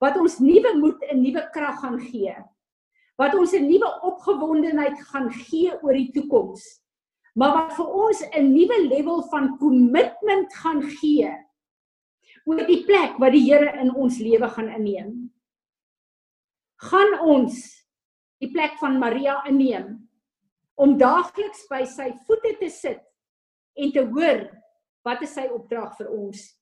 wat 0.00 0.16
ons 0.20 0.40
nuwe 0.40 0.74
moed 0.76 1.02
en 1.08 1.22
nuwe 1.22 1.42
krag 1.52 1.80
gaan 1.80 1.98
gee. 2.00 2.36
Wat 3.16 3.34
ons 3.34 3.52
'n 3.52 3.66
nuwe 3.66 3.90
opgewondenheid 4.02 5.00
gaan 5.10 5.30
gee 5.32 5.72
oor 5.82 5.92
die 5.92 6.12
toekoms. 6.12 6.62
Maar 7.34 7.52
wat 7.54 7.72
vir 7.76 7.86
ons 7.86 8.22
'n 8.22 8.52
nuwe 8.52 8.78
level 8.88 9.22
van 9.22 9.58
kommitment 9.58 10.54
gaan 10.54 10.82
gee 10.82 11.32
oor 12.44 12.66
die 12.66 12.84
plek 12.84 13.18
wat 13.18 13.32
die 13.32 13.44
Here 13.44 13.72
in 13.80 13.94
ons 13.94 14.18
lewe 14.18 14.48
gaan 14.48 14.68
inneem. 14.68 15.32
Gaan 16.76 17.20
ons 17.20 17.84
die 18.38 18.50
plek 18.52 18.78
van 18.78 18.98
Maria 18.98 19.42
inneem 19.48 20.08
om 20.74 20.98
daagliks 20.98 21.66
by 21.70 21.84
sy 21.84 22.12
voete 22.26 22.56
te 22.60 22.68
sit 22.70 23.02
en 23.76 23.92
te 23.92 24.04
hoor 24.04 24.44
wat 25.04 25.22
is 25.22 25.34
sy 25.34 25.48
opdrag 25.48 25.96
vir 25.96 26.10
ons. 26.12 26.56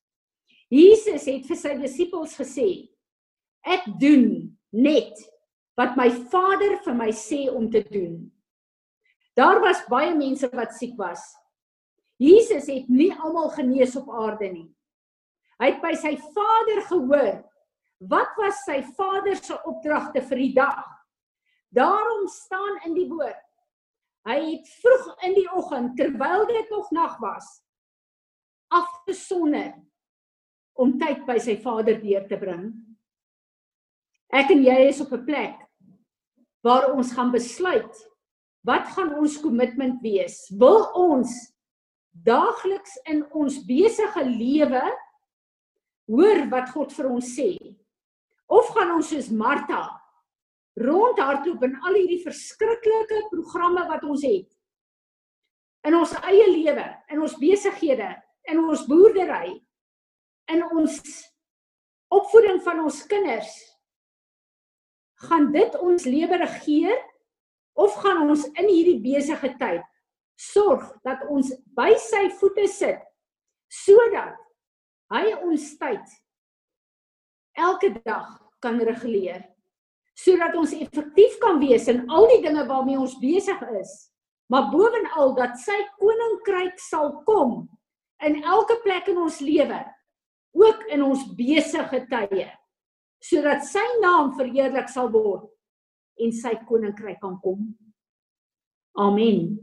Jesus 0.71 1.27
het 1.27 1.47
vir 1.47 1.57
sy 1.57 1.75
disippels 1.79 2.37
gesê, 2.39 2.95
Ek 3.65 3.87
doen 3.97 4.53
net 4.77 5.17
wat 5.79 5.97
my 5.99 6.09
Vader 6.31 6.79
vir 6.85 6.95
my 6.95 7.11
sê 7.15 7.47
om 7.51 7.67
te 7.71 7.83
doen. 7.89 8.19
Daar 9.35 9.61
was 9.63 9.83
baie 9.91 10.15
mense 10.15 10.49
wat 10.55 10.77
siek 10.79 10.95
was. 10.99 11.23
Jesus 12.23 12.69
het 12.71 12.87
nie 12.89 13.11
almal 13.15 13.51
genees 13.57 13.97
op 13.99 14.13
aarde 14.15 14.53
nie. 14.53 14.69
Hy 15.59 15.73
het 15.73 15.83
by 15.83 15.95
sy 15.99 16.15
Vader 16.35 16.85
gehoor 16.91 17.43
wat 18.11 18.39
was 18.39 18.61
sy 18.67 18.83
Vader 18.95 19.39
se 19.39 19.57
opdragte 19.67 20.23
vir 20.29 20.43
die 20.43 20.55
dag. 20.55 20.87
Daarom 21.75 22.29
staan 22.31 22.79
in 22.87 22.95
die 22.95 23.09
woord. 23.11 23.43
Hy 24.29 24.39
het 24.41 24.71
vroeg 24.81 25.25
in 25.27 25.35
die 25.37 25.49
oggend 25.53 25.97
terwyl 25.99 26.47
dit 26.49 26.71
nog 26.71 26.91
nag 26.95 27.19
was 27.23 27.49
afgesonder 28.75 29.75
om 30.75 30.97
tyd 30.99 31.23
by 31.29 31.37
sy 31.43 31.55
Vader 31.63 32.01
deur 32.03 32.25
te 32.27 32.39
bring. 32.41 32.71
Ek 34.35 34.51
en 34.51 34.65
jy 34.65 34.79
is 34.89 35.01
op 35.05 35.13
'n 35.13 35.27
plek 35.27 35.64
waar 36.65 36.91
ons 36.95 37.13
gaan 37.13 37.33
besluit 37.35 38.03
wat 38.65 38.89
gaan 38.97 39.13
ons 39.21 39.37
kommitment 39.45 40.01
wees? 40.01 40.47
Wil 40.57 40.87
ons 40.97 41.33
daagliks 42.25 42.97
in 43.11 43.21
ons 43.37 43.59
besige 43.69 44.23
lewe 44.25 44.85
hoor 46.09 46.41
wat 46.53 46.71
God 46.73 46.95
vir 46.97 47.11
ons 47.13 47.29
sê? 47.37 47.51
Of 48.49 48.71
gaan 48.73 48.95
ons 48.97 49.13
soos 49.13 49.29
Martha 49.29 49.85
rondhardloop 50.81 51.63
in 51.69 51.77
al 51.87 52.01
hierdie 52.01 52.23
verskriklike 52.25 53.21
programme 53.31 53.85
wat 53.91 54.03
ons 54.09 54.25
het 54.27 54.49
in 55.85 55.95
ons 55.99 56.15
eie 56.25 56.47
lewe, 56.49 56.87
in 57.13 57.21
ons 57.21 57.35
besighede, 57.37 58.09
in 58.49 58.63
ons 58.65 58.87
boerdery, 58.89 59.53
in 60.49 60.63
ons 60.73 60.97
opvoeding 62.09 62.63
van 62.65 62.81
ons 62.87 63.03
kinders? 63.11 63.53
Gaan 65.25 65.51
dit 65.53 65.77
ons 65.81 66.05
lewe 66.05 66.37
regeer 66.43 67.01
of 67.75 67.95
gaan 68.03 68.29
ons 68.29 68.47
in 68.55 68.69
hierdie 68.71 69.01
besige 69.03 69.51
tyd 69.59 69.83
sorg 70.41 70.87
dat 71.07 71.23
ons 71.31 71.53
by 71.77 71.93
sy 72.01 72.27
voete 72.39 72.67
sit 72.71 73.03
sodat 73.71 74.39
hy 75.15 75.35
ons 75.47 75.67
tyd 75.79 76.15
elke 77.67 77.91
dag 78.03 78.31
kan 78.63 78.81
reguleer 78.83 79.45
sodat 80.19 80.55
ons 80.59 80.75
effektief 80.79 81.39
kan 81.43 81.61
wees 81.63 81.87
in 81.91 82.05
al 82.11 82.27
die 82.31 82.43
dinge 82.43 82.67
waarmee 82.71 82.99
ons 82.99 83.17
besig 83.23 83.63
is 83.79 83.95
maar 84.51 84.71
bovenal 84.75 85.35
dat 85.39 85.59
sy 85.63 85.77
koninkryk 85.99 86.79
sal 86.83 87.11
kom 87.27 87.65
in 88.27 88.43
elke 88.43 88.79
plek 88.87 89.11
in 89.11 89.23
ons 89.23 89.41
lewe 89.43 89.81
ook 90.55 90.87
in 90.95 91.03
ons 91.07 91.25
besige 91.39 92.05
tye 92.11 92.51
sodat 93.25 93.65
sy 93.65 93.85
naam 94.03 94.35
verheerlik 94.37 94.91
sal 94.93 95.09
word 95.13 95.49
en 96.21 96.33
sy 96.35 96.55
koninkryk 96.69 97.21
kan 97.23 97.39
kom. 97.43 97.71
Amen. 99.01 99.57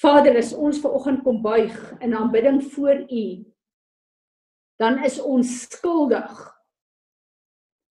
Vader, 0.00 0.36
as 0.40 0.52
ons 0.52 0.80
ver 0.82 0.96
oggend 0.98 1.22
kom 1.24 1.38
buig 1.44 1.76
in 2.04 2.16
aanbidding 2.16 2.58
voor 2.74 3.04
U, 3.04 3.26
dan 4.82 4.98
is 5.06 5.20
ons 5.22 5.52
skuldig. 5.68 6.32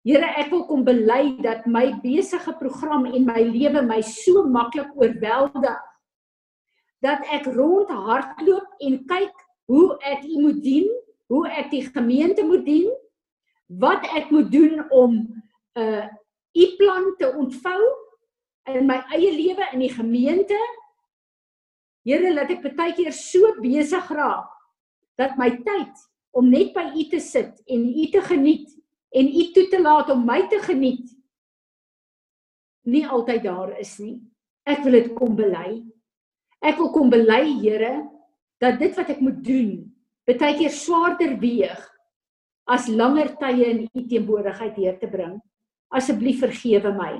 Here, 0.03 0.32
ek 0.43 0.51
wil 0.51 0.64
kom 0.66 0.82
bely 0.84 1.38
dat 1.45 1.68
my 1.70 1.93
besige 2.03 2.57
program 2.59 3.07
en 3.07 3.28
my 3.28 3.45
lewe 3.47 3.84
my 3.86 4.01
so 4.03 4.43
maklik 4.51 4.90
oorweldig 4.99 5.78
dat 7.03 7.22
ek 7.34 7.47
rondhardloop 7.55 8.82
en 8.82 8.99
kyk 9.11 9.47
hoe 9.70 9.86
ek 10.11 10.26
U 10.26 10.43
moet 10.43 10.59
dien, 10.64 10.90
hoe 11.33 11.47
ek 11.49 11.70
die 11.72 11.85
gemeente 11.87 12.45
moet 12.45 12.64
dien, 12.66 12.91
wat 13.80 14.05
ek 14.12 14.30
moet 14.30 14.51
doen 14.53 14.83
om 14.93 15.16
'n 15.16 15.80
uh, 15.80 16.07
u 16.53 16.64
plan 16.76 17.14
te 17.16 17.33
ontvou 17.33 17.83
in 18.68 18.87
my 18.87 19.01
eie 19.16 19.33
lewe 19.33 19.64
in 19.72 19.80
die 19.80 19.93
gemeente. 19.93 20.59
Here, 22.05 22.33
laat 22.35 22.51
ek 22.53 22.76
baie 22.76 22.93
keer 22.93 23.12
so 23.12 23.55
besig 23.62 24.11
raak 24.11 24.51
dat 25.16 25.39
my 25.39 25.49
tyd 25.64 25.95
om 26.37 26.51
net 26.51 26.74
by 26.74 26.93
u 26.93 27.09
te 27.09 27.20
sit 27.20 27.62
en 27.66 27.89
u 27.89 28.07
te 28.11 28.20
geniet 28.20 28.68
en 29.12 29.28
u 29.28 29.43
toe 29.53 29.68
te 29.68 29.80
laat 29.80 30.11
om 30.11 30.24
my 30.26 30.41
te 30.49 30.61
geniet 30.61 31.09
nie 32.83 33.07
altyd 33.07 33.43
daar 33.43 33.78
is 33.78 33.97
nie. 34.03 34.18
Ek 34.66 34.83
wil 34.85 34.99
dit 34.99 35.12
kom 35.14 35.37
bely. 35.39 35.83
Ek 36.62 36.78
wil 36.78 36.91
kom 36.95 37.11
bely, 37.11 37.43
Here, 37.62 37.95
dat 38.62 38.78
dit 38.78 38.95
wat 38.99 39.11
ek 39.11 39.20
moet 39.22 39.39
doen, 39.45 39.91
baie 40.29 40.55
keer 40.59 40.70
swaarder 40.75 41.37
weeg 41.41 41.81
as 42.70 42.89
langer 42.89 43.33
tye 43.41 43.66
in 43.66 43.85
u 43.91 44.05
teenwoordigheid 44.07 44.77
hier 44.79 44.99
te 45.01 45.09
bring. 45.11 45.41
Asseblief 45.93 46.41
vergewe 46.41 46.93
my. 46.97 47.18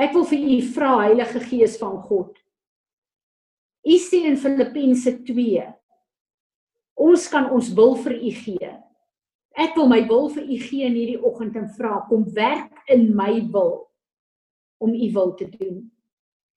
Ek 0.00 0.14
wil 0.14 0.24
vir 0.26 0.40
u 0.40 0.58
vra 0.74 0.92
Heilige 1.02 1.42
Gees 1.44 1.76
van 1.78 1.98
God. 2.06 2.32
U 3.84 3.96
sê 4.00 4.24
in 4.30 4.38
Filippense 4.40 5.12
2 5.26 5.66
ons 7.04 7.26
kan 7.28 7.50
ons 7.52 7.68
wil 7.74 7.96
vir 8.04 8.14
u 8.16 8.30
gee. 8.38 8.70
Ek 9.58 9.74
wil 9.76 9.88
my 9.90 10.00
wil 10.08 10.28
vir 10.32 10.46
u 10.46 10.58
gee 10.62 10.86
in 10.86 10.94
hierdie 10.96 11.20
oggend 11.20 11.56
en 11.58 11.66
vra 11.76 11.98
kom 12.08 12.24
werk 12.34 12.70
in 12.90 13.10
my 13.18 13.42
wil 13.54 13.84
om 14.82 14.94
u 14.94 15.08
wil 15.14 15.34
te 15.38 15.48
doen. 15.50 15.82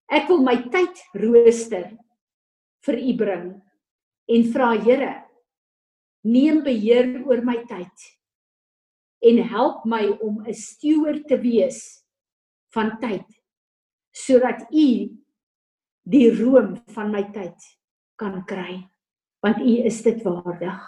Ek 0.07 0.29
wil 0.29 0.41
my 0.45 0.55
tyd 0.71 1.01
rooster 1.17 1.89
vir 2.85 3.01
u 3.01 3.15
bring 3.17 3.47
en 4.27 4.43
vra 4.53 4.73
Here 4.83 5.13
neem 6.27 6.63
beheer 6.65 7.23
oor 7.25 7.41
my 7.45 7.61
tyd 7.69 8.07
en 9.27 9.39
help 9.53 9.85
my 9.85 10.03
om 10.21 10.43
'n 10.45 10.53
steward 10.53 11.27
te 11.27 11.37
wees 11.37 12.03
van 12.75 12.99
tyd 12.99 13.27
sodat 14.11 14.67
u 14.71 14.89
die 16.03 16.29
room 16.39 16.75
van 16.95 17.11
my 17.11 17.23
tyd 17.31 17.57
kan 18.15 18.43
kry 18.45 18.89
want 19.39 19.59
u 19.61 19.73
is 19.85 20.01
dit 20.01 20.23
waardig. 20.23 20.81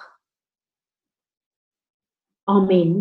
Amen. 2.43 2.91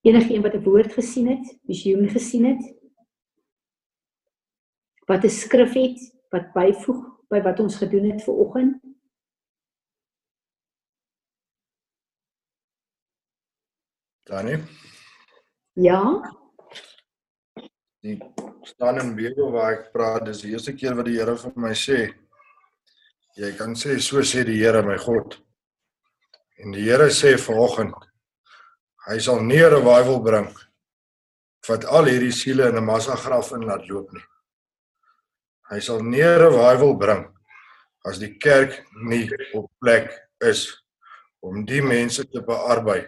Enige 0.00 0.34
een 0.34 0.42
wat 0.42 0.54
'n 0.54 0.62
woord 0.62 0.92
gesien 0.92 1.26
het, 1.26 1.58
visioen 1.66 2.08
gesien 2.08 2.44
het, 2.44 2.62
wat 5.06 5.24
'n 5.24 5.28
skrif 5.28 5.72
het 5.72 5.98
wat 6.30 6.52
byvoeg 6.52 7.17
by 7.28 7.40
wat 7.44 7.60
ons 7.60 7.76
gedoen 7.76 8.10
het 8.10 8.22
vir 8.24 8.34
oggend, 8.44 8.78
Danie? 14.28 14.58
Ja. 15.72 16.02
Die 18.04 18.18
staan 18.62 19.00
in 19.00 19.14
Bybel 19.16 19.48
waar 19.54 19.78
ek 19.78 19.86
praat, 19.94 20.26
dis 20.28 20.42
die 20.44 20.52
eerste 20.52 20.74
keer 20.76 20.96
wat 20.98 21.08
die 21.08 21.16
Here 21.16 21.32
vir 21.40 21.54
my 21.56 21.72
sê 21.72 22.00
jy 23.38 23.52
kan 23.56 23.72
sê 23.78 23.96
so 24.02 24.20
sê 24.26 24.44
die 24.44 24.58
Here 24.60 24.82
my 24.84 24.98
God. 25.00 25.38
En 26.60 26.74
die 26.76 26.84
Here 26.90 27.08
sê 27.14 27.36
vanoggend 27.40 27.96
hy 29.08 29.16
sal 29.24 29.40
nie 29.40 29.62
'n 29.64 29.72
revival 29.78 30.20
bring 30.20 30.50
wat 31.68 31.84
al 31.84 32.10
hierdie 32.12 32.32
siele 32.32 32.68
in 32.68 32.76
'n 32.76 32.84
massagraf 32.84 33.52
in 33.52 33.64
laat 33.64 33.88
loop 33.88 34.12
nie. 34.12 34.26
Hy 35.68 35.80
sal 35.84 36.00
nie 36.00 36.24
revival 36.24 36.94
bring 36.96 37.26
as 38.08 38.20
die 38.22 38.34
kerk 38.40 38.78
nie 39.04 39.26
op 39.56 39.68
plek 39.82 40.12
is 40.44 40.64
om 41.44 41.64
die 41.68 41.82
mense 41.84 42.24
te 42.24 42.40
bearbei 42.44 43.02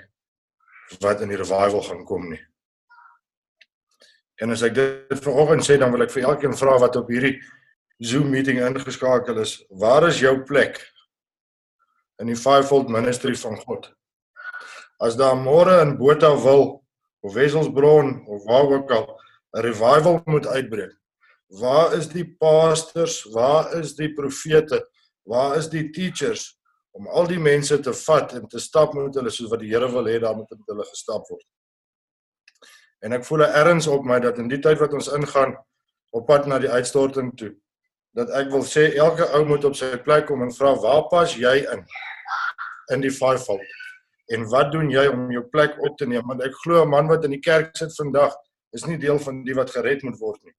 wat 1.00 1.22
in 1.24 1.32
die 1.32 1.38
revival 1.40 1.82
gaan 1.86 2.04
kom 2.04 2.26
nie. 2.28 2.40
En 4.40 4.52
as 4.52 4.64
ek 4.66 4.74
dit 4.76 5.22
vanoggend 5.24 5.64
sê 5.64 5.78
dan 5.80 5.92
wil 5.94 6.04
ek 6.04 6.12
vir 6.12 6.26
elkeen 6.28 6.56
vra 6.56 6.76
wat 6.82 6.98
op 7.00 7.10
hierdie 7.12 7.38
Zoom 8.00 8.30
meeting 8.32 8.62
ingeskakel 8.64 9.42
is, 9.42 9.58
waar 9.76 10.06
is 10.08 10.22
jou 10.22 10.38
plek 10.48 10.78
in 12.20 12.30
die 12.32 12.36
fivefold 12.36 12.88
ministry 12.88 13.34
van 13.36 13.58
God? 13.60 13.90
As 15.00 15.16
daar 15.20 15.36
môre 15.36 15.82
in 15.84 15.98
Botawil 16.00 16.80
of 17.24 17.34
Wesselsbron 17.36 18.22
of 18.24 18.46
waar 18.48 18.72
ook 18.72 18.90
al 18.96 19.04
'n 19.56 19.64
revival 19.68 20.22
moet 20.24 20.46
uitbreek, 20.46 20.96
waar 21.58 21.94
is 21.96 22.08
die 22.08 22.24
pastors, 22.38 23.24
waar 23.34 23.72
is 23.78 23.94
die 23.98 24.12
profete, 24.14 24.84
waar 25.26 25.56
is 25.58 25.68
die 25.68 25.88
teachers 25.90 26.52
om 26.90 27.08
al 27.08 27.26
die 27.30 27.38
mense 27.38 27.78
te 27.82 27.92
vat 27.94 28.34
en 28.38 28.46
te 28.50 28.60
stap 28.62 28.94
met 28.94 29.14
hulle 29.18 29.30
soos 29.34 29.50
wat 29.50 29.62
die 29.62 29.70
Here 29.70 29.88
wil 29.90 30.06
hê 30.10 30.18
daar 30.22 30.36
moet 30.36 30.50
met 30.50 30.70
hulle 30.72 30.86
gestap 30.90 31.26
word. 31.30 31.46
En 33.00 33.14
ek 33.16 33.24
voel 33.26 33.46
ergens 33.46 33.88
op 33.90 34.06
my 34.06 34.18
dat 34.22 34.38
in 34.38 34.50
die 34.50 34.60
tyd 34.62 34.78
wat 34.82 34.94
ons 34.94 35.10
ingaan 35.16 35.54
op 36.14 36.26
pad 36.26 36.46
na 36.50 36.58
die 36.62 36.70
uitstorting 36.70 37.32
toe, 37.38 37.52
dat 38.18 38.30
ek 38.34 38.50
wil 38.50 38.64
sê 38.66 38.90
elke 38.98 39.26
ou 39.38 39.44
moet 39.46 39.64
op 39.64 39.76
sy 39.78 39.94
plek 40.04 40.26
kom 40.28 40.42
en 40.44 40.54
vra 40.54 40.74
waar 40.82 41.06
pas 41.10 41.36
jy 41.38 41.60
in 41.62 41.84
in 42.90 43.04
die 43.04 43.14
fivefold? 43.14 43.62
En 44.34 44.46
wat 44.50 44.72
doen 44.74 44.90
jy 44.90 45.04
om 45.10 45.28
jou 45.30 45.44
plek 45.50 45.76
op 45.86 45.94
te 45.98 46.06
neem? 46.10 46.26
Want 46.26 46.42
ek 46.42 46.54
glo 46.64 46.82
'n 46.82 46.90
man 46.90 47.06
wat 47.06 47.24
in 47.24 47.30
die 47.30 47.42
kerk 47.42 47.76
sit 47.76 47.94
vandag 47.94 48.34
is 48.74 48.86
nie 48.86 48.98
deel 48.98 49.18
van 49.18 49.44
die 49.44 49.54
wat 49.54 49.70
gered 49.70 50.02
moet 50.02 50.18
word 50.18 50.42
nie, 50.42 50.54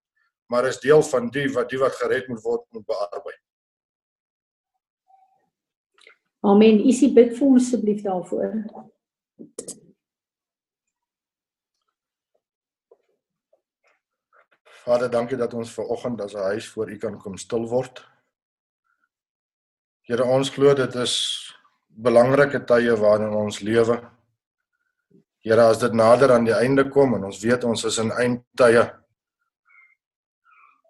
maar 0.52 0.68
is 0.68 0.80
deel 0.84 1.04
van 1.04 1.30
die 1.32 1.48
wat 1.56 1.70
die 1.72 1.80
wat 1.80 1.96
gered 1.96 2.28
moet 2.28 2.44
word 2.44 2.66
moet 2.76 2.86
bearbei. 2.86 3.36
Amen. 6.44 6.82
Isie 6.92 7.14
bid 7.16 7.38
vir 7.38 7.48
ons 7.48 7.70
asseblief 7.70 8.02
daarvoor. 8.04 8.58
Vader, 14.82 15.12
dankie 15.14 15.38
dat 15.38 15.54
ons 15.54 15.72
ver 15.72 15.88
oggend 15.94 16.22
as 16.22 16.34
'n 16.36 16.48
huis 16.52 16.68
voor 16.70 16.92
U 16.92 16.98
kan 16.98 17.18
kom 17.18 17.38
stil 17.38 17.68
word. 17.70 18.04
Here, 20.02 20.26
ons 20.26 20.50
glo 20.50 20.74
dit 20.74 20.96
is 20.96 21.54
belangrike 21.88 22.66
tye 22.66 22.96
waarin 22.96 23.34
ons 23.34 23.60
lewe. 23.60 24.02
Here, 25.40 25.62
as 25.62 25.80
dit 25.80 25.94
nader 25.94 26.32
aan 26.32 26.44
die 26.46 26.58
einde 26.58 26.90
kom 26.90 27.14
en 27.16 27.24
ons 27.24 27.40
weet 27.40 27.64
ons 27.64 27.84
is 27.84 27.98
in 27.98 28.12
eindtye. 28.12 29.01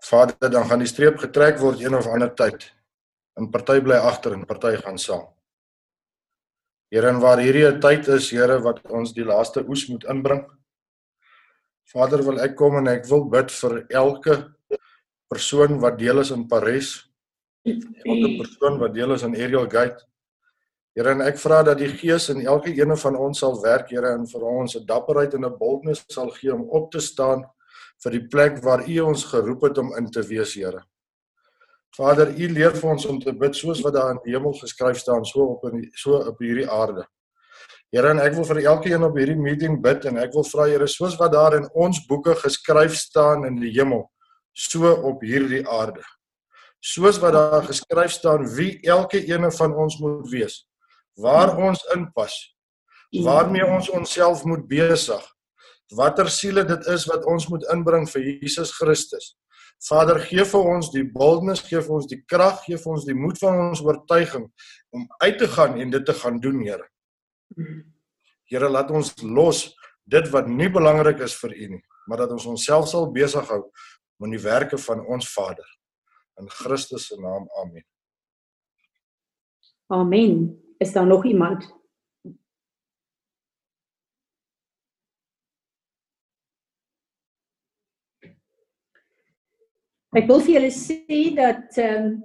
Vader, 0.02 0.49
dan 0.49 0.66
gaan 0.66 0.82
die 0.82 0.89
streep 0.89 1.20
getrek 1.22 1.60
word 1.62 1.82
een 1.82 1.95
of 1.95 2.08
ander 2.10 2.32
tyd. 2.34 2.66
En 3.38 3.49
party 3.54 3.78
bly 3.86 3.99
agter 4.02 4.34
en 4.34 4.47
party 4.49 4.74
gaan 4.82 4.97
saam. 4.97 5.28
Here, 6.91 7.08
en 7.08 7.22
waar 7.24 7.39
hierdie 7.39 7.68
'n 7.68 7.80
tyd 7.80 8.08
is, 8.08 8.32
Here, 8.32 8.60
wat 8.60 8.82
ons 8.89 9.14
die 9.14 9.24
laaste 9.24 9.64
oes 9.68 9.88
moet 9.88 10.04
inbring. 10.04 10.43
Vader, 11.93 12.24
wil 12.24 12.39
ek 12.39 12.56
kom 12.56 12.78
en 12.78 12.88
ek 12.88 13.06
wil 13.06 13.30
bid 13.30 13.52
vir 13.52 13.86
elke 13.89 14.54
persoon 15.30 15.80
wat 15.80 15.99
deel 15.99 16.20
is 16.20 16.32
in 16.32 16.47
Parys. 16.47 17.08
Elke 17.64 18.38
persoon 18.38 18.80
wat 18.80 18.93
deel 18.93 19.14
is 19.14 19.24
in 19.24 19.36
Ariel 19.36 19.70
Gate. 19.70 20.04
Here, 20.95 21.12
en 21.12 21.22
ek 21.22 21.38
vra 21.38 21.64
dat 21.64 21.78
die 21.78 21.88
Gees 21.88 22.30
in 22.30 22.45
elke 22.45 22.74
een 22.76 22.97
van 22.97 23.16
ons 23.16 23.39
sal 23.39 23.62
werk, 23.62 23.89
Here, 23.89 24.14
en 24.14 24.28
vir 24.28 24.41
ons 24.41 24.76
'n 24.76 24.86
dapperheid 24.86 25.34
en 25.34 25.45
'n 25.45 25.58
boldness 25.58 26.04
sal 26.10 26.30
gee 26.30 26.54
om 26.54 26.70
op 26.70 26.91
te 26.91 26.99
staan 26.99 27.45
vir 28.04 28.18
die 28.18 28.24
plek 28.34 28.60
waar 28.66 28.84
U 28.88 28.99
ons 29.12 29.26
geroep 29.30 29.68
het 29.68 29.80
om 29.82 29.93
in 29.97 30.10
te 30.12 30.24
wees, 30.26 30.56
Here. 30.58 30.84
Vader, 31.95 32.32
U 32.32 32.47
leer 32.47 32.76
vir 32.78 32.93
ons 32.93 33.06
om 33.06 33.20
te 33.20 33.34
bid 33.36 33.58
soos 33.58 33.82
wat 33.84 33.97
daar 33.97 34.14
in 34.16 34.22
die 34.26 34.36
hemel 34.36 34.56
geskryf 34.58 35.02
staan, 35.02 35.26
so 35.28 35.43
op 35.58 35.66
in 35.70 35.84
so 35.99 36.22
op 36.32 36.39
hierdie 36.39 36.70
aarde. 36.70 37.06
Here, 37.91 38.14
en 38.14 38.22
ek 38.24 38.38
wil 38.38 38.47
vir 38.47 38.62
elkeen 38.72 39.04
op 39.04 39.18
hierdie 39.20 39.36
meeting 39.36 39.82
bid 39.84 40.08
en 40.08 40.22
ek 40.22 40.32
wil 40.38 40.47
vra 40.47 40.70
Here, 40.72 40.88
soos 40.88 41.18
wat 41.20 41.34
daar 41.36 41.58
in 41.60 41.68
ons 41.76 41.99
boeke 42.08 42.38
geskryf 42.39 42.95
staan 42.95 43.45
in 43.49 43.60
die 43.60 43.74
hemel, 43.76 44.06
so 44.56 44.93
op 45.12 45.22
hierdie 45.28 45.66
aarde. 45.68 46.04
Soos 46.82 47.20
wat 47.22 47.36
daar 47.36 47.68
geskryf 47.68 48.16
staan 48.16 48.47
wie 48.56 48.80
elke 48.88 49.20
ene 49.28 49.52
van 49.54 49.76
ons 49.78 49.99
moet 50.02 50.24
wees, 50.32 50.64
waar 51.20 51.54
ons 51.60 51.84
inpas, 51.93 52.34
waarmee 53.12 53.68
ons 53.68 53.91
onsself 53.91 54.45
moet 54.47 54.64
besig, 54.72 55.22
watter 55.98 56.30
siele 56.32 56.64
dit 56.68 56.88
is 56.94 57.06
wat 57.10 57.26
ons 57.30 57.48
moet 57.52 57.66
inbring 57.74 58.08
vir 58.10 58.24
Jesus 58.24 58.72
Christus. 58.78 59.36
Vader, 59.82 60.20
gee 60.22 60.44
vir 60.46 60.68
ons 60.76 60.92
die 60.94 61.04
boldness, 61.04 61.64
gee 61.66 61.82
vir 61.82 61.96
ons 61.96 62.08
die 62.10 62.20
krag, 62.30 62.60
gee 62.68 62.78
vir 62.78 62.92
ons 62.94 63.06
die 63.08 63.18
moed 63.18 63.39
van 63.42 63.58
ons 63.70 63.82
oortuiging 63.82 64.46
om 64.94 65.08
uit 65.24 65.39
te 65.42 65.48
gaan 65.50 65.80
en 65.82 65.94
dit 65.96 66.06
te 66.06 66.14
gaan 66.14 66.38
doen, 66.44 66.62
Here. 66.62 66.86
Here, 68.52 68.70
laat 68.70 68.92
ons 68.94 69.14
los 69.24 69.64
dit 70.12 70.28
wat 70.34 70.48
nie 70.48 70.70
belangrik 70.70 71.24
is 71.26 71.34
vir 71.42 71.56
U 71.56 71.68
nie, 71.76 71.84
maar 72.08 72.24
dat 72.24 72.34
ons 72.36 72.46
onsself 72.52 72.89
sal 72.92 73.10
besig 73.12 73.48
hou 73.50 73.64
met 74.22 74.36
die 74.36 74.44
werke 74.44 74.78
van 74.78 75.02
ons 75.10 75.32
Vader. 75.34 75.66
In 76.39 76.50
Christus 76.50 77.08
se 77.10 77.18
naam. 77.22 77.50
Amen. 77.62 77.86
Amen. 79.92 80.36
Is 80.80 80.94
daar 80.94 81.08
nog 81.08 81.26
iemand? 81.26 81.81
Ek 90.12 90.26
wil 90.28 90.41
vir 90.43 90.57
julle 90.57 90.70
sê 90.76 91.20
dat 91.38 91.78
ehm 91.80 92.07
um, 92.09 92.16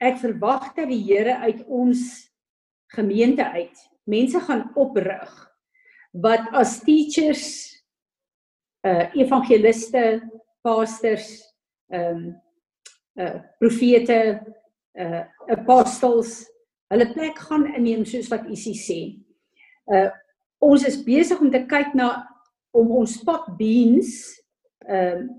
ek 0.00 0.16
verwag 0.22 0.70
dat 0.72 0.88
die 0.88 1.02
Here 1.04 1.34
uit 1.44 1.60
ons 1.68 2.00
gemeente 2.96 3.44
uit 3.44 3.82
mense 4.08 4.40
gaan 4.46 4.70
oprig 4.80 5.34
wat 6.24 6.48
as 6.56 6.78
teachers 6.80 7.44
uh 8.88 9.12
evangeliste, 9.20 10.22
pastors, 10.64 11.28
ehm 11.92 12.16
um, 12.16 12.24
uh 13.20 13.36
profete, 13.60 14.40
uh 14.96 15.22
apostels 15.52 16.38
hulle 16.88 17.12
plek 17.12 17.36
gaan 17.50 17.68
inneem 17.74 18.08
soos 18.08 18.32
wat 18.32 18.48
Isie 18.48 18.78
sê. 18.80 19.00
Uh 19.92 20.08
ons 20.64 20.88
is 20.88 21.02
besig 21.04 21.36
om 21.36 21.52
te 21.52 21.66
kyk 21.68 21.92
na 21.92 22.14
om 22.76 22.90
ons 23.02 23.16
pot 23.24 23.46
beans 23.58 24.10
ehm 24.88 25.28
uh, 25.28 25.38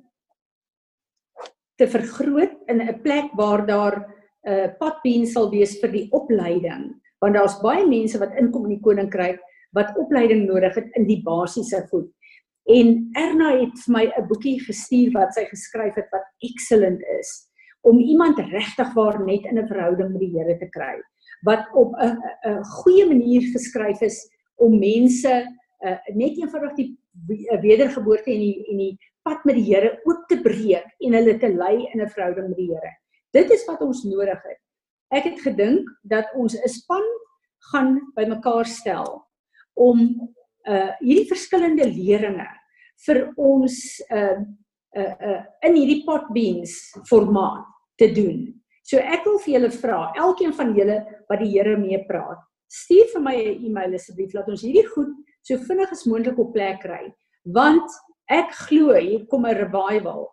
te 1.82 1.88
vergroot 1.90 2.52
in 2.70 2.82
'n 2.82 3.02
plek 3.02 3.32
waar 3.34 3.66
daar 3.66 3.96
'n 3.98 4.50
uh, 4.52 4.68
pot 4.80 5.02
beans 5.04 5.32
sal 5.34 5.50
wees 5.50 5.80
vir 5.82 5.92
die 5.92 6.08
opleiding 6.12 6.94
want 7.22 7.34
daar's 7.34 7.62
baie 7.62 7.86
mense 7.88 8.20
wat 8.20 8.36
inkom 8.38 8.66
in 8.66 8.76
die 8.76 8.86
koninkryk 8.86 9.40
wat 9.78 9.98
opleiding 9.98 10.46
nodig 10.46 10.76
het 10.76 10.90
in 11.00 11.08
die 11.08 11.22
basiese 11.24 11.88
goed. 11.90 12.10
En 12.70 13.12
Erna 13.18 13.52
het 13.62 13.78
vir 13.86 13.94
my 13.94 14.06
'n 14.06 14.28
boekie 14.28 14.60
gestuur 14.60 15.12
wat 15.14 15.34
sy 15.34 15.46
geskryf 15.46 15.96
het 15.96 16.10
wat 16.12 16.28
excellent 16.44 17.02
is 17.20 17.48
om 17.82 18.00
iemand 18.00 18.38
regtig 18.38 18.94
waar 18.94 19.26
net 19.26 19.46
in 19.46 19.58
'n 19.58 19.68
verhouding 19.68 20.12
met 20.12 20.22
die 20.22 20.34
Here 20.38 20.58
te 20.58 20.70
kry 20.70 21.02
wat 21.44 21.66
op 21.74 21.96
'n 21.98 22.18
'n 22.46 22.64
goeie 22.64 23.06
manier 23.06 23.42
geskryf 23.42 24.02
is 24.02 24.20
om 24.58 24.80
mense 24.80 25.46
uh, 25.86 25.98
net 26.14 26.38
eenvoudig 26.38 26.76
die 26.76 26.98
wedergeboorte 27.62 28.32
en 28.32 28.40
die 28.40 28.66
en 28.72 28.78
die 28.78 28.98
pad 29.26 29.44
met 29.46 29.58
die 29.60 29.68
Here 29.68 29.98
oop 30.08 30.28
te 30.30 30.40
breek 30.42 30.88
en 31.04 31.16
hulle 31.18 31.38
te 31.40 31.50
lei 31.50 31.88
in 31.94 32.02
'n 32.02 32.10
verhouding 32.10 32.50
met 32.50 32.58
die 32.58 32.72
Here. 32.72 32.94
Dit 33.34 33.52
is 33.52 33.66
wat 33.68 33.82
ons 33.82 34.04
nodig 34.04 34.42
het. 34.44 34.60
Ek 35.12 35.24
het 35.24 35.42
gedink 35.42 35.90
dat 36.04 36.26
ons 36.36 36.56
'n 36.56 36.70
span 36.70 37.04
gaan 37.72 38.00
bymekaar 38.16 38.66
stel 38.66 39.28
om 39.74 40.00
uh 40.68 40.92
hierdie 41.00 41.30
verskillende 41.30 41.86
leringe 41.86 42.48
vir 43.06 43.34
ons 43.38 44.02
uh 44.10 44.40
uh 44.98 45.14
uh 45.28 45.42
in 45.66 45.76
hierdie 45.76 46.04
pot 46.06 46.30
beans 46.34 46.94
formaat 47.10 47.66
te 47.98 48.12
doen. 48.12 48.62
So 48.84 48.98
ek 48.98 49.26
wil 49.26 49.40
vir 49.40 49.54
julle 49.54 49.72
vra, 49.72 50.14
elkeen 50.16 50.54
van 50.54 50.76
julle 50.76 51.06
wat 51.30 51.40
die 51.40 51.52
Here 51.52 51.78
mee 51.78 52.06
praat, 52.08 52.40
stuur 52.68 53.08
vir 53.14 53.22
my 53.22 53.36
'n 53.36 53.66
e-mail 53.66 53.94
asseblief 53.94 54.34
laat 54.34 54.50
ons 54.50 54.62
hierdie 54.62 54.88
goed 54.96 55.14
so 55.42 55.58
vinnig 55.58 55.92
as 55.92 56.06
moontlik 56.06 56.40
op 56.40 56.54
plek 56.54 56.82
kry 56.86 57.14
want 57.44 57.90
ek 58.32 58.54
glo 58.68 58.96
hier 58.96 59.26
kom 59.28 59.46
'n 59.46 59.58
revival 59.58 60.30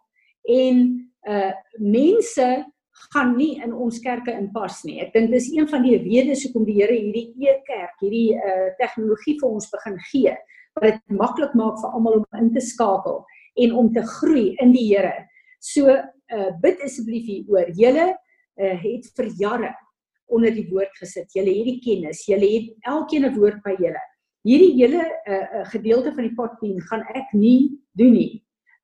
en 0.48 1.08
uh 1.28 1.52
mense 1.78 2.64
gaan 3.12 3.36
nie 3.36 3.60
in 3.62 3.72
ons 3.72 4.00
kerke 4.02 4.32
inpas 4.34 4.82
nie. 4.84 4.98
Ek 5.00 5.12
dink 5.14 5.30
dis 5.30 5.48
een 5.54 5.68
van 5.70 5.82
die 5.82 5.96
redes 6.02 6.42
hoekom 6.44 6.64
die 6.66 6.78
Here 6.80 6.94
hierdie 6.94 7.30
e-kerk, 7.38 7.94
hierdie 8.02 8.34
uh 8.34 8.70
tegnologie 8.80 9.38
vir 9.40 9.48
ons 9.48 9.70
begin 9.70 9.98
gee 10.10 10.36
wat 10.78 10.92
dit 10.92 11.18
maklik 11.18 11.54
maak 11.58 11.78
vir 11.82 11.94
almal 11.96 12.20
om 12.20 12.38
in 12.38 12.52
te 12.54 12.62
skakel 12.62 13.24
en 13.58 13.72
om 13.74 13.92
te 13.92 14.02
groei 14.02 14.56
in 14.62 14.72
die 14.72 14.86
Here. 14.90 15.26
So 15.60 15.88
uh 15.88 16.50
bid 16.62 16.82
asseblief 16.84 17.26
hier 17.26 17.44
oor. 17.48 17.70
Julle 17.74 18.14
uh 18.58 18.76
het 18.84 19.10
vir 19.16 19.32
jare 19.38 19.74
onder 20.28 20.52
die 20.52 20.68
woord 20.70 20.94
gesit. 21.00 21.30
Julle 21.34 21.54
het 21.54 21.66
die 21.70 21.80
kennis. 21.80 22.26
Julle 22.28 22.46
het 22.56 22.70
elkeen 22.86 23.26
'n 23.26 23.34
woord 23.38 23.62
by 23.64 23.76
julle 23.78 24.02
hierdie 24.46 24.74
hele 24.78 25.02
uh, 25.02 25.64
gedeelte 25.72 26.12
van 26.14 26.26
die 26.28 26.34
potpien 26.34 26.80
gaan 26.90 27.04
ek 27.14 27.32
nie 27.32 27.78
doen 27.98 28.14
nie. 28.14 28.32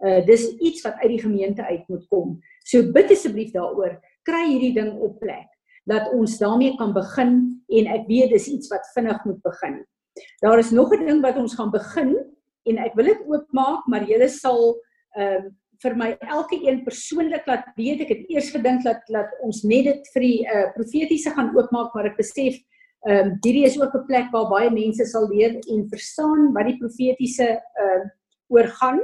Uh 0.05 0.21
dis 0.27 0.49
iets 0.59 0.83
wat 0.85 0.99
uit 1.03 1.15
die 1.15 1.23
gemeente 1.23 1.65
uit 1.65 1.89
moet 1.89 2.07
kom. 2.11 2.39
So 2.67 2.93
bid 2.93 3.13
asseblief 3.15 3.53
daaroor, 3.55 3.99
kry 4.27 4.45
hierdie 4.51 4.75
ding 4.75 4.95
op 4.99 5.21
plek 5.21 5.51
dat 5.89 6.09
ons 6.17 6.39
daarmee 6.41 6.77
kan 6.81 6.95
begin 6.97 7.35
en 7.69 7.91
ek 7.93 8.07
weet 8.09 8.33
dis 8.33 8.49
iets 8.49 8.71
wat 8.73 8.87
vinnig 8.95 9.21
moet 9.29 9.41
begin. 9.45 9.83
Daar 10.41 10.59
is 10.59 10.71
nog 10.71 10.93
'n 10.93 11.07
ding 11.07 11.21
wat 11.23 11.37
ons 11.37 11.55
gaan 11.55 11.71
begin 11.71 12.17
en 12.65 12.79
ek 12.79 12.95
wil 12.95 13.05
dit 13.05 13.21
oopmaak, 13.27 13.87
maar 13.87 14.05
julle 14.09 14.29
sal 14.29 14.81
ehm 15.17 15.45
uh, 15.45 15.51
vir 15.83 15.97
my 15.99 16.11
elke 16.31 16.57
een 16.63 16.85
persoonlik 16.85 17.47
laat 17.47 17.67
weet. 17.77 18.01
Ek 18.01 18.09
het 18.09 18.31
eers 18.31 18.51
gedink 18.55 18.85
dat 18.87 19.03
dat 19.13 19.35
ons 19.43 19.63
net 19.63 19.85
dit 19.85 20.11
vir 20.15 20.23
die 20.23 20.39
uh, 20.47 20.69
profetiese 20.77 21.31
gaan 21.35 21.53
oopmaak, 21.57 21.95
maar 21.95 22.07
ek 22.07 22.17
besef 22.17 22.57
Ehm 23.05 23.27
um, 23.27 23.39
hierdie 23.45 23.67
is 23.69 23.77
ook 23.81 23.95
'n 23.95 24.07
plek 24.07 24.31
waar 24.33 24.49
baie 24.49 24.71
mense 24.71 25.05
sal 25.05 25.29
leer 25.29 25.59
en 25.69 25.89
verstaan 25.89 26.53
wat 26.53 26.65
die 26.65 26.79
profetiese 26.79 27.49
ehm 27.49 28.01
uh, 28.01 28.07
oorgaan. 28.49 29.01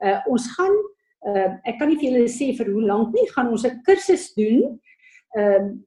Uh 0.00 0.20
ons 0.26 0.46
gaan 0.56 0.76
ehm 1.20 1.36
uh, 1.36 1.58
ek 1.68 1.78
kan 1.78 1.88
nie 1.88 1.98
vir 2.00 2.08
julle 2.10 2.28
sê 2.28 2.56
vir 2.56 2.72
hoe 2.72 2.82
lank 2.82 3.12
nie, 3.12 3.28
gaan 3.34 3.50
ons 3.52 3.66
'n 3.66 3.82
kursus 3.84 4.32
doen 4.34 4.80
ehm 5.36 5.64
um, 5.64 5.84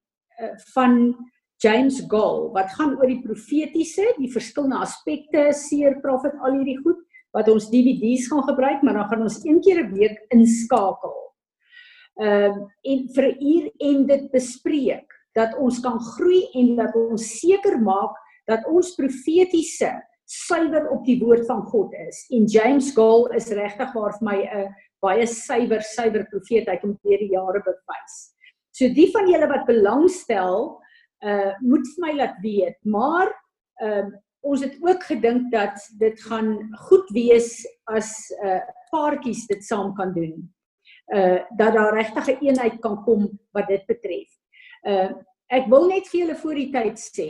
van 0.75 1.15
James 1.57 2.03
Gall 2.07 2.51
wat 2.53 2.69
gaan 2.77 2.97
oor 2.99 3.07
die 3.07 3.23
profetiese, 3.23 4.13
die 4.17 4.31
verskillende 4.31 4.77
aspekte, 4.85 5.53
seer 5.53 5.99
profet, 6.01 6.37
al 6.43 6.59
hierdie 6.59 6.77
goed 6.83 7.01
wat 7.33 7.49
ons 7.49 7.69
DVD's 7.69 8.27
gaan 8.27 8.43
gebruik, 8.43 8.83
maar 8.83 8.93
dan 8.93 9.09
gaan 9.09 9.21
ons 9.21 9.41
een 9.43 9.61
keer 9.61 9.83
'n 9.83 9.93
week 9.93 10.21
inskakel. 10.29 11.17
Ehm 12.21 12.61
uh, 12.61 12.67
en 12.91 13.09
vir 13.15 13.25
'n 13.25 13.37
uur 13.41 13.71
en 13.79 14.05
dit 14.05 14.31
bespreek 14.31 15.14
dat 15.35 15.55
ons 15.59 15.79
kan 15.83 15.99
groei 15.99 16.45
en 16.55 16.75
dat 16.79 16.95
ons 16.95 17.25
seker 17.39 17.79
maak 17.81 18.15
dat 18.49 18.65
ons 18.69 18.93
profetiese 18.95 19.91
suiwer 20.25 20.87
op 20.93 21.03
die 21.05 21.19
woord 21.21 21.45
van 21.45 21.61
God 21.69 21.93
is. 22.07 22.23
En 22.33 22.47
James 22.49 22.91
Gall 22.95 23.27
is 23.37 23.51
regtig 23.53 23.93
waar 23.93 24.15
vir 24.17 24.25
my 24.25 24.39
'n 24.41 24.75
baie 25.01 25.25
suiwer 25.27 25.81
suiwer 25.81 26.25
profeet 26.31 26.69
hy 26.69 26.77
kom 26.81 26.97
deur 27.03 27.21
die 27.21 27.33
jare 27.33 27.61
bewys. 27.65 28.15
So 28.71 28.89
die 28.89 29.11
van 29.11 29.29
julle 29.29 29.47
wat 29.47 29.67
belangstel, 29.67 30.81
uh 31.23 31.53
moet 31.61 31.85
vir 31.93 32.01
my 32.05 32.13
laat 32.13 32.37
weet, 32.41 32.77
maar 32.83 33.33
ehm 33.81 34.07
uh, 34.07 34.21
ons 34.45 34.61
het 34.61 34.75
ook 34.77 35.03
gedink 35.03 35.51
dat 35.51 35.73
dit 35.97 36.19
gaan 36.21 36.69
goed 36.87 37.07
wees 37.13 37.65
as 37.89 38.11
uh 38.43 38.61
paartjies 38.91 39.47
dit 39.47 39.63
saam 39.63 39.93
kan 39.95 40.13
doen. 40.13 40.53
Uh 41.13 41.41
dat 41.57 41.73
daar 41.73 41.93
regtig 41.93 42.27
'n 42.27 42.45
eenheid 42.45 42.79
kan 42.81 43.03
kom 43.03 43.39
wat 43.53 43.67
dit 43.67 43.85
betref. 43.85 44.29
Uh 44.85 45.09
ek 45.53 45.67
wil 45.69 45.83
net 45.91 46.07
vir 46.09 46.23
julle 46.23 46.35
voor 46.41 46.57
die 46.57 46.71
tyd 46.73 46.97
sê, 46.97 47.27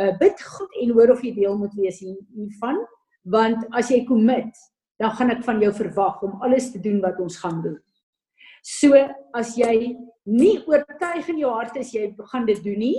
uh, 0.00 0.12
bid 0.16 0.38
goed 0.40 0.78
en 0.80 0.94
hoor 0.96 1.10
of 1.12 1.20
jy 1.20 1.34
deel 1.36 1.58
moet 1.60 1.74
wees 1.76 1.98
hiervan, 2.00 2.78
want 3.28 3.66
as 3.76 3.90
jy 3.92 3.98
commit, 4.08 4.48
dan 5.00 5.12
gaan 5.18 5.34
ek 5.34 5.42
van 5.44 5.60
jou 5.60 5.72
verwag 5.76 6.22
om 6.24 6.40
alles 6.46 6.70
te 6.72 6.80
doen 6.80 7.02
wat 7.04 7.20
ons 7.20 7.36
gaan 7.42 7.60
doen. 7.64 7.76
So 8.64 8.96
as 9.36 9.52
jy 9.60 9.92
nie 10.24 10.56
oortuig 10.64 11.28
in 11.34 11.42
jou 11.42 11.52
hart 11.52 11.76
is 11.76 11.92
jy 11.92 12.08
gaan 12.32 12.48
dit 12.48 12.62
doen 12.64 12.80
nie, 12.80 12.98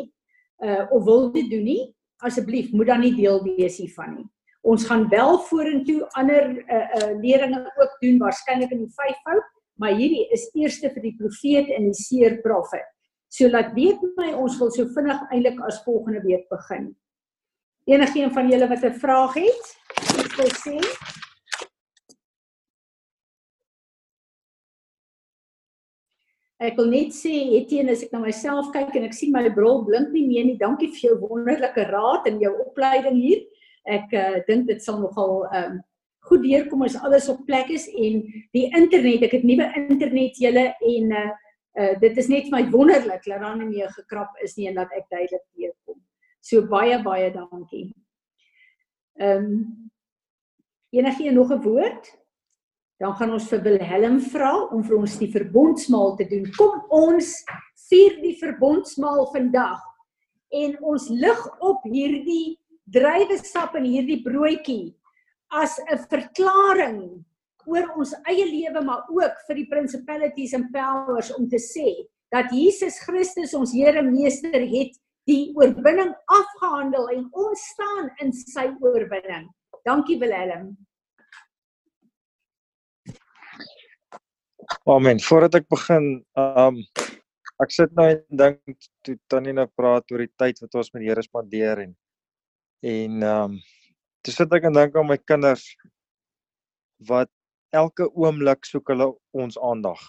uh 0.62 0.86
of 0.94 1.06
wil 1.10 1.32
dit 1.34 1.50
doen 1.52 1.66
nie, 1.66 1.84
asseblief 2.24 2.72
moet 2.74 2.94
dan 2.94 3.02
nie 3.04 3.16
deel 3.18 3.42
wees 3.44 3.80
hiervan 3.82 4.20
nie. 4.20 4.28
Ons 4.66 4.86
gaan 4.90 5.08
wel 5.10 5.40
vorentoe 5.50 6.04
ander 6.22 6.52
uh 6.64 6.86
uh 7.00 7.14
leringe 7.22 7.66
ook 7.66 7.98
doen 8.02 8.22
waarskynlik 8.22 8.72
in 8.78 8.86
die 8.86 8.94
vyfvoud, 8.94 9.48
maar 9.82 9.98
hierdie 9.98 10.28
is 10.32 10.52
eerste 10.54 10.94
vir 10.94 11.10
die 11.10 11.16
profeet 11.18 11.72
en 11.74 11.90
die 11.90 11.98
seer 11.98 12.40
profet. 12.46 12.86
So 13.30 13.50
laat 13.50 13.74
weet 13.76 14.02
my 14.18 14.32
ons 14.34 14.58
wil 14.60 14.72
so 14.72 14.88
vinnig 14.96 15.22
eintlik 15.32 15.60
as 15.68 15.84
volgende 15.84 16.22
week 16.24 16.48
begin. 16.50 16.94
Enigeen 17.86 18.32
van 18.34 18.50
julle 18.50 18.68
wat 18.68 18.84
'n 18.84 19.00
vraag 19.00 19.34
het, 19.34 19.66
iets 20.20 20.36
wil 20.36 20.54
sê? 20.66 20.78
Ek 26.58 26.78
wil 26.80 26.88
net 26.88 27.12
sê 27.12 27.34
Etienne 27.60 27.92
as 27.92 28.04
ek 28.04 28.14
na 28.14 28.20
myself 28.24 28.72
kyk 28.72 28.96
en 28.96 29.04
ek 29.04 29.14
sien 29.14 29.34
my 29.34 29.50
bril 29.50 29.84
blink 29.84 30.14
nie 30.16 30.24
meer 30.28 30.46
nie. 30.46 30.58
Dankie 30.58 30.88
vir 30.88 31.10
jou 31.10 31.18
wonderlike 31.20 31.84
raad 31.92 32.30
en 32.32 32.40
jou 32.40 32.54
opleiding 32.64 33.18
hier. 33.20 33.42
Ek 33.86 34.14
uh, 34.16 34.40
dink 34.48 34.68
dit 34.68 34.82
sal 34.82 35.02
nogal 35.04 35.44
um 35.52 35.82
goed 36.26 36.42
deurkom 36.42 36.82
as 36.82 36.96
alles 37.06 37.28
op 37.30 37.44
plek 37.46 37.70
is 37.70 37.86
en 37.86 38.24
die 38.56 38.66
internet, 38.74 39.28
ek 39.28 39.36
het 39.38 39.44
nuwe 39.46 39.68
internet 39.78 40.40
julle 40.42 40.72
en 40.74 41.12
uh, 41.14 41.28
uh 41.80 41.94
dit 42.00 42.18
is 42.18 42.28
net 42.28 42.50
vir 42.50 42.58
my 42.58 42.64
wonderlik 42.72 43.24
dat 43.26 43.42
daar 43.42 43.58
nie 43.58 43.70
meer 43.70 43.90
gekrap 43.90 44.36
is 44.44 44.56
nie 44.58 44.68
en 44.68 44.76
dat 44.76 44.92
ek 44.96 45.10
duidelik 45.10 45.46
deurkom. 45.56 46.02
So 46.42 46.68
baie 46.68 47.02
baie 47.04 47.32
dankie. 47.34 47.94
Ehm 49.20 49.46
um, 49.46 49.92
enige 50.92 51.32
nog 51.32 51.52
'n 51.52 51.62
woord? 51.62 52.16
dan 52.98 53.16
gaan 53.16 53.34
ons 53.36 53.48
vir 53.52 53.64
Wilhelm 53.66 54.20
vra 54.32 54.54
om 54.72 54.84
vir 54.86 54.98
ons 55.02 55.18
die 55.20 55.32
verbondsmaal 55.34 56.16
te 56.20 56.28
doen. 56.30 56.46
Kom 56.56 56.80
ons 56.96 57.32
vier 57.90 58.16
die 58.22 58.36
verbondsmaal 58.40 59.28
vandag 59.34 59.82
en 60.56 60.78
ons 60.94 61.10
lig 61.12 61.42
op 61.60 61.84
hierdie 61.92 62.56
druiwesap 62.96 63.76
en 63.76 63.88
hierdie 63.90 64.22
broodjie 64.24 64.96
as 65.52 65.80
'n 65.92 66.00
verklaring 66.08 67.26
oor 67.70 67.88
ons 67.97 68.13
eie 68.30 68.45
lewe 68.45 68.84
maar 68.86 69.05
ook 69.11 69.41
vir 69.47 69.61
die 69.61 69.68
principalities 69.72 70.53
and 70.57 70.72
powers 70.74 71.32
om 71.36 71.49
te 71.49 71.61
sê 71.61 71.88
dat 72.34 72.51
Jesus 72.53 72.99
Christus 73.05 73.53
ons 73.57 73.74
Here 73.76 74.01
meester 74.05 74.61
het 74.61 74.95
die 75.30 75.53
oorwinning 75.57 76.13
afgehandel 76.30 77.09
en 77.13 77.28
ons 77.34 77.61
staan 77.74 78.11
in 78.22 78.34
sy 78.36 78.68
oorwinning. 78.82 79.47
Dankie 79.86 80.20
Wilhelm. 80.22 80.76
Amen. 84.89 85.22
Voordat 85.22 85.61
ek 85.61 85.68
begin, 85.70 86.20
um 86.38 86.82
ek 87.63 87.72
sit 87.72 87.93
nou 87.95 88.07
en 88.11 88.39
dink 88.41 88.88
toe 89.05 89.16
Tannie 89.32 89.53
nou 89.55 89.68
praat 89.78 90.09
oor 90.11 90.26
die 90.26 90.34
tyd 90.41 90.59
wat 90.63 90.78
ons 90.82 90.91
met 90.93 91.05
die 91.05 91.11
Here 91.11 91.24
spandeer 91.24 91.86
en 91.86 91.93
en 92.86 93.28
um 93.30 93.59
toe 94.26 94.34
sit 94.36 94.55
ek 94.57 94.68
en 94.68 94.76
dink 94.76 94.97
aan 94.97 95.07
my 95.07 95.18
kinders 95.22 95.63
wat 97.07 97.32
elke 97.76 98.08
oomblik 98.14 98.66
soek 98.68 98.92
hulle 98.94 99.10
ons 99.36 99.58
aandag. 99.60 100.02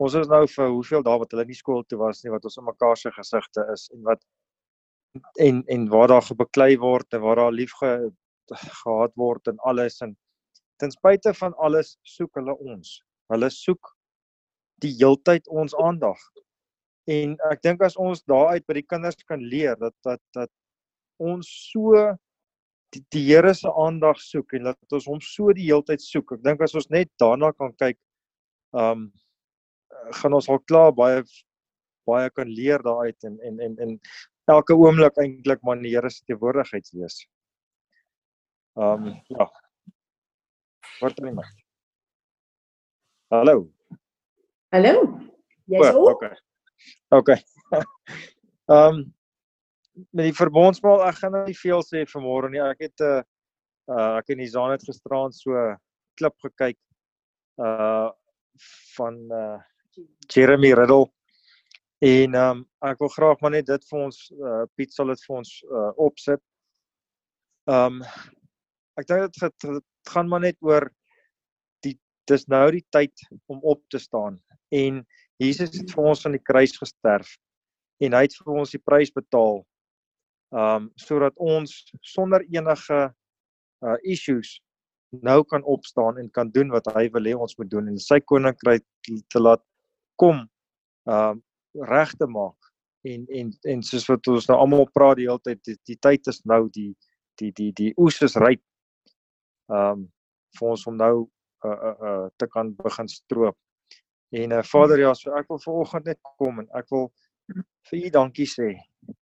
Ons 0.00 0.16
is 0.16 0.28
nou 0.32 0.44
vir 0.48 0.70
hoeveel 0.72 1.04
dae 1.04 1.18
wat 1.20 1.34
hulle 1.34 1.44
nie 1.48 1.58
skool 1.58 1.82
toe 1.84 1.98
was 2.00 2.22
nie 2.24 2.32
wat 2.32 2.46
ons 2.48 2.58
in 2.60 2.66
mekaar 2.68 2.96
se 2.96 3.12
gesigte 3.16 3.66
is 3.74 3.88
en 3.94 4.04
wat 4.08 4.22
en 5.44 5.62
en 5.74 5.86
waar 5.92 6.08
daar 6.12 6.24
gebeklei 6.24 6.76
word 6.80 7.14
en 7.14 7.24
waar 7.24 7.42
daar 7.42 7.52
lief 7.52 7.74
ge, 7.80 8.10
gehad 8.82 9.14
word 9.16 9.50
en 9.52 9.58
alles 9.70 10.00
en 10.06 10.16
ten 10.80 10.92
spyte 10.94 11.34
van 11.36 11.54
alles 11.58 11.96
soek 12.02 12.40
hulle 12.40 12.56
ons. 12.72 13.00
Hulle 13.30 13.50
soek 13.52 13.92
die 14.80 14.94
heeltyd 14.96 15.48
ons 15.48 15.76
aandag. 15.76 16.20
En 17.10 17.36
ek 17.50 17.62
dink 17.66 17.82
as 17.84 17.98
ons 18.00 18.22
daaruit 18.30 18.64
by 18.66 18.78
die 18.80 18.86
kinders 18.86 19.20
kan 19.28 19.42
leer 19.52 19.76
dat 19.80 19.94
dat 20.06 20.22
dat 20.36 20.50
ons 21.20 21.48
so 21.72 22.06
die, 22.94 23.02
die 23.14 23.24
Here 23.28 23.52
se 23.54 23.70
aandag 23.70 24.20
soek 24.22 24.54
en 24.58 24.70
dat 24.70 24.96
ons 24.98 25.08
hom 25.10 25.20
so 25.24 25.54
die 25.56 25.68
heeltyd 25.68 26.02
soek. 26.02 26.36
Ek 26.36 26.44
dink 26.46 26.62
as 26.64 26.74
ons 26.78 26.90
net 26.92 27.10
daarna 27.22 27.52
kan 27.56 27.74
kyk, 27.78 27.98
ehm 28.76 29.06
um, 29.06 29.08
gaan 30.16 30.32
ons 30.32 30.46
al 30.48 30.60
klaar 30.64 30.94
baie 30.96 31.24
baie 32.08 32.30
kan 32.32 32.48
leer 32.48 32.82
daaruit 32.82 33.26
en 33.28 33.36
en 33.46 33.58
en 33.66 33.74
en 33.84 33.96
elke 34.54 34.74
oomblik 34.74 35.18
eintlik 35.20 35.60
maar 35.62 35.76
in 35.78 35.84
die 35.86 35.94
Here 35.94 36.10
se 36.10 36.24
teenwoordigheid 36.24 36.90
wees. 36.96 37.20
Ehm 38.78 39.10
um, 39.10 39.18
ja. 39.36 39.48
Wat 41.00 41.16
doen 41.16 41.34
jy? 41.34 41.48
Hallo. 43.30 43.56
Hallo. 44.74 44.94
Jy's 45.70 45.94
op? 45.94 46.08
Okay. 46.14 46.34
Okay. 47.20 47.38
Ehm 48.70 48.94
um, 48.94 49.00
met 50.10 50.30
die 50.30 50.36
verbondsmaal 50.36 51.04
ek 51.08 51.20
gaan 51.20 51.34
nou 51.36 51.44
nie 51.46 51.56
veel 51.58 51.82
sê 51.86 52.04
vanmôre 52.08 52.50
nie. 52.52 52.62
Ek 52.62 52.86
het 52.86 53.00
'n 53.00 53.04
uh, 53.04 53.22
uh 53.90 54.18
ek 54.18 54.30
in 54.34 54.38
die 54.38 54.50
Zaan 54.50 54.72
het 54.72 54.84
gisteraand 54.84 55.34
so 55.34 55.52
klip 56.16 56.36
gekyk 56.44 56.78
uh 57.58 58.10
van 58.96 59.16
uh 59.32 59.58
Jeremy 60.28 60.72
Riddle 60.72 61.10
en 62.00 62.34
um, 62.34 62.64
ek 62.82 62.98
wil 63.00 63.08
graag 63.08 63.40
maar 63.40 63.50
net 63.50 63.66
dit 63.66 63.84
vir 63.90 63.98
ons 64.00 64.30
uh 64.30 64.64
Piet 64.76 64.92
sal 64.92 65.12
dit 65.12 65.26
vir 65.26 65.36
ons 65.36 65.50
uh 65.64 65.92
opsit. 65.96 66.40
Um, 67.66 68.02
ek 68.96 69.06
dink 69.06 69.32
dit 69.32 69.84
gaan 70.08 70.28
maar 70.28 70.40
net 70.40 70.56
oor 70.60 70.90
dis 72.30 72.46
nou 72.50 72.66
die 72.74 72.84
tyd 72.94 73.26
om 73.50 73.60
op 73.66 73.82
te 73.90 73.98
staan 73.98 74.38
en 74.74 75.02
Jesus 75.40 75.72
het 75.74 75.92
vir 75.94 76.10
ons 76.12 76.26
aan 76.26 76.36
die 76.36 76.46
kruis 76.50 76.76
gesterf 76.78 77.32
en 78.04 78.14
hy 78.16 78.22
het 78.26 78.36
vir 78.38 78.60
ons 78.62 78.74
die 78.74 78.82
prys 78.82 79.12
betaal 79.14 79.62
um 80.50 80.90
sodat 80.98 81.36
ons 81.36 81.72
sonder 82.02 82.44
enige 82.50 83.00
uh 83.86 83.98
issues 84.02 84.58
nou 85.10 85.42
kan 85.44 85.62
opstaan 85.62 86.18
en 86.18 86.30
kan 86.30 86.50
doen 86.50 86.70
wat 86.70 86.86
hy 86.94 87.08
wil 87.14 87.26
hê 87.26 87.34
ons 87.34 87.56
moet 87.58 87.70
doen 87.70 87.88
en 87.90 87.98
sy 87.98 88.20
koninkryk 88.20 88.86
te 89.06 89.42
laat 89.42 89.62
kom 90.16 90.46
um 91.06 91.42
reg 91.90 92.14
te 92.18 92.26
maak 92.26 92.58
en 93.06 93.26
en 93.30 93.52
en 93.74 93.82
soos 93.82 94.08
wat 94.10 94.26
ons 94.28 94.48
nou 94.50 94.58
almal 94.58 94.88
praat 94.94 95.20
die 95.20 95.28
hele 95.28 95.42
tyd 95.46 95.62
die, 95.66 95.78
die 95.86 95.98
tyd 96.02 96.26
is 96.28 96.42
nou 96.44 96.66
die 96.74 96.92
die 97.40 97.52
die 97.56 97.70
die 97.72 97.92
oes 97.96 98.20
is 98.26 98.36
ryp 98.36 98.62
um 99.70 100.08
vir 100.58 100.72
ons 100.74 100.86
om 100.90 100.96
nou 100.98 101.14
uh 101.64 101.70
uh, 101.70 101.96
uh 102.08 102.28
te 102.36 102.46
kan 102.46 102.72
begin 102.76 103.08
stroop. 103.08 103.56
En 104.30 104.52
uh 104.52 104.62
Vader 104.62 104.98
ja, 104.98 105.14
so 105.14 105.34
ek 105.36 105.48
wil 105.48 105.60
vanoggend 105.64 106.12
net 106.12 106.20
kom 106.38 106.62
en 106.62 106.68
ek 106.78 106.88
wil 106.94 107.10
vir 107.90 108.06
u 108.06 108.12
dankie 108.14 108.48
sê 108.48 108.70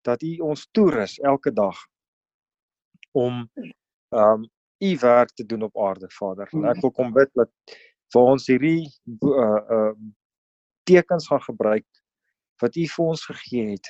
dat 0.07 0.23
u 0.23 0.37
ons 0.47 0.67
toerus 0.77 1.19
elke 1.19 1.53
dag 1.53 1.79
om 3.17 3.45
um 4.15 4.47
u 4.79 4.91
werk 5.01 5.33
te 5.35 5.47
doen 5.47 5.63
op 5.63 5.79
aarde, 5.81 6.09
Vader. 6.13 6.49
En 6.53 6.67
ek 6.69 6.83
wil 6.85 6.93
kom 6.93 7.13
bid 7.17 7.31
dat 7.35 7.51
vir 8.13 8.33
ons 8.35 8.49
hierdie 8.51 8.85
uh 9.25 9.61
uh 9.79 9.95
tekens 10.87 11.27
gaan 11.27 11.43
gebruik 11.43 11.87
wat 12.63 12.77
u 12.77 12.85
vir 12.93 13.07
ons 13.07 13.25
gegee 13.31 13.73
het. 13.73 13.89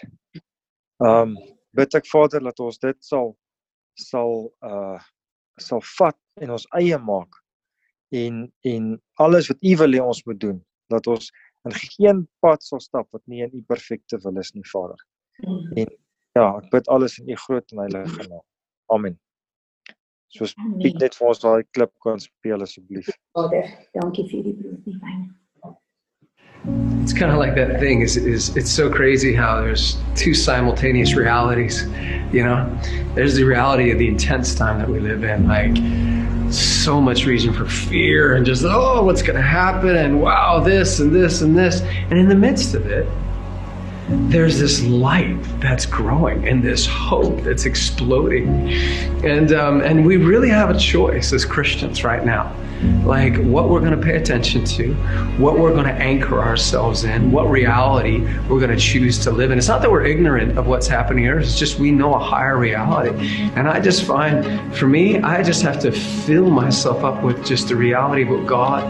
Um 1.02 1.34
bid 1.76 1.98
ek 1.98 2.06
Vader 2.08 2.44
dat 2.46 2.62
ons 2.62 2.78
dit 2.78 2.98
sal 3.04 3.34
sal 3.98 4.46
uh 4.64 5.00
sal 5.60 5.82
vat 5.96 6.18
en 6.44 6.54
ons 6.56 6.68
eie 6.78 6.98
maak 7.00 7.42
en 8.14 8.46
en 8.70 8.88
alles 9.24 9.48
wat 9.50 9.62
U 9.64 9.76
wil 9.82 9.96
hê 9.96 10.02
ons 10.04 10.24
moet 10.28 10.40
doen 10.40 10.58
dat 10.92 11.06
ons 11.10 11.30
in 11.66 11.74
geen 11.74 12.24
pad 12.44 12.62
sal 12.62 12.80
stap 12.80 13.08
wat 13.10 13.24
nie 13.26 13.42
in 13.46 13.54
U 13.56 13.62
perfekte 13.66 14.20
wil 14.22 14.36
is 14.38 14.52
nie 14.54 14.66
Vader. 14.70 15.00
Mm. 15.42 15.72
En 15.82 15.88
ja, 16.36 16.50
ek 16.60 16.68
bid 16.74 16.88
alles 16.92 17.18
in 17.20 17.30
U 17.32 17.38
groot 17.46 17.72
en 17.72 17.82
heilige 17.84 18.28
naam. 18.28 18.44
Amen. 18.92 19.16
Soos 20.36 20.52
Piet 20.82 20.98
net 21.00 21.16
vir 21.16 21.30
ons 21.30 21.40
daai 21.40 21.64
klip 21.76 21.92
kan 22.04 22.20
speel 22.20 22.62
asseblief. 22.64 23.08
Vader, 23.38 23.70
dankie 23.96 24.26
vir 24.30 24.46
die 24.50 24.54
brood 24.60 24.92
en 24.92 25.02
wyn. 25.02 25.26
It's 27.02 27.12
kind 27.14 27.30
of 27.30 27.38
like 27.38 27.54
that 27.54 27.78
thing 27.78 28.00
is 28.02 28.16
is 28.16 28.48
it's 28.56 28.70
so 28.70 28.90
crazy 28.90 29.32
how 29.32 29.60
there's 29.60 29.96
two 30.16 30.34
simultaneous 30.34 31.14
realities, 31.14 31.84
you 32.32 32.42
know? 32.42 32.66
There's 33.14 33.36
the 33.36 33.44
reality 33.44 33.92
of 33.92 33.98
the 33.98 34.08
intense 34.08 34.54
time 34.56 34.80
that 34.80 34.88
we 34.88 34.98
live 34.98 35.22
in 35.22 35.46
like 35.46 35.76
so 36.52 37.00
much 37.00 37.24
reason 37.24 37.52
for 37.52 37.66
fear 37.66 38.34
and 38.34 38.44
just, 38.44 38.64
oh, 38.64 39.04
what's 39.04 39.22
going 39.22 39.36
to 39.36 39.42
happen? 39.42 39.96
And 39.96 40.20
wow, 40.20 40.58
this 40.58 40.98
and 40.98 41.14
this 41.14 41.40
and 41.40 41.56
this. 41.56 41.80
And 42.10 42.18
in 42.18 42.28
the 42.28 42.34
midst 42.34 42.74
of 42.74 42.86
it, 42.86 43.06
there's 44.08 44.58
this 44.58 44.82
light 44.82 45.36
that's 45.60 45.84
growing 45.84 46.46
and 46.46 46.62
this 46.62 46.86
hope 46.86 47.40
that's 47.42 47.64
exploding. 47.66 48.70
And, 49.24 49.52
um, 49.52 49.80
and 49.80 50.06
we 50.06 50.16
really 50.16 50.48
have 50.48 50.70
a 50.70 50.78
choice 50.78 51.32
as 51.32 51.44
Christians 51.44 52.04
right 52.04 52.24
now 52.24 52.54
like 53.04 53.36
what 53.38 53.68
we're 53.68 53.80
going 53.80 53.98
to 53.98 54.04
pay 54.04 54.16
attention 54.16 54.64
to, 54.64 54.94
what 55.38 55.58
we're 55.58 55.72
going 55.72 55.86
to 55.86 55.92
anchor 55.92 56.40
ourselves 56.40 57.04
in, 57.04 57.30
what 57.30 57.48
reality 57.48 58.20
we're 58.48 58.60
going 58.60 58.70
to 58.70 58.76
choose 58.76 59.18
to 59.20 59.30
live 59.30 59.50
in. 59.50 59.58
It's 59.58 59.68
not 59.68 59.82
that 59.82 59.90
we're 59.90 60.04
ignorant 60.04 60.58
of 60.58 60.66
what's 60.66 60.86
happening 60.86 61.24
here, 61.24 61.38
it's 61.38 61.58
just 61.58 61.78
we 61.78 61.90
know 61.90 62.14
a 62.14 62.18
higher 62.18 62.58
reality. 62.58 63.10
And 63.56 63.68
I 63.68 63.80
just 63.80 64.04
find, 64.04 64.74
for 64.76 64.86
me, 64.86 65.18
I 65.20 65.42
just 65.42 65.62
have 65.62 65.78
to 65.80 65.92
fill 65.92 66.50
myself 66.50 67.04
up 67.04 67.22
with 67.22 67.44
just 67.44 67.68
the 67.68 67.76
reality 67.76 68.22
of 68.22 68.28
what 68.28 68.46
God 68.46 68.84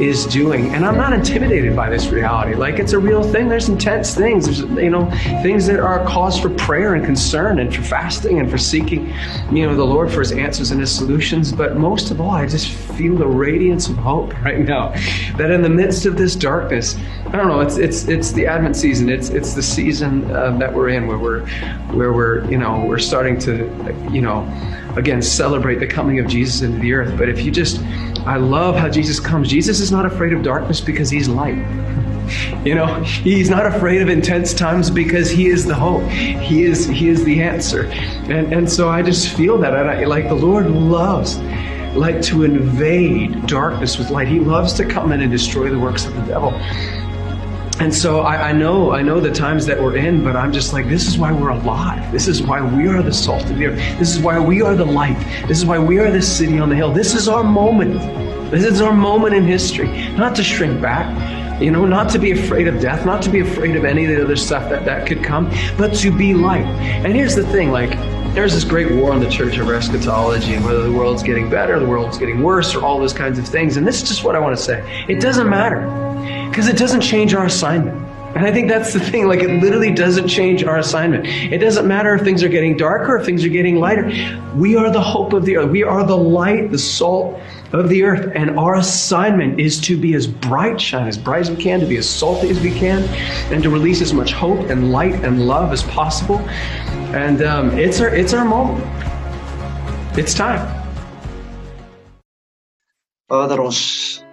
is 0.00 0.26
doing. 0.26 0.74
And 0.74 0.84
I'm 0.84 0.96
not 0.96 1.12
intimidated 1.12 1.74
by 1.74 1.90
this 1.90 2.08
reality. 2.08 2.54
Like 2.54 2.78
it's 2.78 2.92
a 2.92 2.98
real 2.98 3.22
thing. 3.22 3.48
There's 3.48 3.68
intense 3.68 4.14
things. 4.14 4.46
There's, 4.46 4.60
you 4.60 4.90
know, 4.90 5.10
things 5.42 5.66
that 5.66 5.80
are 5.80 6.02
a 6.02 6.06
cause 6.06 6.38
for 6.38 6.50
prayer 6.50 6.94
and 6.94 7.04
concern 7.04 7.58
and 7.58 7.74
for 7.74 7.82
fasting 7.82 8.38
and 8.40 8.50
for 8.50 8.58
seeking, 8.58 9.12
you 9.50 9.66
know, 9.66 9.74
the 9.74 9.84
Lord 9.84 10.10
for 10.10 10.20
his 10.20 10.32
answers 10.32 10.70
and 10.70 10.80
his 10.80 10.94
solutions. 10.94 11.52
But 11.52 11.76
most 11.76 12.10
of 12.10 12.20
all, 12.20 12.30
I 12.30 12.46
just 12.46 12.68
feel 12.68 13.16
the 13.16 13.26
radiance 13.28 13.88
of 13.88 13.96
hope 13.96 14.32
right 14.44 14.58
now. 14.58 14.90
That 15.36 15.50
in 15.50 15.62
the 15.62 15.68
midst 15.68 16.06
of 16.06 16.16
this 16.16 16.34
darkness, 16.34 16.96
I 17.26 17.36
don't 17.36 17.48
know, 17.48 17.60
it's 17.60 17.76
it's 17.76 18.08
it's 18.08 18.32
the 18.32 18.46
Advent 18.46 18.76
season. 18.76 19.08
It's 19.08 19.30
it's 19.30 19.54
the 19.54 19.62
season 19.62 20.30
uh, 20.30 20.56
that 20.58 20.72
we're 20.72 20.88
in 20.90 21.06
where 21.06 21.18
we're 21.18 21.46
where 21.92 22.12
we're, 22.12 22.50
you 22.50 22.58
know, 22.58 22.84
we're 22.84 22.98
starting 22.98 23.38
to, 23.40 23.66
you 24.10 24.20
know, 24.20 24.46
again 24.96 25.22
celebrate 25.22 25.76
the 25.76 25.86
coming 25.86 26.18
of 26.18 26.26
Jesus 26.26 26.62
into 26.62 26.78
the 26.78 26.92
earth. 26.92 27.16
But 27.18 27.28
if 27.28 27.42
you 27.42 27.50
just 27.50 27.80
I 28.26 28.36
love 28.36 28.76
how 28.76 28.88
Jesus 28.88 29.20
comes. 29.20 29.48
Jesus 29.48 29.80
is 29.80 29.90
not 29.90 30.04
afraid 30.04 30.32
of 30.32 30.42
darkness 30.42 30.80
because 30.80 31.10
he's 31.10 31.28
light. 31.28 31.64
You 32.62 32.74
know, 32.74 33.02
he's 33.02 33.48
not 33.48 33.64
afraid 33.64 34.02
of 34.02 34.10
intense 34.10 34.52
times 34.52 34.90
because 34.90 35.30
he 35.30 35.46
is 35.46 35.64
the 35.64 35.74
hope. 35.74 36.06
He 36.10 36.64
is 36.64 36.86
he 36.86 37.08
is 37.08 37.24
the 37.24 37.40
answer. 37.40 37.84
And 37.84 38.52
and 38.52 38.70
so 38.70 38.90
I 38.90 39.00
just 39.00 39.34
feel 39.34 39.56
that 39.58 39.74
I, 39.74 40.04
like 40.04 40.28
the 40.28 40.34
Lord 40.34 40.70
loves 40.70 41.38
like 41.94 42.20
to 42.22 42.44
invade 42.44 43.46
darkness 43.46 43.98
with 43.98 44.10
light. 44.10 44.28
He 44.28 44.40
loves 44.40 44.72
to 44.74 44.84
come 44.84 45.12
in 45.12 45.20
and 45.20 45.30
destroy 45.30 45.70
the 45.70 45.78
works 45.78 46.06
of 46.06 46.14
the 46.14 46.22
devil. 46.22 46.52
And 47.80 47.94
so 47.94 48.20
I, 48.20 48.48
I, 48.48 48.52
know, 48.52 48.90
I 48.92 49.02
know 49.02 49.20
the 49.20 49.32
times 49.32 49.64
that 49.66 49.80
we're 49.80 49.96
in, 49.96 50.24
but 50.24 50.34
I'm 50.34 50.52
just 50.52 50.72
like, 50.72 50.88
this 50.88 51.06
is 51.06 51.16
why 51.16 51.30
we're 51.30 51.50
alive. 51.50 52.10
This 52.10 52.26
is 52.26 52.42
why 52.42 52.60
we 52.60 52.88
are 52.88 53.02
the 53.02 53.12
salt 53.12 53.48
of 53.48 53.56
the 53.56 53.66
earth. 53.66 53.98
This 54.00 54.16
is 54.16 54.20
why 54.20 54.40
we 54.40 54.62
are 54.62 54.74
the 54.74 54.84
light. 54.84 55.18
This 55.46 55.58
is 55.58 55.64
why 55.64 55.78
we 55.78 55.98
are 55.98 56.10
the 56.10 56.20
city 56.20 56.58
on 56.58 56.70
the 56.70 56.74
hill. 56.74 56.92
This 56.92 57.14
is 57.14 57.28
our 57.28 57.44
moment. 57.44 58.00
This 58.50 58.64
is 58.64 58.80
our 58.80 58.92
moment 58.92 59.34
in 59.34 59.44
history. 59.44 59.86
Not 60.16 60.34
to 60.36 60.42
shrink 60.42 60.80
back, 60.82 61.62
you 61.62 61.70
know, 61.70 61.84
not 61.86 62.08
to 62.10 62.18
be 62.18 62.32
afraid 62.32 62.66
of 62.66 62.80
death, 62.80 63.06
not 63.06 63.22
to 63.22 63.30
be 63.30 63.40
afraid 63.40 63.76
of 63.76 63.84
any 63.84 64.04
of 64.06 64.10
the 64.10 64.24
other 64.24 64.36
stuff 64.36 64.68
that 64.70 64.84
that 64.84 65.06
could 65.06 65.22
come, 65.22 65.48
but 65.76 65.94
to 65.96 66.10
be 66.10 66.34
light. 66.34 66.64
And 66.64 67.14
here's 67.14 67.36
the 67.36 67.46
thing, 67.46 67.70
like, 67.70 67.92
there's 68.34 68.54
this 68.54 68.64
great 68.64 68.90
war 68.92 69.12
on 69.12 69.20
the 69.20 69.28
church 69.28 69.58
over 69.58 69.74
eschatology 69.74 70.54
and 70.54 70.64
whether 70.64 70.82
the 70.82 70.92
world's 70.92 71.22
getting 71.22 71.50
better, 71.50 71.78
the 71.78 71.86
world's 71.86 72.18
getting 72.18 72.42
worse, 72.42 72.74
or 72.74 72.84
all 72.84 72.98
those 72.98 73.12
kinds 73.12 73.38
of 73.38 73.46
things. 73.46 73.76
And 73.76 73.86
this 73.86 74.02
is 74.02 74.08
just 74.08 74.24
what 74.24 74.36
I 74.36 74.38
want 74.38 74.56
to 74.56 74.62
say. 74.62 75.04
It 75.08 75.20
doesn't 75.20 75.48
matter 75.48 75.80
because 76.48 76.68
it 76.68 76.76
doesn't 76.76 77.00
change 77.00 77.34
our 77.34 77.46
assignment. 77.46 77.96
And 78.36 78.46
I 78.46 78.52
think 78.52 78.68
that's 78.68 78.92
the 78.92 79.00
thing. 79.00 79.26
Like, 79.26 79.40
it 79.40 79.62
literally 79.62 79.92
doesn't 79.92 80.28
change 80.28 80.62
our 80.62 80.76
assignment. 80.78 81.26
It 81.26 81.58
doesn't 81.58 81.88
matter 81.88 82.14
if 82.14 82.22
things 82.22 82.42
are 82.42 82.48
getting 82.48 82.76
darker, 82.76 83.16
if 83.16 83.24
things 83.24 83.42
are 83.44 83.48
getting 83.48 83.80
lighter. 83.80 84.12
We 84.54 84.76
are 84.76 84.90
the 84.92 85.00
hope 85.00 85.32
of 85.32 85.46
the 85.46 85.56
earth. 85.56 85.70
We 85.70 85.82
are 85.82 86.04
the 86.04 86.16
light, 86.16 86.70
the 86.70 86.78
salt 86.78 87.40
of 87.72 87.88
the 87.88 88.02
earth. 88.02 88.32
And 88.34 88.58
our 88.58 88.76
assignment 88.76 89.60
is 89.60 89.80
to 89.82 89.96
be 89.96 90.14
as 90.14 90.26
bright, 90.26 90.80
shine 90.80 91.08
as 91.08 91.18
bright 91.18 91.42
as 91.42 91.50
we 91.50 91.56
can, 91.56 91.80
to 91.80 91.86
be 91.86 91.96
as 91.96 92.08
salty 92.08 92.50
as 92.50 92.60
we 92.60 92.70
can, 92.70 93.02
and 93.52 93.62
to 93.62 93.70
release 93.70 94.00
as 94.00 94.12
much 94.12 94.32
hope 94.32 94.70
and 94.70 94.92
light 94.92 95.14
and 95.24 95.46
love 95.46 95.72
as 95.72 95.82
possible. 95.84 96.38
And 97.14 97.42
um, 97.42 97.78
it's, 97.78 98.00
our, 98.00 98.08
it's 98.08 98.32
our 98.32 98.44
moment. 98.44 98.84
It's 100.18 100.34
time. 100.34 100.74
Vader, 103.28 103.60
ons 103.60 104.24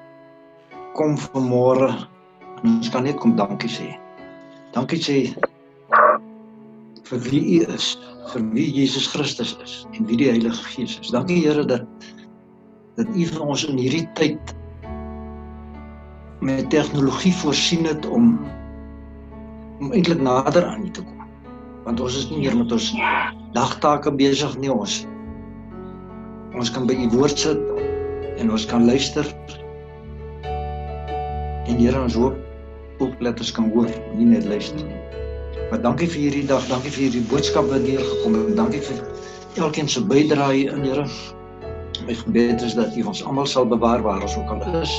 kom 0.95 1.17
vanmôre 1.19 1.89
en 2.63 2.69
ons 2.77 2.89
kan 2.93 3.03
net 3.03 3.17
kom 3.19 3.33
dankie 3.35 3.67
sê. 3.67 3.89
Dankie 4.71 5.01
sê 5.03 5.17
vir 7.05 7.19
wie 7.27 7.41
U 7.59 7.73
is, 7.75 7.89
vir 8.31 8.45
wie 8.53 8.65
Jesus 8.71 9.09
Christus 9.11 9.51
is 9.65 9.73
en 9.93 10.07
wie 10.07 10.17
die 10.21 10.29
Heilige 10.31 10.63
Gees 10.71 10.95
is. 11.01 11.11
Dankie 11.11 11.41
Here 11.43 11.65
dat 11.67 11.83
dat 12.95 13.09
U 13.11 13.25
vir 13.31 13.41
ons 13.43 13.65
in 13.67 13.79
hierdie 13.79 14.05
tyd 14.19 14.55
met 16.45 16.69
tegnologie 16.69 17.33
voorsien 17.41 17.87
het 17.89 18.05
om 18.05 18.37
om 19.83 19.91
eintlik 19.91 20.21
nader 20.23 20.63
aan 20.63 20.85
U 20.87 20.89
te 20.95 21.03
kom. 21.03 21.25
Want 21.83 21.99
ons 21.99 22.15
is 22.17 22.29
nie 22.31 22.45
meer 22.45 22.55
met 22.55 22.71
ons 22.71 22.93
dagtake 23.57 24.13
besig 24.15 24.55
nie 24.61 24.71
ons. 24.71 25.01
Ons 26.55 26.71
kan 26.71 26.87
by 26.87 26.95
U 26.95 27.09
woord 27.17 27.39
sit 27.39 27.59
en 28.39 28.51
ons 28.51 28.67
kan 28.71 28.87
luister 28.87 29.27
En 31.65 31.79
Here 31.81 32.01
ons 32.01 32.13
hoop 32.13 32.35
ook 33.03 33.15
dat 33.19 33.39
ons 33.41 33.51
kan 33.51 33.69
hoor, 33.73 33.89
nie 34.15 34.27
net 34.29 34.45
luister 34.45 34.85
nie. 34.85 34.99
Maar 35.69 35.81
dankie 35.81 36.07
vir 36.07 36.27
hierdie 36.27 36.45
dag, 36.47 36.67
dankie 36.69 36.93
vir 36.93 37.07
hierdie 37.07 37.23
boodskap 37.31 37.67
wat 37.71 37.87
hier 37.87 38.03
gekom 38.05 38.37
het. 38.37 38.53
Dankie 38.59 38.83
vir 38.85 39.01
elkeen 39.65 39.89
se 39.89 40.03
bydrae 40.05 40.67
in 40.69 40.85
Here. 40.85 41.07
My 42.05 42.13
gebed 42.13 42.61
is 42.61 42.75
dat 42.77 42.93
U 42.95 43.03
ons 43.09 43.23
almal 43.25 43.47
sal 43.49 43.65
bewaar 43.65 44.01
waar 44.05 44.21
ons 44.21 44.37
ook 44.37 44.49
al 44.53 44.81
is. 44.81 44.93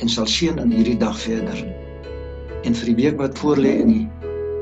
En 0.00 0.08
sal 0.08 0.26
seën 0.26 0.56
in 0.58 0.70
hierdie 0.72 0.96
dag 0.96 1.18
verder. 1.20 1.58
En 2.64 2.74
vir 2.74 2.88
die 2.92 2.96
week 2.96 3.18
wat 3.20 3.36
voorlê 3.38 3.74
en 3.82 3.92
die 3.92 4.06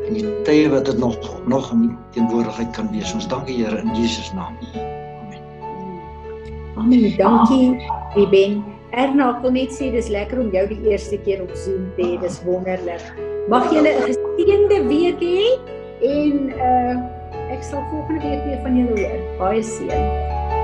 en 0.08 0.16
die 0.16 0.26
tye 0.48 0.66
wat 0.72 0.88
dit 0.90 0.98
nog 0.98 1.14
nog 1.46 1.70
in 1.70 1.84
teenwoordigheid 2.16 2.72
kan 2.74 2.90
wees. 2.90 3.12
Ons 3.14 3.28
dankie 3.30 3.60
Here 3.60 3.78
in 3.78 3.94
Jesus 3.94 4.32
naam. 4.34 4.58
Amen. 4.74 5.44
Amen. 6.74 7.16
Dankie, 7.16 7.78
Ruben. 8.16 8.64
Erna, 8.90 9.30
ek 9.36 9.44
wil 9.46 9.54
net 9.54 9.70
sê 9.70 9.92
dis 9.94 10.10
lekker 10.10 10.42
om 10.42 10.50
jou 10.50 10.66
die 10.72 10.80
eerste 10.90 11.20
keer 11.22 11.44
op 11.46 11.54
Zoom 11.54 11.86
te 11.94 12.02
hê. 12.08 12.18
Dis 12.24 12.40
wonderlik. 12.42 13.06
Mag 13.46 13.70
julle 13.70 13.94
'n 13.94 14.02
geseënde 14.10 14.82
week 14.90 15.22
hê 15.22 15.46
en 16.02 16.34
uh 16.58 17.19
ek 17.50 17.62
sal 17.66 17.82
volgende 17.90 18.20
week 18.22 18.44
weer 18.44 18.60
van 18.62 18.76
julle 18.78 19.00
hoor. 19.00 19.22
Baie 19.38 19.62
seën. 19.62 20.59